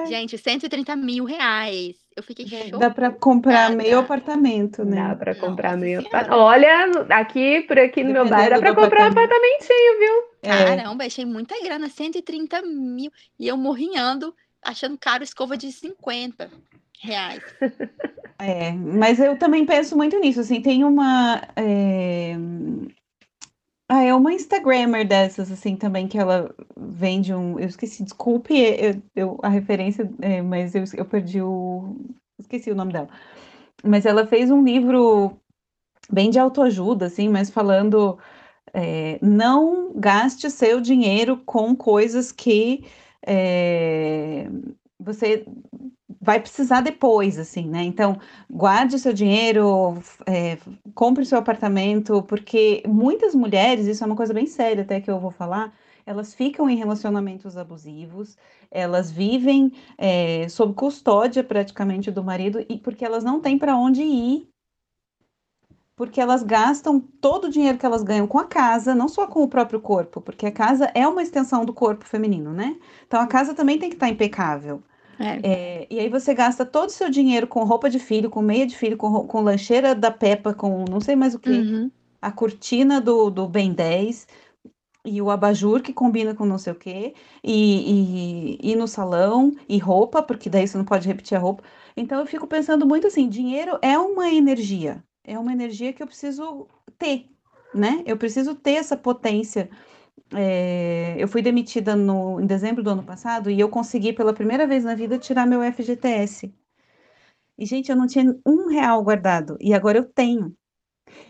Gente, 0.08 0.36
130 0.38 0.96
mil 0.96 1.24
reais. 1.24 1.96
Eu 2.16 2.22
fiquei 2.22 2.44
Dá 2.46 2.56
chocada. 2.64 2.90
pra 2.94 3.10
comprar 3.10 3.68
Chocada. 3.68 3.76
meio 3.76 3.98
apartamento, 4.00 4.84
né? 4.84 5.08
Dá 5.08 5.14
pra 5.14 5.34
comprar 5.34 5.70
Nossa 5.72 5.80
meio 5.80 6.00
Senhora. 6.02 6.18
apart- 6.26 6.32
Olha, 6.38 6.90
aqui, 7.10 7.60
por 7.62 7.78
aqui 7.78 8.02
no 8.04 8.12
meu 8.12 8.26
bairro, 8.28 8.50
dá 8.50 8.56
Dependendo 8.56 8.60
pra 8.60 8.70
do 8.72 8.74
comprar 8.84 9.04
um 9.04 9.06
apartamento. 9.12 9.32
apartamentinho, 9.32 9.98
viu? 9.98 10.31
É. 10.42 10.48
Caramba, 10.48 11.04
achei 11.04 11.24
muita 11.24 11.60
grana, 11.62 11.88
130 11.88 12.62
mil. 12.62 13.10
E 13.38 13.46
eu 13.48 13.56
morrinhando, 13.56 14.34
achando 14.62 14.98
caro 14.98 15.22
escova 15.22 15.56
de 15.56 15.70
50 15.70 16.50
reais. 17.00 17.42
É, 18.38 18.72
mas 18.72 19.20
eu 19.20 19.38
também 19.38 19.64
penso 19.64 19.96
muito 19.96 20.18
nisso, 20.18 20.40
assim, 20.40 20.60
tem 20.60 20.84
uma 20.84 21.40
é... 21.56 22.34
Ah, 23.88 24.02
é 24.02 24.14
uma 24.14 24.32
Instagrammer 24.32 25.06
dessas, 25.06 25.52
assim, 25.52 25.76
também, 25.76 26.08
que 26.08 26.16
ela 26.18 26.54
vende 26.76 27.34
um, 27.34 27.58
eu 27.58 27.66
esqueci, 27.68 28.02
desculpe 28.02 28.54
eu, 28.54 29.02
eu- 29.14 29.38
a 29.42 29.48
referência, 29.48 30.10
é, 30.20 30.40
mas 30.40 30.74
eu, 30.74 30.82
eu 30.96 31.04
perdi 31.04 31.42
o, 31.42 31.96
esqueci 32.38 32.70
o 32.70 32.74
nome 32.74 32.92
dela, 32.92 33.08
mas 33.84 34.06
ela 34.06 34.26
fez 34.26 34.50
um 34.50 34.64
livro 34.64 35.36
bem 36.10 36.30
de 36.30 36.38
autoajuda, 36.38 37.06
assim, 37.06 37.28
mas 37.28 37.50
falando, 37.50 38.18
é, 38.72 39.18
não 39.22 39.92
gaste 39.94 40.50
seu 40.50 40.80
dinheiro 40.80 41.36
com 41.44 41.74
coisas 41.76 42.32
que 42.32 42.84
é, 43.26 44.48
você 44.98 45.44
vai 46.20 46.40
precisar 46.40 46.80
depois, 46.82 47.38
assim, 47.38 47.68
né? 47.68 47.82
Então, 47.82 48.18
guarde 48.50 48.98
seu 48.98 49.12
dinheiro, 49.12 49.94
é, 50.26 50.56
compre 50.94 51.24
seu 51.24 51.38
apartamento, 51.38 52.22
porque 52.24 52.82
muitas 52.86 53.34
mulheres, 53.34 53.86
isso 53.86 54.04
é 54.04 54.06
uma 54.06 54.16
coisa 54.16 54.32
bem 54.34 54.46
séria 54.46 54.82
até 54.84 55.00
que 55.00 55.10
eu 55.10 55.18
vou 55.18 55.30
falar, 55.32 55.72
elas 56.06 56.34
ficam 56.34 56.68
em 56.68 56.76
relacionamentos 56.76 57.56
abusivos, 57.56 58.36
elas 58.70 59.10
vivem 59.10 59.72
é, 59.98 60.48
sob 60.48 60.74
custódia 60.74 61.42
praticamente 61.44 62.10
do 62.10 62.22
marido, 62.24 62.64
e 62.68 62.78
porque 62.78 63.04
elas 63.04 63.24
não 63.24 63.40
têm 63.40 63.58
para 63.58 63.76
onde 63.76 64.02
ir. 64.02 64.51
Porque 66.02 66.20
elas 66.20 66.42
gastam 66.42 67.00
todo 67.00 67.44
o 67.46 67.50
dinheiro 67.50 67.78
que 67.78 67.86
elas 67.86 68.02
ganham 68.02 68.26
com 68.26 68.38
a 68.38 68.44
casa, 68.46 68.94
não 68.94 69.08
só 69.08 69.26
com 69.26 69.42
o 69.42 69.48
próprio 69.48 69.80
corpo, 69.80 70.20
porque 70.20 70.46
a 70.46 70.52
casa 70.52 70.90
é 70.94 71.06
uma 71.06 71.22
extensão 71.22 71.64
do 71.64 71.72
corpo 71.72 72.04
feminino, 72.04 72.52
né? 72.52 72.76
Então 73.06 73.20
a 73.20 73.26
casa 73.26 73.54
também 73.54 73.78
tem 73.78 73.88
que 73.88 73.96
estar 73.96 74.08
impecável. 74.08 74.82
É. 75.18 75.42
É, 75.42 75.86
e 75.90 75.98
aí 76.00 76.08
você 76.08 76.34
gasta 76.34 76.64
todo 76.66 76.88
o 76.88 76.92
seu 76.92 77.10
dinheiro 77.10 77.46
com 77.48 77.64
roupa 77.64 77.90
de 77.90 77.98
filho, 77.98 78.30
com 78.30 78.42
meia 78.42 78.66
de 78.66 78.76
filho, 78.76 78.96
com, 78.96 79.26
com 79.26 79.40
lancheira 79.42 79.94
da 79.94 80.10
Peppa, 80.10 80.54
com 80.54 80.84
não 80.90 81.00
sei 81.00 81.16
mais 81.16 81.34
o 81.34 81.38
que, 81.40 81.64
Uhum. 81.64 81.92
a 82.22 82.32
cortina 82.32 83.00
do, 83.00 83.30
do 83.30 83.48
Ben 83.48 83.72
10 83.74 84.26
e 85.04 85.20
o 85.22 85.30
abajur 85.30 85.82
que 85.82 85.92
combina 85.92 86.34
com 86.34 86.44
não 86.46 86.58
sei 86.58 86.72
o 86.72 86.76
que, 86.76 87.14
e, 87.42 88.56
e, 88.62 88.72
e 88.72 88.76
no 88.76 88.86
salão, 88.88 89.52
e 89.68 89.78
roupa, 89.78 90.22
porque 90.22 90.48
daí 90.50 90.66
você 90.68 90.78
não 90.78 90.84
pode 90.84 91.08
repetir 91.08 91.36
a 91.36 91.40
roupa. 91.40 91.64
Então 91.96 92.20
eu 92.20 92.26
fico 92.26 92.46
pensando 92.46 92.86
muito 92.86 93.06
assim, 93.08 93.28
dinheiro 93.28 93.78
é 93.82 93.98
uma 93.98 94.30
energia, 94.30 95.02
é 95.24 95.38
uma 95.38 95.52
energia 95.52 95.92
que 95.92 96.02
eu 96.02 96.06
preciso 96.06 96.68
ter, 96.98 97.30
né? 97.74 98.02
Eu 98.06 98.16
preciso 98.16 98.54
ter 98.54 98.72
essa 98.72 98.96
potência. 98.96 99.70
É, 100.34 101.14
eu 101.18 101.28
fui 101.28 101.42
demitida 101.42 101.94
no, 101.94 102.40
em 102.40 102.46
dezembro 102.46 102.82
do 102.82 102.90
ano 102.90 103.02
passado 103.04 103.50
e 103.50 103.60
eu 103.60 103.68
consegui 103.68 104.12
pela 104.12 104.34
primeira 104.34 104.66
vez 104.66 104.84
na 104.84 104.94
vida 104.94 105.18
tirar 105.18 105.46
meu 105.46 105.62
FGTS. 105.62 106.52
E, 107.58 107.66
gente, 107.66 107.90
eu 107.90 107.96
não 107.96 108.06
tinha 108.06 108.36
um 108.46 108.68
real 108.68 109.02
guardado 109.02 109.56
e 109.60 109.74
agora 109.74 109.98
eu 109.98 110.04
tenho. 110.04 110.56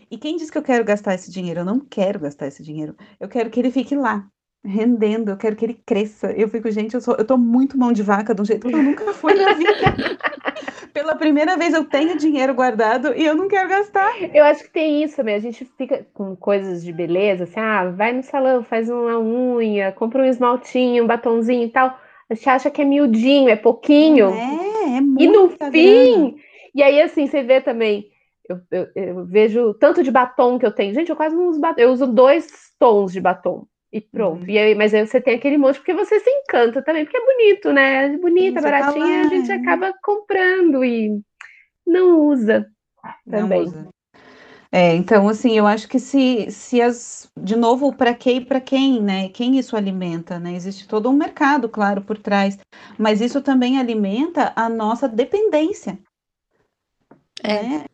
E 0.09 0.17
quem 0.17 0.37
diz 0.37 0.49
que 0.49 0.57
eu 0.57 0.63
quero 0.63 0.83
gastar 0.85 1.13
esse 1.15 1.31
dinheiro? 1.31 1.61
Eu 1.61 1.65
não 1.65 1.79
quero 1.79 2.19
gastar 2.19 2.47
esse 2.47 2.63
dinheiro. 2.63 2.95
Eu 3.19 3.27
quero 3.27 3.49
que 3.49 3.59
ele 3.59 3.71
fique 3.71 3.95
lá, 3.95 4.29
rendendo. 4.63 5.31
Eu 5.31 5.37
quero 5.37 5.55
que 5.55 5.65
ele 5.65 5.73
cresça. 5.85 6.31
Eu 6.31 6.47
fico, 6.47 6.69
gente, 6.71 6.93
eu, 6.93 7.01
sou, 7.01 7.15
eu 7.17 7.25
tô 7.25 7.37
muito 7.37 7.77
mão 7.77 7.91
de 7.91 8.01
vaca 8.03 8.33
de 8.33 8.41
um 8.41 8.45
jeito 8.45 8.67
que 8.67 8.73
eu 8.75 8.83
nunca 8.83 9.13
fui 9.13 9.33
na 9.33 9.53
vida. 9.53 9.71
Pela 10.93 11.15
primeira 11.15 11.57
vez 11.57 11.73
eu 11.73 11.83
tenho 11.85 12.17
dinheiro 12.17 12.53
guardado 12.53 13.13
e 13.15 13.25
eu 13.25 13.35
não 13.35 13.47
quero 13.47 13.67
gastar. 13.67 14.11
Eu 14.33 14.43
acho 14.45 14.63
que 14.63 14.69
tem 14.69 15.03
isso 15.03 15.15
também. 15.15 15.35
A 15.35 15.39
gente 15.39 15.65
fica 15.77 16.05
com 16.13 16.35
coisas 16.35 16.83
de 16.83 16.93
beleza, 16.93 17.45
assim, 17.45 17.59
ah, 17.59 17.89
vai 17.89 18.13
no 18.13 18.21
salão, 18.23 18.63
faz 18.63 18.89
uma 18.89 19.19
unha, 19.19 19.91
compra 19.91 20.21
um 20.21 20.25
esmaltinho, 20.25 21.03
um 21.03 21.07
batonzinho 21.07 21.63
e 21.65 21.69
tal. 21.69 21.97
A 22.29 22.35
gente 22.35 22.49
acha 22.49 22.69
que 22.71 22.81
é 22.81 22.85
miudinho, 22.85 23.49
é 23.49 23.55
pouquinho. 23.55 24.27
É, 24.29 24.97
é 24.97 25.01
E 25.19 25.27
no 25.27 25.49
fim, 25.71 26.35
e 26.75 26.83
aí 26.83 27.01
assim, 27.01 27.27
você 27.27 27.41
vê 27.43 27.59
também, 27.59 28.07
eu, 28.47 28.59
eu- 28.71 28.87
eu 28.95 29.25
vejo 29.25 29.73
tanto 29.75 30.03
de 30.03 30.11
batom 30.11 30.59
que 30.59 30.65
eu 30.65 30.71
tenho. 30.71 30.93
Gente, 30.93 31.09
eu 31.09 31.15
quase 31.15 31.35
não 31.35 31.47
uso 31.49 31.59
batom, 31.59 31.81
eu 31.81 31.91
uso 31.91 32.05
dois 32.07 32.47
tons 32.79 33.11
de 33.11 33.19
batom. 33.19 33.65
E 33.93 34.01
pronto. 34.01 34.41
Uhum. 34.41 34.49
E 34.49 34.57
aí, 34.57 34.73
mas 34.73 34.91
aí 34.91 35.05
você 35.05 35.21
tem 35.21 35.35
aquele 35.35 35.55
monte, 35.55 35.75
porque 35.75 35.93
você 35.93 36.19
se 36.19 36.29
encanta 36.29 36.81
também, 36.81 37.05
porque 37.05 37.15
é 37.15 37.25
bonito, 37.25 37.71
né? 37.71 38.05
É 38.05 38.17
Bonita, 38.17 38.59
Sim, 38.59 38.67
você 38.67 38.71
tá 38.71 38.79
baratinha, 38.79 39.21
a 39.21 39.27
gente 39.29 39.51
é. 39.51 39.55
acaba 39.55 39.93
comprando 40.03 40.83
e 40.83 41.21
não 41.85 42.21
usa 42.21 42.67
Não 43.23 43.41
também. 43.41 43.61
usa. 43.61 43.87
É, 44.71 44.95
então, 44.95 45.29
assim, 45.29 45.55
eu 45.55 45.67
acho 45.67 45.87
que 45.87 45.99
se, 45.99 46.49
se 46.49 46.81
as, 46.81 47.31
de 47.39 47.55
novo, 47.55 47.93
para 47.93 48.15
quem 48.15 48.37
e 48.37 48.45
para 48.45 48.59
quem, 48.59 48.99
né? 48.99 49.29
Quem 49.29 49.59
isso 49.59 49.77
alimenta, 49.77 50.39
né? 50.39 50.55
Existe 50.55 50.87
todo 50.87 51.11
um 51.11 51.13
mercado, 51.13 51.69
claro, 51.69 52.01
por 52.01 52.17
trás, 52.17 52.57
mas 52.97 53.21
isso 53.21 53.39
também 53.43 53.77
alimenta 53.77 54.51
a 54.55 54.67
nossa 54.67 55.07
dependência, 55.07 55.99
É. 57.43 57.61
né? 57.61 57.85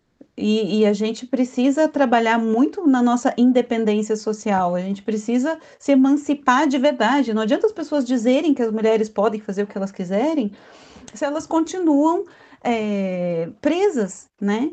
E, 0.42 0.80
e, 0.80 0.86
a 0.86 0.94
gente 0.94 1.28
precisa 1.28 1.88
trabalhar 1.90 2.38
muito 2.40 2.88
na 2.88 3.02
nossa 3.02 3.34
independência 3.38 4.16
social, 4.16 4.74
a 4.74 4.80
gente 4.80 5.02
precisa 5.02 5.60
se 5.78 5.92
emancipar 5.92 6.66
de 6.66 6.78
verdade. 6.78 7.34
Não 7.34 7.42
adianta 7.42 7.68
as 7.68 7.74
pessoas 7.74 8.06
dizerem 8.06 8.54
que 8.54 8.62
as 8.62 8.72
mulheres 8.72 9.10
podem 9.10 9.42
fazer 9.42 9.64
o 9.64 9.68
que 9.68 9.78
elas 9.78 9.92
quiserem 9.92 10.52
se 11.14 11.26
elas 11.26 11.46
continuam 11.46 12.24
é, 12.64 13.50
presas, 13.62 14.30
né? 14.40 14.72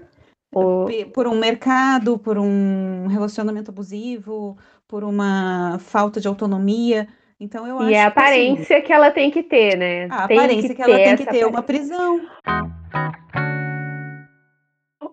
O... 0.55 0.87
Por 1.12 1.26
um 1.26 1.35
mercado, 1.35 2.16
por 2.18 2.38
um 2.38 3.09
relacionamento 3.09 3.70
abusivo, 3.70 4.57
por 4.87 5.02
uma 5.02 5.79
falta 5.81 6.20
de 6.20 6.29
autonomia. 6.29 7.09
Então 7.38 7.66
eu 7.66 7.83
e 7.83 7.85
acho 7.87 7.94
é 7.94 8.05
a 8.05 8.07
aparência 8.07 8.66
que, 8.66 8.74
assim, 8.74 8.87
que 8.87 8.92
ela 8.92 9.11
tem 9.11 9.31
que 9.31 9.42
ter, 9.42 9.76
né? 9.76 10.05
A 10.11 10.26
tem 10.26 10.38
aparência 10.38 10.68
que, 10.68 10.74
que 10.76 10.83
ela 10.83 10.96
tem 10.96 11.16
que 11.16 11.26
ter 11.26 11.44
uma 11.44 11.62
prisão. 11.62 12.20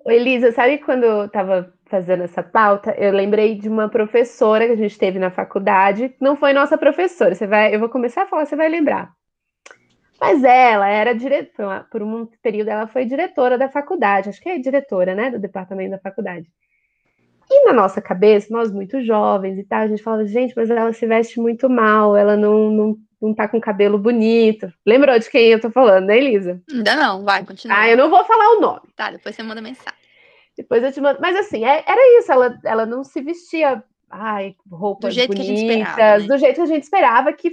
Elisa, 0.06 0.52
sabe 0.52 0.78
quando 0.78 1.04
eu 1.04 1.26
estava 1.26 1.74
fazendo 1.86 2.24
essa 2.24 2.42
pauta, 2.42 2.92
eu 2.98 3.12
lembrei 3.12 3.56
de 3.56 3.68
uma 3.68 3.90
professora 3.90 4.66
que 4.66 4.74
a 4.74 4.78
gente 4.78 4.98
teve 4.98 5.20
na 5.20 5.30
faculdade. 5.30 6.16
Não 6.20 6.36
foi 6.36 6.54
nossa 6.54 6.78
professora, 6.78 7.36
você 7.36 7.46
vai, 7.46 7.74
eu 7.74 7.80
vou 7.80 7.90
começar 7.90 8.24
a 8.24 8.28
falar, 8.28 8.46
você 8.46 8.56
vai 8.56 8.70
lembrar. 8.70 9.12
Mas 10.20 10.44
ela 10.44 10.88
era 10.88 11.14
diretora, 11.14 11.86
por 11.92 12.02
um 12.02 12.26
período 12.42 12.70
ela 12.70 12.88
foi 12.88 13.06
diretora 13.06 13.58
da 13.58 13.70
faculdade, 13.70 14.30
acho 14.30 14.42
que 14.42 14.50
é 14.50 14.58
diretora, 14.58 15.14
né, 15.14 15.30
do 15.30 15.40
departamento 15.40 15.92
da 15.92 16.00
faculdade. 16.00 16.48
E 17.50 17.66
na 17.66 17.74
nossa 17.74 18.02
cabeça, 18.02 18.48
nós 18.50 18.72
muito 18.72 19.02
jovens 19.04 19.60
e 19.60 19.64
tal, 19.66 19.82
a 19.82 19.88
gente 19.88 20.02
falava, 20.02 20.26
gente, 20.26 20.54
mas 20.56 20.70
ela 20.70 20.94
se 20.94 21.06
veste 21.06 21.40
muito 21.42 21.70
mal, 21.70 22.16
ela 22.16 22.38
não, 22.38 22.70
não, 22.72 22.98
não 23.24 23.34
tá 23.34 23.48
com 23.48 23.60
cabelo 23.60 23.98
bonito. 23.98 24.72
Lembrou 24.86 25.18
de 25.18 25.30
quem 25.30 25.48
eu 25.48 25.62
tô 25.62 25.72
falando, 25.72 26.08
né, 26.08 26.18
Elisa? 26.18 26.62
Ainda 26.70 26.96
não, 26.96 27.24
vai, 27.24 27.46
continua. 27.46 27.78
Ah, 27.78 27.90
eu 27.90 27.96
não 27.96 28.10
vou 28.10 28.24
falar 28.26 28.58
o 28.58 28.60
nome. 28.60 28.82
Tá, 28.96 29.12
depois 29.12 29.34
você 29.34 29.42
manda 29.42 29.62
mensagem. 29.62 30.00
Depois 30.58 30.84
eu 30.84 30.92
te 30.92 31.00
mando. 31.00 31.20
Mas 31.22 31.36
assim, 31.38 31.64
é, 31.64 31.84
era 31.88 32.20
isso, 32.20 32.32
ela, 32.32 32.60
ela 32.66 32.86
não 32.86 33.04
se 33.04 33.22
vestia, 33.22 33.82
ai, 34.10 34.56
roupas 34.70 35.14
do 35.14 35.16
jeito 35.16 35.30
bonitas, 35.30 35.48
que 35.48 35.54
a 35.54 35.56
gente 35.56 35.82
esperava, 35.82 36.20
né? 36.20 36.28
do 36.28 36.38
jeito 36.38 36.56
que 36.56 36.62
a 36.62 36.66
gente 36.66 36.84
esperava 36.84 37.34
que, 37.34 37.50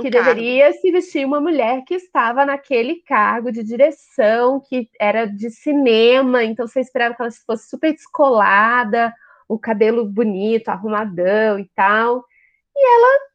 que 0.00 0.10
deveria 0.10 0.72
se 0.72 0.90
vestir 0.90 1.24
uma 1.24 1.40
mulher 1.40 1.84
que 1.86 1.94
estava 1.94 2.44
naquele 2.44 2.96
cargo 2.96 3.52
de 3.52 3.62
direção, 3.62 4.60
que 4.60 4.90
era 4.98 5.24
de 5.24 5.50
cinema, 5.50 6.42
então 6.42 6.66
você 6.66 6.80
esperava 6.80 7.14
que 7.14 7.22
ela 7.22 7.30
fosse 7.46 7.70
super 7.70 7.92
descolada, 7.92 9.14
o 9.48 9.56
cabelo 9.56 10.04
bonito, 10.04 10.68
arrumadão 10.68 11.60
e 11.60 11.70
tal. 11.74 12.24
E 12.74 12.96
ela 12.96 13.31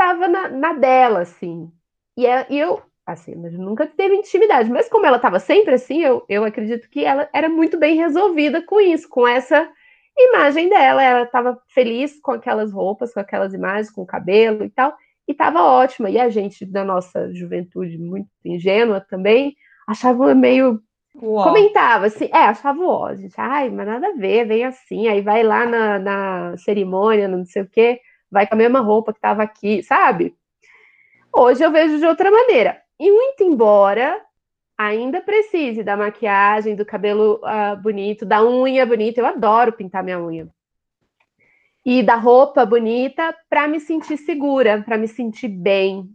tava 0.00 0.26
na, 0.26 0.48
na 0.48 0.72
dela, 0.72 1.20
assim. 1.20 1.70
E, 2.16 2.26
é, 2.26 2.46
e 2.48 2.58
eu, 2.58 2.80
assim, 3.06 3.34
nunca 3.34 3.86
teve 3.86 4.14
intimidade, 4.14 4.70
mas 4.70 4.88
como 4.88 5.04
ela 5.04 5.16
estava 5.16 5.38
sempre 5.38 5.74
assim, 5.74 6.00
eu, 6.00 6.24
eu 6.26 6.42
acredito 6.42 6.88
que 6.88 7.04
ela 7.04 7.28
era 7.34 7.50
muito 7.50 7.78
bem 7.78 7.96
resolvida 7.96 8.62
com 8.62 8.80
isso, 8.80 9.06
com 9.10 9.28
essa 9.28 9.68
imagem 10.18 10.70
dela. 10.70 11.02
Ela 11.02 11.22
estava 11.24 11.60
feliz 11.68 12.18
com 12.18 12.32
aquelas 12.32 12.72
roupas, 12.72 13.12
com 13.12 13.20
aquelas 13.20 13.52
imagens, 13.52 13.90
com 13.90 14.00
o 14.00 14.06
cabelo 14.06 14.64
e 14.64 14.70
tal, 14.70 14.96
e 15.28 15.32
estava 15.32 15.62
ótima. 15.62 16.08
E 16.08 16.18
a 16.18 16.30
gente, 16.30 16.64
da 16.64 16.82
nossa 16.82 17.30
juventude 17.34 17.98
muito 17.98 18.30
ingênua 18.42 19.02
também, 19.02 19.54
achava 19.86 20.34
meio 20.34 20.80
Uó. 21.12 21.42
Comentava 21.42 22.06
assim, 22.06 22.26
é, 22.32 22.44
achava 22.44 22.80
ó, 22.84 23.12
gente, 23.16 23.34
ai, 23.36 23.68
mas 23.68 23.84
nada 23.84 24.10
a 24.10 24.12
ver, 24.12 24.46
vem 24.46 24.64
assim, 24.64 25.08
aí 25.08 25.20
vai 25.20 25.42
lá 25.42 25.66
na, 25.66 25.98
na 25.98 26.56
cerimônia, 26.56 27.26
não 27.26 27.44
sei 27.44 27.62
o 27.62 27.68
quê, 27.68 28.00
vai 28.30 28.46
com 28.46 28.54
a 28.54 28.58
mesma 28.58 28.80
roupa 28.80 29.12
que 29.12 29.20
tava 29.20 29.42
aqui, 29.42 29.82
sabe? 29.82 30.34
Hoje 31.32 31.62
eu 31.62 31.70
vejo 31.70 31.98
de 31.98 32.06
outra 32.06 32.30
maneira. 32.30 32.80
E 32.98 33.10
muito 33.10 33.42
embora 33.42 34.20
ainda 34.76 35.20
precise 35.20 35.82
da 35.82 35.96
maquiagem, 35.96 36.74
do 36.74 36.84
cabelo 36.84 37.40
uh, 37.44 37.80
bonito, 37.82 38.24
da 38.24 38.42
unha 38.42 38.86
bonita, 38.86 39.20
eu 39.20 39.26
adoro 39.26 39.72
pintar 39.72 40.02
minha 40.02 40.18
unha. 40.18 40.48
E 41.84 42.02
da 42.02 42.14
roupa 42.14 42.64
bonita 42.64 43.34
para 43.48 43.68
me 43.68 43.80
sentir 43.80 44.16
segura, 44.16 44.82
para 44.82 44.96
me 44.96 45.08
sentir 45.08 45.48
bem, 45.48 46.10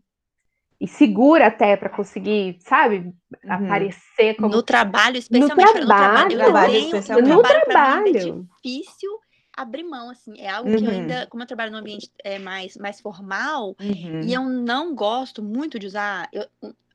e 0.79 0.87
segura 0.87 1.47
até 1.47 1.77
para 1.77 1.89
conseguir, 1.89 2.57
sabe, 2.59 2.97
uhum. 2.97 3.13
aparecer 3.53 4.35
como 4.35 4.49
no 4.49 4.63
trabalho, 4.63 5.17
especialmente 5.17 5.79
no 5.79 5.85
trabalho, 5.85 6.37
no 6.37 6.43
trabalho, 6.43 6.71
tenho, 6.73 6.85
especialmente. 6.85 7.29
no 7.29 7.41
trabalho. 7.41 8.17
é 8.17 8.69
difícil 8.69 9.19
abrir 9.55 9.83
mão, 9.83 10.09
assim, 10.09 10.39
é 10.39 10.49
algo 10.49 10.69
uhum. 10.69 10.77
que 10.77 10.85
eu 10.85 10.89
ainda, 10.89 11.21
uhum. 11.21 11.27
como 11.29 11.43
eu 11.43 11.47
trabalho 11.47 11.71
num 11.71 11.77
ambiente 11.77 12.11
é, 12.23 12.37
mais, 12.37 12.75
mais 12.77 12.99
formal, 12.99 13.75
uhum. 13.79 14.21
e 14.21 14.33
eu 14.33 14.43
não 14.43 14.93
gosto 14.93 15.41
muito 15.41 15.79
de 15.79 15.87
usar, 15.87 16.29
eu, 16.33 16.47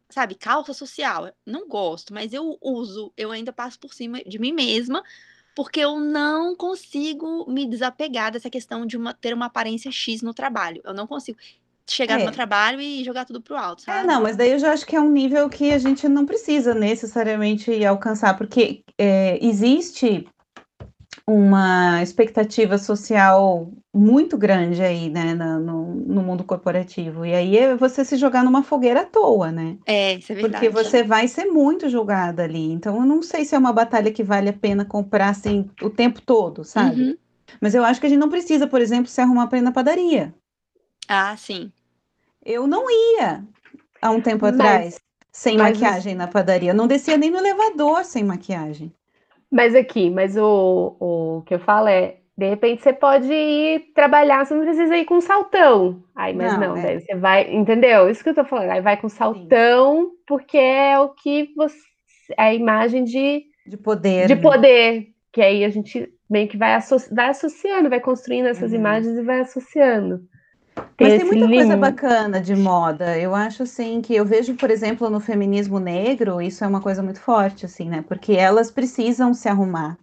sabe, 0.08 0.34
calça 0.34 0.72
social, 0.72 1.32
não 1.46 1.68
gosto, 1.68 2.12
mas 2.12 2.32
eu 2.32 2.58
uso, 2.60 3.12
eu 3.16 3.30
ainda 3.30 3.52
passo 3.52 3.78
por 3.78 3.94
cima 3.94 4.22
de 4.24 4.38
mim 4.38 4.52
mesma, 4.52 5.02
porque 5.54 5.80
eu 5.80 5.98
não 5.98 6.54
consigo 6.54 7.50
me 7.50 7.66
desapegar 7.66 8.32
dessa 8.32 8.50
questão 8.50 8.84
de 8.86 8.96
uma, 8.96 9.14
ter 9.14 9.32
uma 9.32 9.46
aparência 9.46 9.90
X 9.90 10.22
no 10.22 10.34
trabalho, 10.34 10.80
eu 10.84 10.92
não 10.92 11.06
consigo 11.06 11.38
chegar 11.88 12.14
é. 12.14 12.18
no 12.18 12.24
meu 12.24 12.32
trabalho 12.32 12.80
e 12.80 13.02
jogar 13.02 13.24
tudo 13.24 13.40
pro 13.40 13.56
alto, 13.56 13.82
é, 13.82 13.86
sabe? 13.86 14.04
É, 14.04 14.06
não, 14.06 14.22
mas 14.22 14.36
daí 14.36 14.52
eu 14.52 14.58
já 14.58 14.72
acho 14.72 14.86
que 14.86 14.94
é 14.94 15.00
um 15.00 15.10
nível 15.10 15.48
que 15.48 15.72
a 15.72 15.78
gente 15.78 16.08
não 16.08 16.24
precisa 16.26 16.74
necessariamente 16.74 17.84
alcançar, 17.84 18.36
porque 18.36 18.82
é, 18.98 19.38
existe 19.44 20.26
uma 21.32 22.02
expectativa 22.02 22.76
social 22.76 23.70
muito 23.94 24.36
grande 24.36 24.82
aí, 24.82 25.08
né, 25.08 25.34
no, 25.34 25.94
no, 25.94 26.22
mundo 26.22 26.42
corporativo. 26.42 27.24
E 27.24 27.32
aí 27.32 27.56
é 27.56 27.76
você 27.76 28.04
se 28.04 28.16
jogar 28.16 28.42
numa 28.42 28.62
fogueira 28.62 29.02
à 29.02 29.04
toa, 29.04 29.52
né? 29.52 29.76
É, 29.86 30.14
isso 30.14 30.32
é 30.32 30.34
verdade. 30.34 30.54
Porque 30.54 30.68
você 30.70 31.02
vai 31.02 31.28
ser 31.28 31.44
muito 31.46 31.88
julgada 31.88 32.42
ali. 32.42 32.72
Então, 32.72 32.96
eu 32.96 33.06
não 33.06 33.22
sei 33.22 33.44
se 33.44 33.54
é 33.54 33.58
uma 33.58 33.72
batalha 33.72 34.12
que 34.12 34.24
vale 34.24 34.48
a 34.48 34.52
pena 34.52 34.84
comprar, 34.84 35.28
assim, 35.28 35.70
o 35.80 35.88
tempo 35.88 36.20
todo, 36.20 36.64
sabe? 36.64 37.02
Uhum. 37.02 37.16
Mas 37.60 37.74
eu 37.74 37.84
acho 37.84 38.00
que 38.00 38.06
a 38.06 38.10
gente 38.10 38.18
não 38.18 38.28
precisa, 38.28 38.66
por 38.66 38.80
exemplo, 38.80 39.06
se 39.06 39.20
arrumar 39.20 39.46
para 39.46 39.58
ir 39.58 39.62
na 39.62 39.72
padaria. 39.72 40.34
Ah, 41.08 41.36
sim. 41.36 41.72
Eu 42.44 42.66
não 42.66 42.90
ia 42.90 43.44
há 44.00 44.10
um 44.10 44.20
tempo 44.20 44.46
mas, 44.46 44.54
atrás 44.54 45.00
sem 45.32 45.56
mas, 45.56 45.78
maquiagem 45.78 46.14
na 46.14 46.26
padaria. 46.26 46.70
Eu 46.70 46.74
não 46.74 46.86
descia 46.86 47.16
nem 47.16 47.30
no 47.30 47.38
elevador 47.38 48.04
sem 48.04 48.24
maquiagem. 48.24 48.92
Mas 49.50 49.74
aqui, 49.74 50.10
mas 50.10 50.36
o, 50.36 50.96
o 51.00 51.42
que 51.42 51.54
eu 51.54 51.58
falo 51.58 51.88
é, 51.88 52.16
de 52.38 52.48
repente 52.48 52.82
você 52.82 52.92
pode 52.92 53.32
ir 53.32 53.92
trabalhar, 53.94 54.46
você 54.46 54.54
não 54.54 54.64
precisa 54.64 54.96
ir 54.96 55.04
com 55.04 55.20
saltão. 55.20 56.02
Aí, 56.14 56.32
mas 56.32 56.52
não, 56.52 56.60
não 56.60 56.76
é. 56.76 56.82
daí 56.82 57.00
você 57.00 57.14
vai, 57.16 57.52
entendeu? 57.52 58.08
Isso 58.08 58.22
que 58.22 58.30
eu 58.30 58.34
tô 58.34 58.44
falando. 58.44 58.70
Aí 58.70 58.80
vai 58.80 58.96
com 58.96 59.08
saltão, 59.08 60.04
Sim. 60.04 60.10
porque 60.26 60.56
é 60.56 60.98
o 60.98 61.10
que 61.10 61.52
você. 61.56 61.76
É 62.38 62.42
a 62.44 62.54
imagem 62.54 63.04
de. 63.04 63.44
De 63.66 63.76
poder. 63.76 64.26
De 64.26 64.36
né? 64.36 64.40
poder. 64.40 65.08
Que 65.32 65.42
aí 65.42 65.64
a 65.64 65.68
gente 65.68 66.08
meio 66.28 66.48
que 66.48 66.56
vai, 66.56 66.78
vai 67.10 67.28
associando, 67.28 67.90
vai 67.90 68.00
construindo 68.00 68.46
essas 68.46 68.70
uhum. 68.70 68.78
imagens 68.78 69.18
e 69.18 69.22
vai 69.22 69.40
associando. 69.40 70.20
Mas 71.00 71.14
tem 71.14 71.24
muita 71.24 71.46
coisa 71.46 71.76
bacana 71.76 72.40
de 72.40 72.54
moda. 72.54 73.18
Eu 73.18 73.34
acho 73.34 73.62
assim 73.62 74.00
que 74.00 74.14
eu 74.14 74.24
vejo, 74.24 74.54
por 74.54 74.70
exemplo, 74.70 75.08
no 75.08 75.20
feminismo 75.20 75.78
negro, 75.78 76.40
isso 76.42 76.62
é 76.62 76.66
uma 76.66 76.80
coisa 76.80 77.02
muito 77.02 77.20
forte, 77.20 77.64
assim, 77.64 77.88
né? 77.88 78.04
Porque 78.06 78.32
elas 78.32 78.70
precisam 78.70 79.32
se 79.32 79.48
arrumar. 79.48 79.96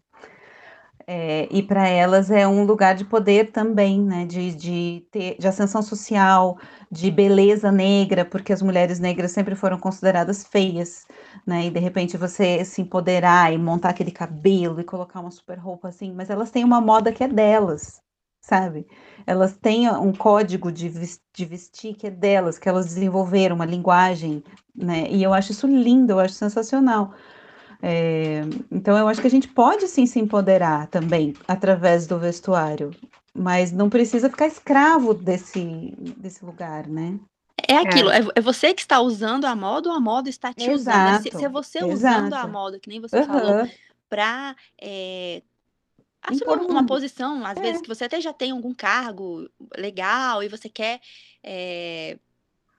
É, 1.09 1.47
e 1.49 1.63
para 1.63 1.87
elas 1.87 2.29
é 2.29 2.45
um 2.45 2.65
lugar 2.65 2.93
de 2.93 3.05
poder 3.05 3.51
também, 3.51 4.01
né? 4.01 4.25
De, 4.25 4.53
de, 4.53 5.07
ter, 5.11 5.37
de 5.39 5.47
ascensão 5.47 5.81
social, 5.81 6.57
de 6.91 7.09
beleza 7.09 7.71
negra, 7.71 8.25
porque 8.25 8.51
as 8.51 8.61
mulheres 8.61 8.99
negras 8.99 9.31
sempre 9.31 9.55
foram 9.55 9.79
consideradas 9.79 10.43
feias, 10.45 11.05
né? 11.45 11.67
E 11.67 11.69
de 11.69 11.79
repente 11.79 12.17
você 12.17 12.65
se 12.65 12.81
empoderar 12.81 13.53
e 13.53 13.57
montar 13.57 13.89
aquele 13.89 14.11
cabelo 14.11 14.81
e 14.81 14.83
colocar 14.83 15.21
uma 15.21 15.31
super 15.31 15.57
roupa 15.57 15.87
assim, 15.89 16.11
mas 16.13 16.29
elas 16.29 16.51
têm 16.51 16.63
uma 16.65 16.81
moda 16.81 17.11
que 17.11 17.23
é 17.23 17.27
delas 17.27 18.01
sabe? 18.47 18.87
Elas 19.25 19.57
têm 19.57 19.89
um 19.89 20.13
código 20.13 20.71
de, 20.71 20.89
de 20.89 21.45
vestir 21.45 21.95
que 21.95 22.07
é 22.07 22.09
delas, 22.09 22.57
que 22.57 22.69
elas 22.69 22.85
desenvolveram 22.85 23.57
uma 23.57 23.65
linguagem, 23.65 24.41
né? 24.73 25.05
E 25.09 25.21
eu 25.21 25.33
acho 25.33 25.51
isso 25.51 25.67
lindo, 25.67 26.13
eu 26.13 26.19
acho 26.19 26.33
sensacional. 26.33 27.13
É, 27.81 28.41
então 28.71 28.97
eu 28.97 29.07
acho 29.07 29.19
que 29.19 29.27
a 29.27 29.29
gente 29.29 29.49
pode 29.49 29.87
sim 29.87 30.05
se 30.05 30.17
empoderar 30.17 30.87
também 30.87 31.35
através 31.47 32.07
do 32.07 32.17
vestuário, 32.17 32.91
mas 33.33 33.71
não 33.71 33.89
precisa 33.89 34.29
ficar 34.29 34.47
escravo 34.47 35.13
desse, 35.13 35.93
desse 36.17 36.43
lugar, 36.45 36.87
né? 36.87 37.19
É 37.67 37.75
aquilo, 37.77 38.09
é. 38.09 38.21
é 38.33 38.41
você 38.41 38.73
que 38.73 38.81
está 38.81 39.01
usando 39.01 39.43
a 39.43 39.55
moda 39.55 39.89
ou 39.89 39.95
a 39.95 39.99
moda 39.99 40.29
está 40.29 40.53
te 40.53 40.69
Exato. 40.69 40.97
usando. 40.97 41.23
Se, 41.23 41.37
se 41.37 41.45
é 41.45 41.49
você 41.49 41.79
Exato. 41.79 41.93
usando 41.93 42.33
a 42.33 42.47
moda, 42.47 42.79
que 42.79 42.87
nem 42.87 43.01
você 43.01 43.19
uhum. 43.19 43.25
falou, 43.25 43.69
para 44.09 44.55
é, 44.81 45.41
assumir 46.27 46.69
uma 46.69 46.85
posição, 46.85 47.45
às 47.45 47.57
é. 47.57 47.61
vezes, 47.61 47.81
que 47.81 47.87
você 47.87 48.05
até 48.05 48.19
já 48.19 48.33
tem 48.33 48.51
algum 48.51 48.73
cargo 48.73 49.49
legal 49.75 50.43
e 50.43 50.47
você 50.47 50.69
quer. 50.69 50.99
É, 51.43 52.17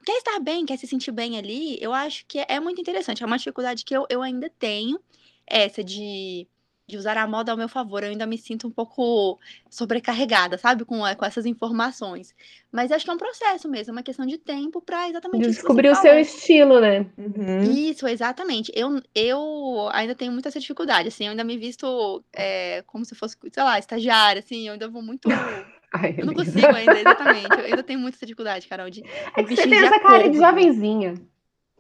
quer 0.05 0.18
estar 0.18 0.39
bem, 0.41 0.64
quer 0.64 0.79
se 0.79 0.87
sentir 0.87 1.12
bem 1.12 1.37
ali, 1.37 1.77
eu 1.81 1.93
acho 1.93 2.25
que 2.27 2.39
é 2.49 2.61
muito 2.61 2.81
interessante. 2.81 3.23
É 3.23 3.27
uma 3.27 3.37
dificuldade 3.37 3.85
que 3.85 3.95
eu, 3.95 4.07
eu 4.09 4.23
ainda 4.23 4.51
tenho, 4.59 4.99
essa 5.47 5.83
de 5.83 6.47
de 6.89 6.97
usar 6.97 7.18
a 7.18 7.26
moda 7.26 7.53
ao 7.53 7.59
meu 7.59 7.68
favor. 7.68 8.03
Eu 8.03 8.09
ainda 8.09 8.26
me 8.26 8.39
sinto 8.39 8.66
um 8.66 8.70
pouco 8.70 9.39
sobrecarregada, 9.68 10.57
sabe, 10.57 10.86
com, 10.86 11.01
com 11.01 11.24
essas 11.24 11.45
informações. 11.45 12.34
Mas 12.72 12.91
acho 12.91 13.05
que 13.05 13.11
é 13.11 13.14
um 13.14 13.18
processo 13.18 13.68
mesmo, 13.68 13.93
é 13.93 13.97
uma 13.97 14.03
questão 14.03 14.24
de 14.24 14.39
tempo 14.39 14.80
para 14.80 15.09
exatamente 15.09 15.47
descobrir 15.47 15.91
o 15.91 15.95
seu 15.95 16.18
estilo, 16.18 16.80
né? 16.80 17.07
Uhum. 17.18 17.62
Isso, 17.70 18.09
exatamente. 18.09 18.72
Eu, 18.74 19.03
eu 19.14 19.89
ainda 19.93 20.14
tenho 20.14 20.32
muita 20.32 20.49
essa 20.49 20.59
dificuldade, 20.59 21.09
assim, 21.09 21.24
eu 21.24 21.30
ainda 21.30 21.45
me 21.45 21.59
visto 21.59 22.24
é, 22.32 22.82
como 22.86 23.05
se 23.05 23.14
fosse, 23.14 23.36
sei 23.53 23.62
lá, 23.62 23.78
estagiária, 23.78 24.41
assim, 24.41 24.66
eu 24.66 24.72
ainda 24.72 24.89
vou 24.89 25.03
muito. 25.03 25.28
Ai, 25.93 26.14
eu 26.18 26.26
não 26.26 26.34
consigo 26.34 26.66
ainda, 26.66 26.97
exatamente. 27.01 27.59
Eu 27.59 27.64
ainda 27.64 27.82
tenho 27.82 27.99
muita 27.99 28.18
dificuldade, 28.18 28.66
Carol, 28.66 28.91
de. 28.91 29.03
É 29.36 29.43
que 29.43 29.57
você 29.57 29.66
tem 29.66 29.78
essa 29.78 30.01
cara 30.01 30.28
de 30.28 30.36
jovenzinha. 30.36 31.14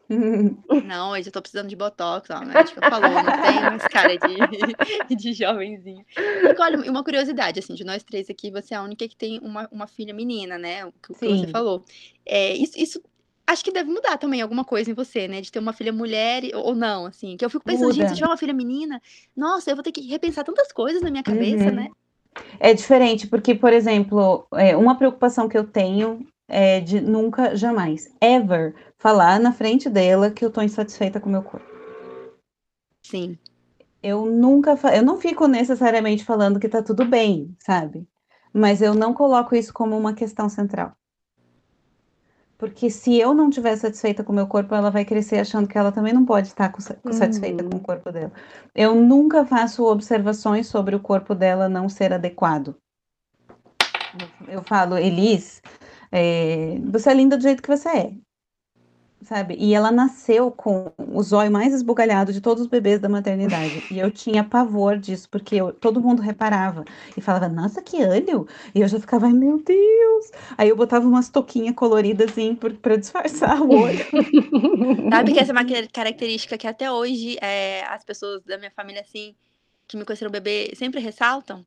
Não, 0.86 1.10
hoje 1.10 1.28
eu 1.28 1.32
tô 1.32 1.42
precisando 1.42 1.68
de 1.68 1.76
botox, 1.76 2.30
ó, 2.30 2.36
a 2.36 2.44
médica 2.44 2.80
falou, 2.88 3.10
não 3.10 3.42
tem 3.42 3.60
mais 3.60 3.86
cara 3.88 4.16
de, 4.16 5.14
de 5.14 5.32
jovenzinho. 5.34 6.04
E 6.16 6.60
olha, 6.60 6.90
uma 6.90 7.04
curiosidade, 7.04 7.58
assim, 7.58 7.74
de 7.74 7.84
nós 7.84 8.02
três 8.02 8.30
aqui, 8.30 8.50
você 8.50 8.74
é 8.74 8.78
a 8.78 8.82
única 8.82 9.06
que 9.06 9.16
tem 9.16 9.38
uma, 9.40 9.68
uma 9.70 9.86
filha 9.86 10.14
menina, 10.14 10.56
né? 10.56 10.86
O 10.86 10.92
que, 10.92 11.12
que 11.12 11.14
você 11.14 11.46
falou. 11.48 11.84
É, 12.24 12.54
isso, 12.54 12.78
isso 12.78 13.02
acho 13.46 13.64
que 13.64 13.72
deve 13.72 13.90
mudar 13.90 14.18
também 14.18 14.42
alguma 14.42 14.64
coisa 14.64 14.90
em 14.90 14.94
você, 14.94 15.28
né? 15.28 15.40
De 15.40 15.52
ter 15.52 15.58
uma 15.58 15.72
filha 15.72 15.92
mulher 15.92 16.42
ou 16.54 16.74
não, 16.74 17.06
assim. 17.06 17.36
Que 17.36 17.44
eu 17.44 17.50
fico 17.50 17.64
pensando, 17.64 17.88
Muda. 17.88 17.94
gente, 17.94 18.08
se 18.08 18.14
tiver 18.14 18.26
uma 18.26 18.36
filha 18.36 18.54
menina, 18.54 19.00
nossa, 19.36 19.70
eu 19.70 19.76
vou 19.76 19.82
ter 19.82 19.92
que 19.92 20.00
repensar 20.02 20.44
tantas 20.44 20.72
coisas 20.72 21.02
na 21.02 21.10
minha 21.10 21.22
cabeça, 21.22 21.64
uhum. 21.64 21.74
né? 21.74 21.88
É 22.60 22.72
diferente, 22.72 23.26
porque, 23.26 23.54
por 23.54 23.72
exemplo, 23.72 24.46
é, 24.52 24.76
uma 24.76 24.96
preocupação 24.96 25.48
que 25.48 25.58
eu 25.58 25.64
tenho 25.64 26.26
é 26.48 26.80
de 26.80 27.00
nunca, 27.00 27.54
jamais, 27.54 28.10
ever 28.20 28.74
falar 28.96 29.38
na 29.38 29.52
frente 29.52 29.90
dela 29.90 30.30
que 30.30 30.44
eu 30.44 30.50
tô 30.50 30.62
insatisfeita 30.62 31.20
com 31.20 31.28
o 31.28 31.32
meu 31.32 31.42
corpo. 31.42 31.66
Sim. 33.02 33.38
Eu 34.02 34.24
nunca, 34.26 34.78
eu 34.94 35.02
não 35.02 35.18
fico 35.20 35.46
necessariamente 35.46 36.24
falando 36.24 36.58
que 36.58 36.68
tá 36.68 36.82
tudo 36.82 37.04
bem, 37.04 37.54
sabe? 37.58 38.08
Mas 38.52 38.80
eu 38.80 38.94
não 38.94 39.12
coloco 39.12 39.54
isso 39.54 39.72
como 39.72 39.96
uma 39.96 40.14
questão 40.14 40.48
central. 40.48 40.92
Porque 42.56 42.90
se 42.90 43.16
eu 43.16 43.32
não 43.34 43.50
estiver 43.50 43.76
satisfeita 43.76 44.24
com 44.24 44.32
o 44.32 44.34
meu 44.34 44.46
corpo, 44.48 44.74
ela 44.74 44.90
vai 44.90 45.04
crescer 45.04 45.38
achando 45.38 45.68
que 45.68 45.78
ela 45.78 45.92
também 45.92 46.12
não 46.12 46.24
pode 46.24 46.48
estar 46.48 46.72
satisfeita 47.12 47.62
uhum. 47.62 47.70
com 47.70 47.76
o 47.76 47.80
corpo 47.80 48.10
dela. 48.10 48.32
Eu 48.74 48.96
nunca 48.96 49.46
faço 49.46 49.84
observações 49.84 50.66
sobre 50.66 50.96
o 50.96 51.00
corpo 51.00 51.36
dela 51.36 51.68
não 51.68 51.88
ser 51.88 52.12
adequado. 52.12 52.74
Eu 54.48 54.62
falo, 54.64 54.98
Elis, 54.98 55.62
é, 56.12 56.78
você 56.84 57.10
é 57.10 57.14
linda 57.14 57.36
do 57.36 57.42
jeito 57.42 57.62
que 57.62 57.68
você 57.68 57.88
é 57.88 58.12
sabe? 59.22 59.56
E 59.58 59.74
ela 59.74 59.90
nasceu 59.90 60.50
com 60.50 60.92
o 60.96 61.22
zóio 61.22 61.50
mais 61.50 61.74
esbugalhado 61.74 62.32
de 62.32 62.40
todos 62.40 62.62
os 62.62 62.68
bebês 62.68 63.00
da 63.00 63.08
maternidade. 63.08 63.82
e 63.90 63.98
eu 63.98 64.10
tinha 64.10 64.44
pavor 64.44 64.98
disso, 64.98 65.28
porque 65.28 65.56
eu, 65.56 65.72
todo 65.72 66.00
mundo 66.00 66.22
reparava 66.22 66.84
e 67.16 67.20
falava, 67.20 67.48
nossa, 67.48 67.82
que 67.82 67.96
olho! 68.04 68.46
E 68.74 68.80
eu 68.80 68.88
já 68.88 68.98
ficava, 68.98 69.26
ai 69.26 69.32
meu 69.32 69.62
Deus! 69.62 70.30
Aí 70.56 70.68
eu 70.68 70.76
botava 70.76 71.06
umas 71.06 71.28
toquinhas 71.28 71.74
coloridas 71.74 72.30
assim 72.30 72.54
para 72.54 72.96
disfarçar 72.96 73.60
o 73.60 73.70
olho. 73.70 74.04
sabe 75.10 75.32
que 75.32 75.40
essa 75.40 75.52
é 75.52 75.56
uma 75.56 75.64
característica 75.92 76.56
que 76.56 76.66
até 76.66 76.90
hoje 76.90 77.36
é, 77.40 77.84
as 77.86 78.04
pessoas 78.04 78.42
da 78.44 78.56
minha 78.56 78.70
família, 78.70 79.02
assim, 79.02 79.34
que 79.86 79.96
me 79.96 80.04
conheceram 80.04 80.30
bebê, 80.30 80.72
sempre 80.74 81.00
ressaltam? 81.00 81.66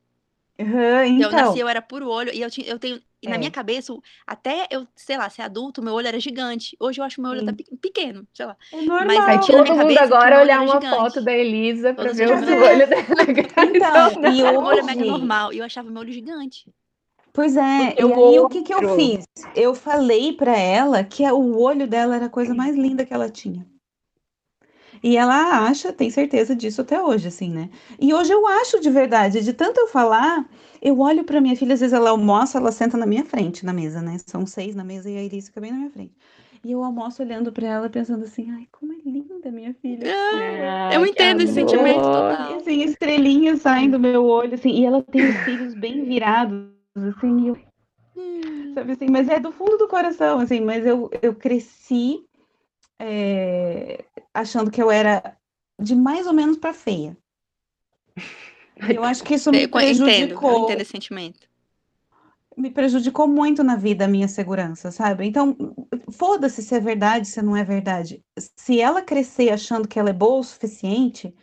Uhum, 0.62 1.04
então. 1.04 1.30
Eu 1.30 1.36
nasci, 1.36 1.58
eu 1.58 1.68
era 1.68 1.82
puro 1.82 2.08
olho, 2.08 2.32
e 2.32 2.40
eu, 2.40 2.50
tinha, 2.50 2.66
eu 2.66 2.78
tenho. 2.78 3.00
E 3.20 3.28
na 3.28 3.38
minha 3.38 3.48
é. 3.48 3.52
cabeça, 3.52 3.94
até 4.26 4.66
eu, 4.68 4.86
sei 4.96 5.16
lá, 5.16 5.30
ser 5.30 5.42
adulto, 5.42 5.80
meu 5.80 5.94
olho 5.94 6.08
era 6.08 6.18
gigante. 6.18 6.76
Hoje 6.80 7.00
eu 7.00 7.04
acho 7.04 7.22
meu 7.22 7.30
olho 7.30 7.44
tá 7.44 7.52
pequeno, 7.80 8.26
sei 8.34 8.46
lá. 8.46 8.56
É 8.72 8.82
normal. 8.82 9.06
Mas 9.06 9.28
aí 9.28 9.40
tinha 9.40 9.64
Todo 9.64 9.76
mundo 9.76 9.98
agora 9.98 10.40
olhar 10.40 10.60
uma 10.60 10.80
gigante. 10.80 10.96
foto 10.96 11.20
da 11.20 11.32
Elisa 11.32 11.94
pra 11.94 12.12
ver 12.12 12.28
o 12.28 12.34
olho 12.34 12.88
dela. 12.88 13.02
Então, 14.12 14.32
e 14.32 14.42
hoje... 14.42 14.56
O 14.56 14.64
olho 14.64 14.78
é 14.80 14.82
mega 14.82 15.04
normal. 15.04 15.52
E 15.52 15.58
eu 15.58 15.64
achava 15.64 15.88
meu 15.88 16.00
olho 16.00 16.12
gigante. 16.12 16.68
Pois 17.32 17.56
é, 17.56 17.94
eu, 17.96 18.10
e 18.10 18.12
aí 18.12 18.40
o 18.40 18.48
que 18.48 18.62
que 18.62 18.74
eu 18.74 18.96
fiz? 18.96 19.24
Eu 19.54 19.74
falei 19.74 20.32
pra 20.32 20.58
ela 20.58 21.02
que 21.02 21.24
o 21.30 21.60
olho 21.60 21.86
dela 21.86 22.16
era 22.16 22.26
a 22.26 22.30
coisa 22.30 22.54
mais 22.54 22.76
linda 22.76 23.06
que 23.06 23.14
ela 23.14 23.30
tinha. 23.30 23.64
E 25.02 25.16
ela 25.16 25.66
acha, 25.66 25.92
tem 25.92 26.10
certeza 26.10 26.54
disso 26.54 26.80
até 26.80 27.02
hoje, 27.02 27.26
assim, 27.26 27.50
né? 27.50 27.70
E 28.00 28.14
hoje 28.14 28.32
eu 28.32 28.46
acho 28.46 28.80
de 28.80 28.88
verdade, 28.88 29.40
de 29.40 29.52
tanto 29.52 29.80
eu 29.80 29.88
falar, 29.88 30.48
eu 30.80 31.00
olho 31.00 31.24
para 31.24 31.40
minha 31.40 31.56
filha, 31.56 31.74
às 31.74 31.80
vezes 31.80 31.92
ela 31.92 32.10
almoça, 32.10 32.58
ela 32.58 32.70
senta 32.70 32.96
na 32.96 33.04
minha 33.04 33.24
frente, 33.24 33.66
na 33.66 33.72
mesa, 33.72 34.00
né? 34.00 34.16
São 34.24 34.46
seis 34.46 34.76
na 34.76 34.84
mesa 34.84 35.10
e 35.10 35.16
a 35.16 35.22
Iris 35.24 35.48
fica 35.48 35.60
bem 35.60 35.72
na 35.72 35.78
minha 35.78 35.90
frente. 35.90 36.12
E 36.64 36.70
eu 36.70 36.84
almoço 36.84 37.20
olhando 37.20 37.52
para 37.52 37.66
ela, 37.66 37.90
pensando 37.90 38.22
assim, 38.22 38.48
ai, 38.52 38.68
como 38.70 38.92
é 38.92 38.96
linda 39.04 39.50
minha 39.50 39.74
filha. 39.74 40.06
Ah, 40.06 40.94
eu 40.94 41.04
entendo 41.04 41.40
esse 41.42 41.54
sentimento 41.54 42.02
total. 42.02 42.52
E 42.52 42.54
assim, 42.54 42.82
estrelinhas 42.82 43.60
saem 43.62 43.90
do 43.90 43.98
meu 43.98 44.24
olho, 44.24 44.54
assim, 44.54 44.70
e 44.70 44.84
ela 44.84 45.02
tem 45.02 45.28
os 45.28 45.34
cílios 45.44 45.74
bem 45.74 46.04
virados, 46.04 46.68
assim, 46.94 47.48
eu... 47.48 47.58
Hum. 48.16 48.72
Sabe 48.74 48.92
assim, 48.92 49.06
mas 49.10 49.28
é 49.28 49.40
do 49.40 49.50
fundo 49.50 49.76
do 49.76 49.88
coração, 49.88 50.38
assim, 50.38 50.60
mas 50.60 50.86
eu, 50.86 51.10
eu 51.20 51.34
cresci 51.34 52.24
é, 53.00 54.04
achando 54.34 54.70
que 54.70 54.82
eu 54.82 54.90
era 54.90 55.36
de 55.80 55.94
mais 55.94 56.26
ou 56.26 56.32
menos 56.32 56.58
para 56.58 56.72
feia. 56.72 57.16
Eu 58.88 59.04
acho 59.04 59.22
que 59.22 59.34
isso 59.34 59.50
me 59.50 59.68
prejudicou. 59.68 60.50
Entendo, 60.50 60.64
entendo 60.64 60.80
esse 60.80 60.90
sentimento. 60.90 61.48
Me 62.56 62.70
prejudicou 62.70 63.28
muito 63.28 63.62
na 63.62 63.76
vida 63.76 64.04
a 64.04 64.08
minha 64.08 64.26
segurança, 64.26 64.90
sabe? 64.90 65.24
Então, 65.24 65.56
foda-se 66.10 66.62
se 66.62 66.74
é 66.74 66.80
verdade, 66.80 67.28
se 67.28 67.40
não 67.40 67.56
é 67.56 67.64
verdade. 67.64 68.24
Se 68.56 68.80
ela 68.80 69.00
crescer 69.00 69.50
achando 69.50 69.86
que 69.86 69.98
ela 69.98 70.10
é 70.10 70.12
boa 70.12 70.40
o 70.40 70.44
suficiente, 70.44 71.34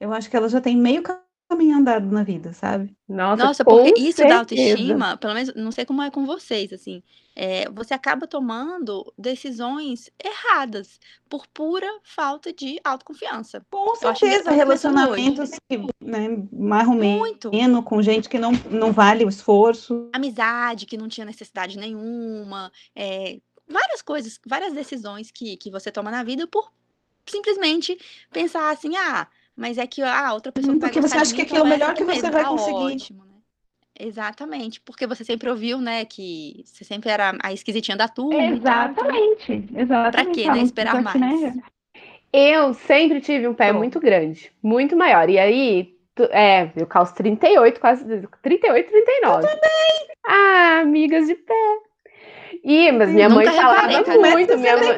eu 0.00 0.12
acho 0.12 0.30
que 0.30 0.36
ela 0.36 0.48
já 0.48 0.60
tem 0.60 0.76
meio 0.76 1.02
caminho 1.48 1.76
andado 1.76 2.06
na 2.06 2.22
vida, 2.22 2.52
sabe? 2.52 2.94
Nossa, 3.08 3.44
Nossa 3.44 3.64
porque 3.64 3.94
isso 3.98 4.16
certeza. 4.16 4.28
da 4.28 4.38
autoestima, 4.38 5.16
pelo 5.16 5.34
menos, 5.34 5.54
não 5.54 5.70
sei 5.70 5.84
como 5.84 6.02
é 6.02 6.10
com 6.10 6.26
vocês, 6.26 6.72
assim, 6.72 7.02
é, 7.34 7.68
você 7.70 7.94
acaba 7.94 8.26
tomando 8.26 9.12
decisões 9.16 10.10
erradas 10.22 10.98
por 11.28 11.46
pura 11.46 11.88
falta 12.02 12.52
de 12.52 12.80
autoconfiança. 12.82 13.64
Com 13.70 13.94
certeza, 13.94 14.50
relacionamentos 14.50 15.50
que, 15.68 15.78
né, 16.00 16.42
marromeno, 16.52 17.82
com 17.82 18.02
gente 18.02 18.28
que 18.28 18.38
não, 18.38 18.52
não 18.70 18.92
vale 18.92 19.24
o 19.24 19.28
esforço. 19.28 20.10
Amizade 20.12 20.86
que 20.86 20.96
não 20.96 21.08
tinha 21.08 21.24
necessidade 21.24 21.78
nenhuma, 21.78 22.72
é, 22.94 23.38
várias 23.68 24.02
coisas, 24.02 24.40
várias 24.46 24.72
decisões 24.72 25.30
que, 25.30 25.56
que 25.56 25.70
você 25.70 25.92
toma 25.92 26.10
na 26.10 26.22
vida 26.22 26.46
por 26.46 26.72
simplesmente 27.28 27.98
pensar 28.32 28.70
assim, 28.70 28.96
ah, 28.96 29.26
mas 29.56 29.78
é 29.78 29.86
que 29.86 30.02
a 30.02 30.28
ah, 30.28 30.34
outra 30.34 30.52
pessoa 30.52 30.74
hum, 30.74 30.78
Porque 30.78 31.00
você 31.00 31.16
acha 31.16 31.34
que 31.34 31.42
aquilo 31.42 31.60
é 31.60 31.62
o 31.62 31.66
melhor 31.66 31.94
que 31.94 32.04
você 32.04 32.30
vai 32.30 32.42
tá 32.42 32.48
conseguir. 32.50 32.94
Ótimo, 32.94 33.24
né? 33.24 33.36
Exatamente, 33.98 34.80
porque 34.82 35.06
você 35.06 35.24
sempre 35.24 35.48
ouviu, 35.48 35.80
né, 35.80 36.04
que 36.04 36.62
você 36.66 36.84
sempre 36.84 37.08
era 37.08 37.34
a 37.42 37.52
esquisitinha 37.52 37.96
da 37.96 38.06
turma. 38.06 38.42
Exatamente, 38.42 39.64
exatamente. 39.74 40.12
Pra 40.12 40.26
quê, 40.26 40.50
né, 40.50 40.60
esperar 40.60 41.02
mais? 41.02 41.18
Né? 41.56 41.62
Eu 42.30 42.74
sempre 42.74 43.22
tive 43.22 43.48
um 43.48 43.54
pé 43.54 43.68
Pronto. 43.68 43.78
muito 43.78 43.98
grande, 43.98 44.52
muito 44.62 44.94
maior. 44.94 45.30
E 45.30 45.38
aí, 45.38 45.96
é, 46.30 46.70
eu 46.76 46.86
calço 46.86 47.14
38, 47.14 47.80
quase 47.80 48.04
38, 48.42 48.90
39. 48.90 49.42
Eu 49.42 49.48
também! 49.48 50.08
Ah, 50.26 50.80
amigas 50.80 51.26
de 51.26 51.34
pé. 51.34 51.78
Ih, 52.66 52.90
mas 52.90 53.10
minha 53.10 53.28
mãe 53.28 53.46
falava 53.46 53.86
muito. 53.86 54.58
Minha 54.58 54.76
mãe... 54.76 54.96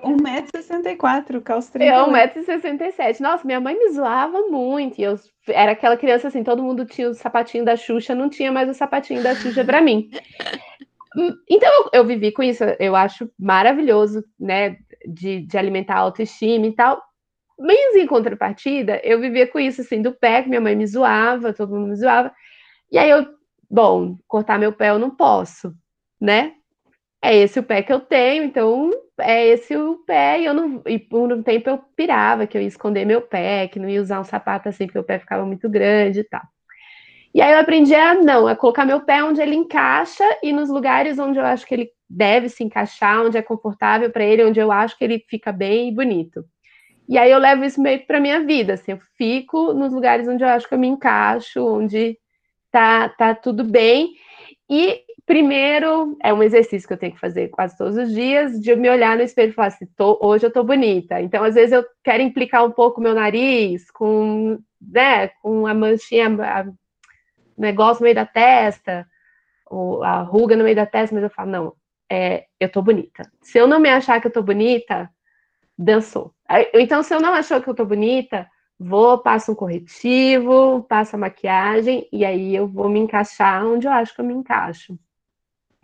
1,64m, 0.00 1.40
calço 1.44 1.70
38. 1.70 1.96
Eu, 1.96 2.12
1,67m. 2.12 3.20
Nossa, 3.20 3.46
minha 3.46 3.60
mãe 3.60 3.78
me 3.78 3.88
zoava 3.92 4.40
muito. 4.48 4.98
E 4.98 5.04
eu 5.04 5.16
era 5.46 5.70
aquela 5.70 5.96
criança 5.96 6.26
assim, 6.26 6.42
todo 6.42 6.60
mundo 6.60 6.84
tinha 6.84 7.08
o 7.08 7.14
sapatinho 7.14 7.64
da 7.64 7.76
Xuxa, 7.76 8.16
não 8.16 8.28
tinha 8.28 8.50
mais 8.50 8.68
o 8.68 8.74
sapatinho 8.74 9.22
da 9.22 9.32
Xuxa 9.36 9.64
para 9.64 9.80
mim. 9.80 10.10
Então 11.48 11.70
eu, 11.72 11.90
eu, 12.00 12.04
vivi 12.04 12.32
com 12.32 12.42
isso, 12.42 12.64
eu 12.80 12.96
acho 12.96 13.30
maravilhoso, 13.38 14.24
né, 14.36 14.76
de, 15.06 15.42
de 15.42 15.56
alimentar 15.56 15.94
a 15.94 16.00
autoestima 16.00 16.66
e 16.66 16.72
tal. 16.72 17.00
Mas 17.56 17.94
em 17.94 18.08
contrapartida, 18.08 19.00
eu 19.04 19.20
vivia 19.20 19.46
com 19.46 19.60
isso, 19.60 19.82
assim, 19.82 20.02
do 20.02 20.10
pé, 20.10 20.42
que 20.42 20.48
minha 20.48 20.60
mãe 20.60 20.74
me 20.74 20.84
zoava, 20.84 21.52
todo 21.52 21.76
mundo 21.76 21.90
me 21.90 21.94
zoava. 21.94 22.32
E 22.90 22.98
aí 22.98 23.08
eu, 23.08 23.24
bom, 23.70 24.18
cortar 24.26 24.58
meu 24.58 24.72
pé 24.72 24.90
eu 24.90 24.98
não 24.98 25.10
posso, 25.10 25.72
né? 26.20 26.54
É 27.24 27.34
esse 27.36 27.58
o 27.58 27.62
pé 27.62 27.82
que 27.82 27.92
eu 27.92 28.00
tenho, 28.00 28.44
então 28.44 28.90
é 29.18 29.46
esse 29.46 29.74
o 29.74 29.96
pé, 30.06 30.40
e 30.40 30.44
eu 30.44 30.52
não. 30.52 30.82
E 30.86 30.98
por 30.98 31.32
um 31.32 31.42
tempo 31.42 31.70
eu 31.70 31.78
pirava 31.96 32.46
que 32.46 32.56
eu 32.56 32.60
ia 32.60 32.68
esconder 32.68 33.06
meu 33.06 33.22
pé, 33.22 33.66
que 33.66 33.78
não 33.78 33.88
ia 33.88 34.02
usar 34.02 34.20
um 34.20 34.24
sapato 34.24 34.68
assim, 34.68 34.86
porque 34.86 34.98
o 34.98 35.04
pé 35.04 35.18
ficava 35.18 35.46
muito 35.46 35.68
grande 35.68 36.20
e 36.20 36.24
tal. 36.24 36.42
E 37.34 37.40
aí 37.40 37.52
eu 37.52 37.58
aprendi 37.58 37.94
a 37.94 38.14
não, 38.14 38.46
a 38.46 38.54
colocar 38.54 38.84
meu 38.84 39.00
pé 39.00 39.24
onde 39.24 39.40
ele 39.40 39.54
encaixa 39.54 40.24
e 40.42 40.52
nos 40.52 40.68
lugares 40.68 41.18
onde 41.18 41.38
eu 41.38 41.44
acho 41.44 41.66
que 41.66 41.74
ele 41.74 41.90
deve 42.08 42.50
se 42.50 42.62
encaixar, 42.62 43.24
onde 43.24 43.38
é 43.38 43.42
confortável 43.42 44.10
para 44.10 44.24
ele, 44.24 44.44
onde 44.44 44.60
eu 44.60 44.70
acho 44.70 44.96
que 44.98 45.04
ele 45.04 45.24
fica 45.28 45.50
bem 45.50 45.88
e 45.88 45.92
bonito. 45.92 46.44
E 47.08 47.16
aí 47.16 47.30
eu 47.30 47.38
levo 47.38 47.64
isso 47.64 47.80
meio 47.80 48.06
para 48.06 48.20
minha 48.20 48.44
vida, 48.44 48.74
assim, 48.74 48.92
eu 48.92 48.98
fico 49.16 49.72
nos 49.72 49.92
lugares 49.92 50.28
onde 50.28 50.44
eu 50.44 50.48
acho 50.48 50.68
que 50.68 50.74
eu 50.74 50.78
me 50.78 50.88
encaixo, 50.88 51.64
onde 51.66 52.18
tá, 52.70 53.08
tá 53.08 53.34
tudo 53.34 53.64
bem. 53.64 54.12
E 54.68 55.03
Primeiro, 55.26 56.16
é 56.22 56.34
um 56.34 56.42
exercício 56.42 56.86
que 56.86 56.92
eu 56.92 56.98
tenho 56.98 57.14
que 57.14 57.20
fazer 57.20 57.48
quase 57.48 57.76
todos 57.78 57.96
os 57.96 58.12
dias, 58.12 58.60
de 58.60 58.76
me 58.76 58.90
olhar 58.90 59.16
no 59.16 59.22
espelho 59.22 59.50
e 59.50 59.54
falar 59.54 59.68
assim, 59.68 59.86
tô, 59.96 60.18
hoje 60.20 60.44
eu 60.44 60.52
tô 60.52 60.62
bonita. 60.62 61.20
Então, 61.20 61.42
às 61.42 61.54
vezes, 61.54 61.72
eu 61.72 61.84
quero 62.02 62.22
implicar 62.22 62.64
um 62.64 62.70
pouco 62.70 63.00
meu 63.00 63.14
nariz 63.14 63.90
com 63.90 64.58
né, 64.92 65.28
com 65.28 65.66
a 65.66 65.74
manchinha, 65.74 66.28
a 66.42 66.66
negócio 67.56 68.00
no 68.00 68.04
meio 68.04 68.14
da 68.14 68.26
testa, 68.26 69.06
ou 69.66 70.02
a 70.02 70.20
ruga 70.22 70.56
no 70.56 70.64
meio 70.64 70.76
da 70.76 70.86
testa, 70.86 71.14
mas 71.14 71.24
eu 71.24 71.30
falo, 71.30 71.50
não, 71.50 71.72
é, 72.10 72.46
eu 72.60 72.70
tô 72.70 72.82
bonita. 72.82 73.30
Se 73.40 73.58
eu 73.58 73.66
não 73.66 73.80
me 73.80 73.88
achar 73.88 74.20
que 74.20 74.26
eu 74.26 74.32
tô 74.32 74.42
bonita, 74.42 75.10
dançou. 75.78 76.34
Então, 76.74 77.02
se 77.02 77.14
eu 77.14 77.20
não 77.20 77.32
achou 77.32 77.60
que 77.62 77.68
eu 77.68 77.74
tô 77.74 77.84
bonita, 77.84 78.48
vou, 78.78 79.18
passo 79.18 79.52
um 79.52 79.54
corretivo, 79.54 80.82
passo 80.88 81.16
a 81.16 81.18
maquiagem, 81.18 82.06
e 82.12 82.24
aí 82.24 82.54
eu 82.54 82.66
vou 82.66 82.88
me 82.88 83.00
encaixar 83.00 83.64
onde 83.66 83.86
eu 83.86 83.92
acho 83.92 84.14
que 84.14 84.20
eu 84.20 84.24
me 84.24 84.34
encaixo. 84.34 84.98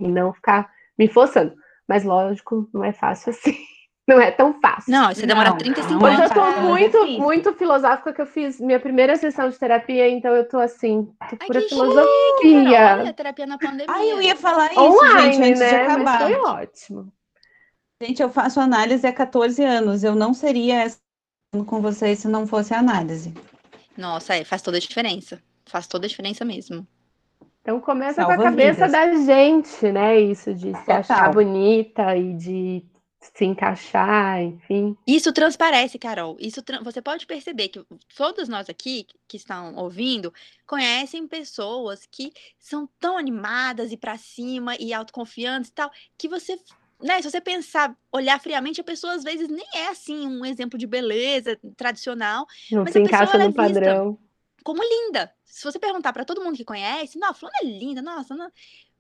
E 0.01 0.09
não 0.09 0.32
ficar 0.32 0.70
me 0.98 1.09
forçando. 1.09 1.55
Mas 1.86 2.05
lógico, 2.05 2.68
não 2.72 2.84
é 2.84 2.92
fácil 2.92 3.30
assim. 3.30 3.57
Não 4.09 4.20
é 4.20 4.32
tão 4.32 4.61
fácil. 4.61 4.90
Não, 4.90 5.14
você 5.14 5.24
demora 5.24 5.51
não, 5.51 5.59
35 5.59 6.05
anos. 6.05 6.18
Hoje 6.18 6.22
eu 6.24 6.34
tô 6.34 6.44
é 6.44 6.61
muito, 6.62 6.96
é 6.96 7.07
muito 7.18 7.53
filosófica 7.55 8.12
que 8.12 8.20
eu 8.20 8.26
fiz 8.26 8.59
minha 8.59 8.80
primeira 8.80 9.14
sessão 9.14 9.48
de 9.48 9.57
terapia, 9.57 10.09
então 10.09 10.34
eu 10.34 10.48
tô 10.48 10.59
assim, 10.59 11.05
tô 11.05 11.36
Ai, 11.38 11.46
pura 11.46 11.61
filosofia. 11.61 12.05
Chique, 12.42 12.74
olha, 12.74 13.12
terapia 13.12 13.46
na 13.46 13.57
pandemia. 13.57 13.86
Ai, 13.88 14.11
eu 14.11 14.20
ia 14.20 14.34
falar 14.34 14.72
isso, 14.72 14.80
Online, 14.80 15.32
gente, 15.32 15.46
antes 15.46 15.61
né? 15.61 15.68
de 15.68 15.74
acabar. 15.76 16.03
Mas 16.03 16.22
foi 16.22 16.34
ótimo. 16.40 17.12
Gente, 18.03 18.20
eu 18.20 18.30
faço 18.30 18.59
análise 18.59 19.07
há 19.07 19.12
14 19.12 19.62
anos. 19.62 20.03
Eu 20.03 20.16
não 20.16 20.34
seria 20.34 20.82
essa 20.82 20.98
com 21.66 21.80
vocês 21.80 22.18
se 22.18 22.26
não 22.26 22.48
fosse 22.48 22.74
análise. 22.74 23.32
Nossa, 23.96 24.34
é, 24.34 24.44
faz 24.44 24.62
toda 24.62 24.78
a 24.78 24.80
diferença. 24.80 25.40
Faz 25.66 25.86
toda 25.86 26.07
a 26.07 26.09
diferença 26.09 26.44
mesmo. 26.44 26.84
Então 27.62 27.80
começa 27.80 28.22
Salva 28.22 28.36
com 28.36 28.40
a 28.40 28.44
cabeça 28.44 28.86
vidas. 28.86 28.92
da 28.92 29.14
gente, 29.14 29.92
né? 29.92 30.18
Isso 30.20 30.54
de 30.54 30.72
se 30.74 30.80
Total. 30.80 31.00
achar 31.00 31.32
bonita 31.32 32.16
e 32.16 32.34
de 32.34 32.84
se 33.20 33.44
encaixar, 33.44 34.42
enfim. 34.42 34.96
Isso 35.06 35.30
transparece, 35.32 35.98
Carol. 35.98 36.36
Isso 36.40 36.62
tra 36.62 36.82
você 36.82 37.02
pode 37.02 37.26
perceber 37.26 37.68
que 37.68 37.84
todos 38.16 38.48
nós 38.48 38.70
aqui 38.70 39.06
que 39.28 39.36
estão 39.36 39.76
ouvindo 39.76 40.32
conhecem 40.66 41.28
pessoas 41.28 42.06
que 42.11 42.32
são 42.58 42.88
tão 42.98 43.18
animadas 43.18 43.92
e 43.92 43.96
para 43.96 44.16
cima 44.16 44.74
e 44.80 44.94
autoconfiantes 44.94 45.70
e 45.70 45.74
tal, 45.74 45.90
que 46.16 46.28
você 46.28 46.58
né, 47.02 47.20
se 47.22 47.30
você 47.30 47.40
pensar, 47.40 47.96
olhar 48.12 48.38
friamente, 48.38 48.80
a 48.80 48.84
pessoa 48.84 49.14
às 49.14 49.24
vezes 49.24 49.48
nem 49.48 49.64
é 49.74 49.88
assim 49.88 50.26
um 50.26 50.44
exemplo 50.44 50.78
de 50.78 50.86
beleza 50.86 51.58
tradicional, 51.76 52.46
Não 52.70 52.84
mas 52.84 52.92
se 52.92 52.98
a 52.98 53.00
encaixa 53.00 53.38
pessoa 53.38 53.38
no 53.38 53.44
é 53.44 53.46
vista 53.48 53.80
padrão. 53.80 54.18
Como 54.70 54.82
linda. 54.84 55.32
Se 55.44 55.64
você 55.64 55.80
perguntar 55.80 56.12
para 56.12 56.24
todo 56.24 56.40
mundo 56.40 56.56
que 56.56 56.64
conhece, 56.64 57.18
não, 57.18 57.34
fulana 57.34 57.58
é 57.62 57.66
linda, 57.66 58.00
nossa, 58.00 58.36
não... 58.36 58.50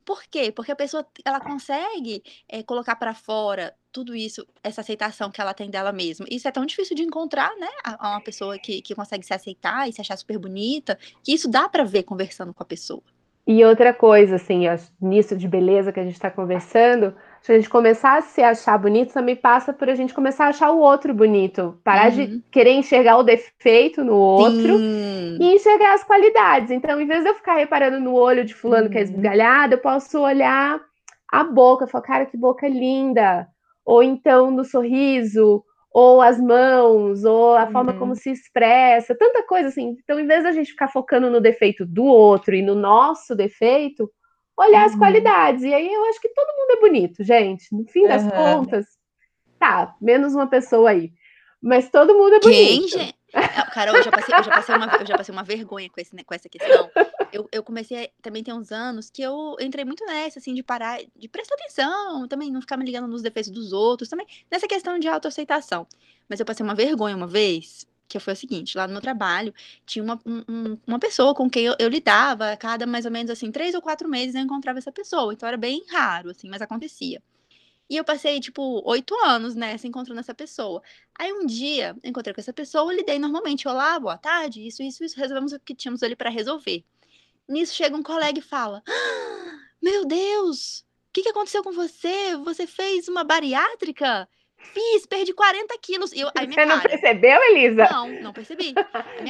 Por 0.04 0.24
quê? 0.24 0.50
Porque 0.50 0.72
a 0.72 0.76
pessoa 0.76 1.06
ela 1.24 1.38
consegue 1.38 2.24
é, 2.48 2.64
colocar 2.64 2.96
para 2.96 3.14
fora 3.14 3.72
tudo 3.92 4.16
isso, 4.16 4.44
essa 4.64 4.80
aceitação 4.80 5.30
que 5.30 5.40
ela 5.40 5.54
tem 5.54 5.70
dela 5.70 5.92
mesma. 5.92 6.26
Isso 6.28 6.48
é 6.48 6.50
tão 6.50 6.66
difícil 6.66 6.96
de 6.96 7.02
encontrar, 7.02 7.54
né? 7.56 7.68
A 7.84 8.10
uma 8.10 8.20
pessoa 8.20 8.58
que, 8.58 8.82
que 8.82 8.94
consegue 8.94 9.24
se 9.24 9.32
aceitar 9.32 9.88
e 9.88 9.92
se 9.92 10.00
achar 10.00 10.16
super 10.16 10.38
bonita, 10.38 10.98
que 11.22 11.32
isso 11.32 11.48
dá 11.48 11.68
para 11.68 11.84
ver 11.84 12.02
conversando 12.02 12.52
com 12.52 12.62
a 12.62 12.66
pessoa. 12.66 13.02
E 13.46 13.64
outra 13.64 13.94
coisa, 13.94 14.36
assim, 14.36 14.62
nisso 15.00 15.36
de 15.36 15.46
beleza 15.46 15.92
que 15.92 16.00
a 16.00 16.04
gente 16.04 16.14
está 16.14 16.30
conversando, 16.30 17.14
se 17.42 17.52
a 17.52 17.56
gente 17.56 17.70
começar 17.70 18.18
a 18.18 18.22
se 18.22 18.42
achar 18.42 18.76
bonito, 18.76 19.14
também 19.14 19.34
passa 19.34 19.72
por 19.72 19.88
a 19.88 19.94
gente 19.94 20.12
começar 20.12 20.46
a 20.46 20.48
achar 20.48 20.70
o 20.70 20.78
outro 20.78 21.14
bonito. 21.14 21.78
Parar 21.82 22.10
uhum. 22.10 22.16
de 22.16 22.44
querer 22.50 22.72
enxergar 22.72 23.16
o 23.16 23.22
defeito 23.22 24.04
no 24.04 24.14
outro 24.14 24.76
Sim. 24.76 25.38
e 25.40 25.54
enxergar 25.54 25.94
as 25.94 26.04
qualidades. 26.04 26.70
Então, 26.70 27.00
em 27.00 27.06
vez 27.06 27.22
de 27.22 27.30
eu 27.30 27.34
ficar 27.34 27.54
reparando 27.54 27.98
no 27.98 28.14
olho 28.14 28.44
de 28.44 28.54
fulano 28.54 28.84
uhum. 28.84 28.90
que 28.90 28.98
é 28.98 29.00
uhum. 29.00 29.06
esbugalhado, 29.06 29.74
eu 29.74 29.78
posso 29.78 30.20
olhar 30.20 30.80
a 31.32 31.44
boca, 31.44 31.86
falar, 31.86 32.04
cara, 32.04 32.26
que 32.26 32.36
boca 32.36 32.68
linda. 32.68 33.48
Ou 33.86 34.02
então 34.02 34.50
no 34.50 34.62
sorriso, 34.62 35.64
ou 35.90 36.20
as 36.20 36.38
mãos, 36.38 37.24
ou 37.24 37.56
a 37.56 37.64
uhum. 37.64 37.72
forma 37.72 37.94
como 37.94 38.14
se 38.14 38.30
expressa, 38.30 39.14
tanta 39.14 39.42
coisa 39.44 39.68
assim. 39.68 39.96
Então, 40.04 40.20
em 40.20 40.26
vez 40.26 40.44
da 40.44 40.52
gente 40.52 40.72
ficar 40.72 40.88
focando 40.88 41.30
no 41.30 41.40
defeito 41.40 41.86
do 41.86 42.04
outro 42.04 42.54
e 42.54 42.60
no 42.60 42.74
nosso 42.74 43.34
defeito, 43.34 44.10
olhar 44.60 44.86
uhum. 44.86 44.92
as 44.92 44.96
qualidades. 44.96 45.62
E 45.62 45.72
aí 45.72 45.92
eu 45.92 46.04
acho 46.06 46.20
que 46.20 46.28
todo 46.28 46.56
mundo 46.56 46.70
é 46.70 46.80
bonito, 46.80 47.24
gente. 47.24 47.74
No 47.74 47.84
fim 47.86 48.06
das 48.06 48.22
uhum. 48.22 48.30
contas, 48.30 48.86
tá, 49.58 49.94
menos 50.00 50.34
uma 50.34 50.46
pessoa 50.46 50.90
aí. 50.90 51.12
Mas 51.62 51.90
todo 51.90 52.14
mundo 52.14 52.36
é 52.36 52.40
bonito. 52.40 52.68
Quem, 52.68 52.88
gente? 52.88 53.20
Carol, 53.72 53.96
eu 53.96 54.02
já 54.02 54.10
passei, 54.10 54.34
eu 54.34 54.42
já 54.42 54.50
passei, 54.50 54.74
uma, 54.74 54.86
eu 54.86 55.06
já 55.06 55.16
passei 55.16 55.32
uma 55.32 55.44
vergonha 55.44 55.88
com, 55.88 56.00
esse, 56.00 56.24
com 56.24 56.34
essa 56.34 56.48
questão. 56.48 56.90
Eu, 57.32 57.48
eu 57.52 57.62
comecei, 57.62 58.10
também 58.20 58.42
tem 58.42 58.52
uns 58.52 58.72
anos, 58.72 59.08
que 59.08 59.22
eu 59.22 59.56
entrei 59.60 59.84
muito 59.84 60.04
nessa, 60.04 60.40
assim, 60.40 60.52
de 60.52 60.62
parar, 60.62 60.98
de 61.14 61.28
prestar 61.28 61.54
atenção, 61.54 62.26
também 62.26 62.50
não 62.50 62.60
ficar 62.60 62.76
me 62.76 62.84
ligando 62.84 63.06
nos 63.06 63.22
defeitos 63.22 63.52
dos 63.52 63.72
outros, 63.72 64.08
também 64.08 64.26
nessa 64.50 64.66
questão 64.66 64.98
de 64.98 65.06
autoaceitação. 65.06 65.86
Mas 66.28 66.40
eu 66.40 66.46
passei 66.46 66.64
uma 66.64 66.74
vergonha 66.74 67.16
uma 67.16 67.26
vez, 67.26 67.86
que 68.10 68.18
foi 68.18 68.32
o 68.32 68.36
seguinte, 68.36 68.76
lá 68.76 68.86
no 68.88 68.92
meu 68.92 69.00
trabalho, 69.00 69.54
tinha 69.86 70.02
uma, 70.02 70.20
um, 70.26 70.76
uma 70.86 70.98
pessoa 70.98 71.32
com 71.32 71.48
quem 71.48 71.64
eu, 71.64 71.76
eu, 71.78 71.88
lidava, 71.88 72.56
cada 72.56 72.84
mais 72.84 73.06
ou 73.06 73.10
menos, 73.12 73.30
assim, 73.30 73.52
três 73.52 73.72
ou 73.74 73.80
quatro 73.80 74.08
meses 74.08 74.34
eu 74.34 74.42
encontrava 74.42 74.78
essa 74.80 74.90
pessoa, 74.90 75.32
então 75.32 75.48
era 75.48 75.56
bem 75.56 75.84
raro, 75.88 76.30
assim, 76.30 76.48
mas 76.48 76.60
acontecia. 76.60 77.22
E 77.88 77.96
eu 77.96 78.04
passei, 78.04 78.40
tipo, 78.40 78.82
oito 78.84 79.14
anos, 79.24 79.54
né, 79.54 79.76
se 79.78 79.86
encontrando 79.86 80.20
essa 80.20 80.34
pessoa. 80.34 80.82
Aí 81.18 81.32
um 81.32 81.46
dia, 81.46 81.96
encontrei 82.04 82.34
com 82.34 82.40
essa 82.40 82.52
pessoa, 82.52 82.92
lidei 82.92 83.18
normalmente. 83.18 83.66
Olá, 83.68 83.98
boa 83.98 84.18
tarde, 84.18 84.66
isso, 84.66 84.82
isso, 84.82 85.04
isso, 85.04 85.18
resolvemos 85.18 85.52
o 85.52 85.60
que 85.60 85.74
tínhamos 85.74 86.02
ali 86.02 86.16
para 86.16 86.30
resolver. 86.30 86.84
Nisso 87.48 87.74
chega 87.74 87.96
um 87.96 88.02
colega 88.02 88.38
e 88.38 88.42
fala: 88.42 88.82
ah, 88.86 89.58
Meu 89.82 90.04
Deus, 90.04 90.80
o 90.80 91.12
que, 91.12 91.22
que 91.22 91.28
aconteceu 91.30 91.62
com 91.64 91.72
você? 91.72 92.36
Você 92.44 92.66
fez 92.66 93.08
uma 93.08 93.24
bariátrica? 93.24 94.28
Fiz, 94.72 95.04
perdi 95.06 95.32
40 95.32 95.74
quilos. 95.82 96.12
Eu, 96.12 96.30
aí 96.36 96.46
você 96.46 96.64
não 96.64 96.76
cara, 96.76 96.88
percebeu, 96.88 97.40
Elisa? 97.50 97.88
Não, 97.90 98.08
não 98.20 98.32
percebi. 98.32 98.72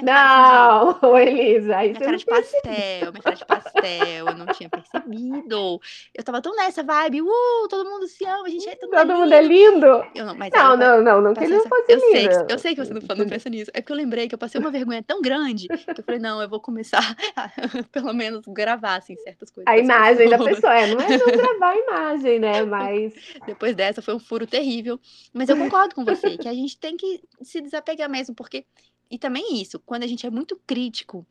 não, 0.02 0.94
cara, 0.94 1.22
Elisa. 1.22 1.76
Aí 1.76 1.90
minha 1.90 2.00
cara 2.00 2.16
de 2.16 2.24
pastel, 2.26 3.12
minha 3.12 3.22
cara 3.22 3.36
de 3.36 3.46
pastel, 3.46 4.26
eu 4.26 4.34
não 4.34 4.46
tinha 4.46 4.68
percebido. 4.68 5.80
Eu 6.14 6.24
tava 6.24 6.42
tão 6.42 6.54
nessa 6.54 6.82
vibe, 6.82 7.22
uh, 7.22 7.68
todo 7.68 7.88
mundo 7.88 8.06
se 8.06 8.24
ama, 8.24 8.46
a 8.46 8.48
gente 8.50 8.68
é 8.68 8.76
todo, 8.76 8.90
todo 8.90 9.14
mundo 9.14 9.32
é 9.32 9.42
lindo. 9.42 10.04
Eu 10.14 10.26
não, 10.26 10.34
mas 10.34 10.52
não, 10.52 10.76
não, 10.76 11.02
não, 11.02 11.20
não, 11.22 11.34
que 11.34 11.44
ele 11.44 11.54
não 11.54 11.66
fosse 11.66 11.92
eu 11.92 11.96
lindo. 11.96 12.34
Sei, 12.34 12.46
eu 12.48 12.58
sei 12.58 12.74
que 12.74 12.84
você 12.84 12.92
não, 12.92 13.00
não 13.16 13.28
pensa 13.28 13.48
nisso. 13.48 13.70
É 13.72 13.80
porque 13.80 13.92
eu 13.92 13.96
lembrei 13.96 14.28
que 14.28 14.34
eu 14.34 14.38
passei 14.38 14.60
uma 14.60 14.70
vergonha 14.70 15.02
tão 15.02 15.22
grande 15.22 15.68
que 15.68 16.00
eu 16.00 16.04
falei, 16.04 16.20
não, 16.20 16.42
eu 16.42 16.48
vou 16.48 16.60
começar 16.60 17.16
a, 17.34 17.48
pelo 17.90 18.12
menos, 18.12 18.44
gravar, 18.46 18.96
assim, 18.96 19.16
certas 19.16 19.50
coisas. 19.50 19.72
A 19.72 19.78
imagem 19.78 20.28
pessoas. 20.28 20.38
da 20.38 20.54
pessoa, 20.54 20.74
é, 20.74 20.86
não 20.86 21.00
é 21.00 21.16
não 21.16 21.26
gravar 21.36 21.70
a 21.70 21.76
imagem, 21.76 22.38
né, 22.38 22.62
mas... 22.62 23.14
Depois 23.46 23.74
dessa 23.74 24.02
foi 24.02 24.14
um 24.14 24.18
furo 24.18 24.46
terrível. 24.46 25.00
Mas 25.32 25.48
eu 25.48 25.56
concordo 25.58 25.94
com 25.94 26.04
você, 26.04 26.36
que 26.36 26.48
a 26.48 26.54
gente 26.54 26.76
tem 26.78 26.96
que 26.96 27.22
se 27.42 27.60
desapegar 27.60 28.08
mesmo, 28.08 28.34
porque. 28.34 28.66
E 29.10 29.18
também 29.18 29.60
isso, 29.60 29.80
quando 29.80 30.04
a 30.04 30.06
gente 30.06 30.24
é 30.24 30.30
muito 30.30 30.60
crítico 30.64 31.26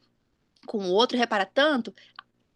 com 0.66 0.80
o 0.80 0.92
outro, 0.92 1.18
repara 1.18 1.46
tanto, 1.46 1.94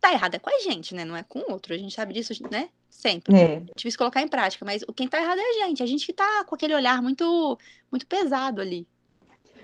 tá 0.04 0.12
errado 0.12 0.36
é 0.36 0.40
com 0.40 0.50
a 0.50 0.60
gente, 0.60 0.94
né? 0.94 1.06
Não 1.06 1.16
é 1.16 1.24
com 1.24 1.40
o 1.40 1.52
outro. 1.52 1.74
A 1.74 1.78
gente 1.78 1.96
sabe 1.96 2.14
disso, 2.14 2.34
né? 2.52 2.70
Sempre. 2.90 3.36
É. 3.36 3.62
Difícil 3.74 3.98
colocar 3.98 4.22
em 4.22 4.28
prática, 4.28 4.66
mas 4.66 4.84
quem 4.96 5.08
tá 5.08 5.22
errado 5.22 5.40
é 5.40 5.50
a 5.50 5.68
gente. 5.68 5.82
A 5.82 5.86
gente 5.86 6.06
que 6.06 6.12
tá 6.12 6.44
com 6.44 6.56
aquele 6.56 6.76
olhar 6.76 7.02
muito, 7.02 7.58
muito 7.90 8.06
pesado 8.06 8.60
ali. 8.60 8.86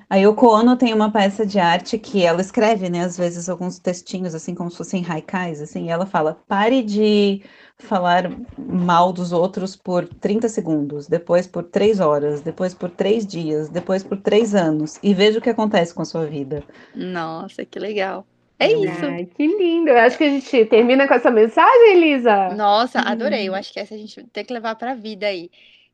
A 0.10 0.16
Yoko 0.16 0.48
Ono 0.48 0.76
tem 0.76 0.92
uma 0.92 1.12
peça 1.12 1.46
de 1.46 1.60
arte 1.60 2.00
que 2.00 2.26
ela 2.26 2.42
escreve, 2.42 2.90
né, 2.90 3.02
às 3.02 3.16
vezes 3.16 3.48
alguns 3.48 3.78
textinhos, 3.78 4.34
assim, 4.34 4.56
como 4.56 4.72
se 4.72 4.78
fossem 4.78 5.06
haikais, 5.08 5.62
assim, 5.62 5.86
e 5.86 5.90
ela 5.90 6.08
fala, 6.08 6.42
pare 6.48 6.82
de 6.82 7.44
falar 7.78 8.32
mal 8.58 9.14
dos 9.14 9.32
outros 9.32 9.76
por 9.76 10.08
30 10.08 10.50
segundos, 10.50 11.08
depois 11.08 11.46
por 11.46 11.64
3 11.64 12.00
horas, 12.00 12.42
depois 12.42 12.74
por 12.74 12.90
3 12.90 13.24
dias, 13.26 13.70
depois 13.70 14.04
por 14.04 14.18
3 14.18 14.56
anos, 14.56 14.98
e 15.04 15.14
veja 15.14 15.38
o 15.38 15.42
que 15.42 15.50
acontece 15.52 15.94
com 15.94 16.02
a 16.02 16.06
sua 16.06 16.26
vida. 16.26 16.64
Nossa, 16.96 17.64
que 17.64 17.78
legal. 17.78 18.26
É 18.58 18.74
isso. 18.74 19.06
Ai, 19.06 19.26
que 19.26 19.48
lindo. 19.48 19.90
Eu 19.90 20.00
acho 20.00 20.18
que 20.18 20.24
a 20.26 20.30
gente 20.30 20.66
termina 20.66 21.08
com 21.08 21.14
essa 21.14 21.32
mensagem, 21.32 21.96
Elisa. 21.96 22.50
Nossa, 22.56 23.00
adorei. 23.00 23.48
Eu 23.48 23.56
acho 23.56 23.72
que 23.72 23.80
essa 23.80 23.96
a 23.96 23.98
gente 23.98 24.22
tem 24.34 24.44
que 24.44 24.52
levar 24.52 24.76
para 24.76 24.92
a 24.92 24.96
vida 24.96 25.28
aí. 25.28 25.50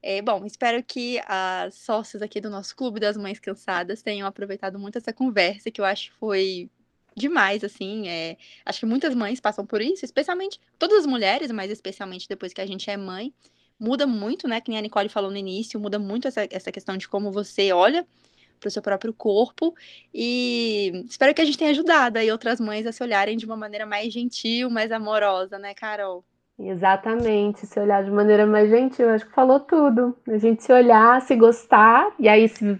É, 0.07 0.21
bom, 0.21 0.45
espero 0.45 0.83
que 0.83 1.19
as 1.25 1.73
sócias 1.73 2.21
aqui 2.21 2.39
do 2.39 2.47
nosso 2.47 2.75
Clube 2.75 2.99
das 2.99 3.17
Mães 3.17 3.39
Cansadas 3.39 4.03
tenham 4.03 4.27
aproveitado 4.27 4.77
muito 4.77 4.99
essa 4.99 5.11
conversa, 5.11 5.71
que 5.71 5.81
eu 5.81 5.85
acho 5.85 6.11
que 6.11 6.17
foi 6.17 6.69
demais, 7.17 7.63
assim. 7.63 8.07
É, 8.07 8.37
acho 8.63 8.81
que 8.81 8.85
muitas 8.85 9.15
mães 9.15 9.39
passam 9.39 9.65
por 9.65 9.81
isso, 9.81 10.05
especialmente 10.05 10.59
todas 10.77 10.99
as 10.99 11.05
mulheres, 11.07 11.49
mas 11.51 11.71
especialmente 11.71 12.27
depois 12.29 12.53
que 12.53 12.61
a 12.61 12.67
gente 12.67 12.87
é 12.87 12.95
mãe. 12.95 13.33
Muda 13.79 14.05
muito, 14.05 14.47
né? 14.47 14.61
Que 14.61 14.69
nem 14.69 14.77
a 14.77 14.81
Nicole 14.83 15.09
falou 15.09 15.31
no 15.31 15.37
início, 15.37 15.79
muda 15.79 15.97
muito 15.97 16.27
essa, 16.27 16.47
essa 16.51 16.71
questão 16.71 16.97
de 16.97 17.07
como 17.07 17.31
você 17.31 17.73
olha 17.73 18.05
para 18.59 18.67
o 18.67 18.71
seu 18.71 18.83
próprio 18.83 19.11
corpo. 19.11 19.75
E 20.13 21.03
espero 21.09 21.33
que 21.33 21.41
a 21.41 21.45
gente 21.45 21.57
tenha 21.57 21.71
ajudado 21.71 22.17
aí 22.19 22.31
outras 22.31 22.59
mães 22.59 22.85
a 22.85 22.91
se 22.91 23.01
olharem 23.01 23.35
de 23.37 23.45
uma 23.47 23.57
maneira 23.57 23.87
mais 23.87 24.13
gentil, 24.13 24.69
mais 24.69 24.91
amorosa, 24.91 25.57
né, 25.57 25.73
Carol? 25.73 26.23
Exatamente, 26.57 27.65
se 27.65 27.79
olhar 27.79 28.03
de 28.03 28.11
maneira 28.11 28.45
mais 28.45 28.69
gentil, 28.69 29.09
acho 29.09 29.25
que 29.25 29.33
falou 29.33 29.59
tudo. 29.59 30.15
A 30.27 30.37
gente 30.37 30.63
se 30.63 30.71
olhar, 30.71 31.21
se 31.21 31.35
gostar, 31.35 32.13
e 32.17 32.29
aí 32.29 32.47
se 32.47 32.79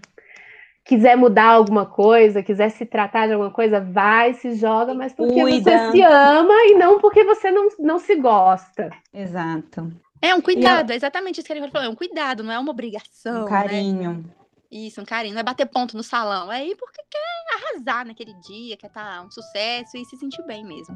quiser 0.86 1.18
mudar 1.18 1.48
alguma 1.48 1.86
coisa, 1.86 2.44
quiser 2.44 2.70
se 2.70 2.86
tratar 2.86 3.28
de 3.28 3.34
alguma 3.34 3.52
coisa, 3.52 3.82
vai, 3.82 4.34
se 4.34 4.56
joga, 4.56 4.94
mas 4.94 5.12
porque 5.12 5.42
Cuida. 5.42 5.72
você 5.72 5.92
se 5.92 6.02
ama 6.02 6.54
e 6.68 6.76
não 6.76 7.00
porque 7.00 7.24
você 7.24 7.52
não, 7.52 7.68
não 7.80 8.00
se 8.00 8.16
gosta. 8.16 8.92
Exato. 9.14 9.92
É 10.22 10.34
um 10.34 10.42
cuidado, 10.42 10.92
é 10.92 10.96
exatamente 10.96 11.40
isso 11.40 11.48
que 11.48 11.54
ele 11.54 11.68
falou, 11.70 11.88
é 11.88 11.92
um 11.92 11.96
cuidado, 11.96 12.44
não 12.44 12.52
é 12.52 12.58
uma 12.58 12.72
obrigação. 12.72 13.44
Um 13.44 13.48
carinho. 13.48 14.14
Né? 14.14 14.24
Isso, 14.72 15.02
um 15.02 15.06
carinho. 15.06 15.34
Não 15.34 15.42
é 15.42 15.44
bater 15.44 15.66
ponto 15.66 15.96
no 15.96 16.04
salão. 16.04 16.52
É 16.52 16.66
ir 16.66 16.76
porque 16.76 17.02
quer 17.10 17.56
arrasar 17.56 18.06
naquele 18.06 18.34
dia, 18.42 18.76
quer 18.76 18.88
estar 18.88 19.24
um 19.24 19.32
sucesso 19.32 19.98
e 19.98 20.06
se 20.06 20.18
sentir 20.18 20.44
bem 20.46 20.66
mesmo. 20.66 20.96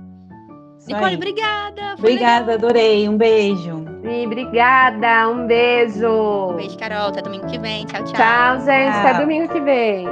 Nicole, 0.90 1.16
obrigada. 1.16 1.96
Obrigada, 1.98 2.54
adorei. 2.56 3.08
Um 3.08 3.18
beijo. 3.18 3.86
E 4.04 4.26
obrigada, 4.26 5.30
um 5.30 5.46
beijo. 5.46 6.00
legal. 6.00 6.50
Um 6.50 6.56
beijo, 6.56 6.78
Carol. 6.78 7.08
Até 7.10 7.22
domingo 7.22 7.46
que 7.48 7.60
vem. 7.60 7.86
Tchau, 7.86 8.04
tchau. 8.04 8.14
Tchau, 8.14 8.60
gente. 8.62 8.98
Até 8.98 9.12
Tchau. 9.12 9.22
domingo 9.22 9.48
que 9.48 9.60
vem. 9.62 10.08